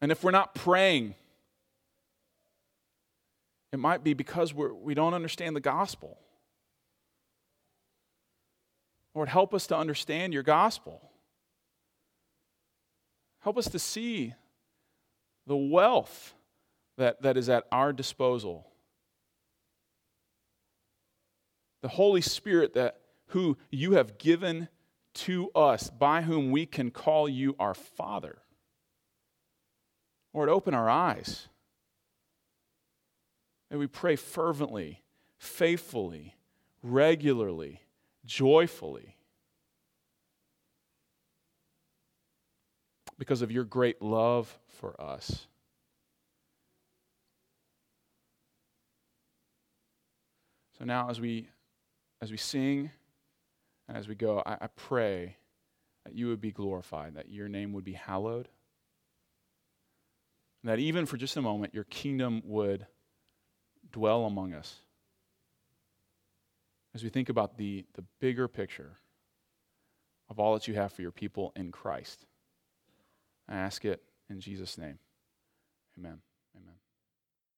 And 0.00 0.12
if 0.12 0.22
we're 0.22 0.30
not 0.30 0.54
praying, 0.54 1.14
it 3.72 3.78
might 3.78 4.04
be 4.04 4.14
because 4.14 4.52
we're, 4.52 4.72
we 4.72 4.94
don't 4.94 5.14
understand 5.14 5.56
the 5.56 5.60
gospel. 5.60 6.18
Lord, 9.14 9.28
help 9.28 9.54
us 9.54 9.66
to 9.68 9.76
understand 9.76 10.34
your 10.34 10.42
gospel. 10.42 11.00
Help 13.40 13.56
us 13.56 13.68
to 13.70 13.78
see 13.78 14.34
the 15.46 15.56
wealth 15.56 16.34
that, 16.96 17.22
that 17.22 17.36
is 17.36 17.48
at 17.48 17.64
our 17.70 17.92
disposal. 17.92 18.66
The 21.82 21.88
Holy 21.88 22.20
Spirit 22.20 22.74
that 22.74 23.00
who 23.28 23.56
you 23.70 23.92
have 23.92 24.18
given 24.18 24.68
to 25.14 25.50
us, 25.54 25.90
by 25.90 26.22
whom 26.22 26.50
we 26.50 26.66
can 26.66 26.90
call 26.90 27.28
you 27.28 27.56
our 27.58 27.74
Father. 27.74 28.38
Lord, 30.34 30.48
open 30.48 30.74
our 30.74 30.90
eyes. 30.90 31.48
May 33.70 33.78
we 33.78 33.86
pray 33.86 34.16
fervently, 34.16 35.02
faithfully, 35.38 36.36
regularly, 36.82 37.80
joyfully. 38.24 39.16
Because 43.18 43.40
of 43.40 43.50
your 43.50 43.64
great 43.64 44.02
love 44.02 44.58
for 44.68 45.00
us. 45.00 45.46
So 50.78 50.84
now, 50.84 51.08
as 51.08 51.20
we, 51.20 51.48
as 52.20 52.30
we 52.30 52.36
sing 52.36 52.90
and 53.88 53.96
as 53.96 54.08
we 54.08 54.14
go, 54.14 54.42
I, 54.44 54.52
I 54.60 54.66
pray 54.76 55.36
that 56.04 56.14
you 56.14 56.28
would 56.28 56.40
be 56.40 56.52
glorified, 56.52 57.14
that 57.14 57.30
your 57.30 57.48
name 57.48 57.72
would 57.72 57.84
be 57.84 57.94
hallowed, 57.94 58.48
and 60.62 60.70
that 60.70 60.78
even 60.78 61.06
for 61.06 61.16
just 61.16 61.36
a 61.36 61.42
moment, 61.42 61.74
your 61.74 61.84
kingdom 61.84 62.42
would 62.44 62.86
dwell 63.90 64.24
among 64.26 64.52
us. 64.52 64.80
as 66.96 67.04
we 67.04 67.10
think 67.10 67.28
about 67.28 67.58
the, 67.58 67.84
the 67.94 68.04
bigger 68.20 68.48
picture 68.48 68.96
of 70.30 70.40
all 70.40 70.54
that 70.54 70.66
you 70.66 70.74
have 70.74 70.92
for 70.92 71.02
your 71.02 71.10
people 71.10 71.52
in 71.54 71.70
Christ. 71.70 72.24
I 73.48 73.56
ask 73.56 73.84
it 73.84 74.02
in 74.30 74.40
Jesus' 74.40 74.78
name. 74.78 74.98
Amen. 75.98 76.12
Amen. 76.12 76.25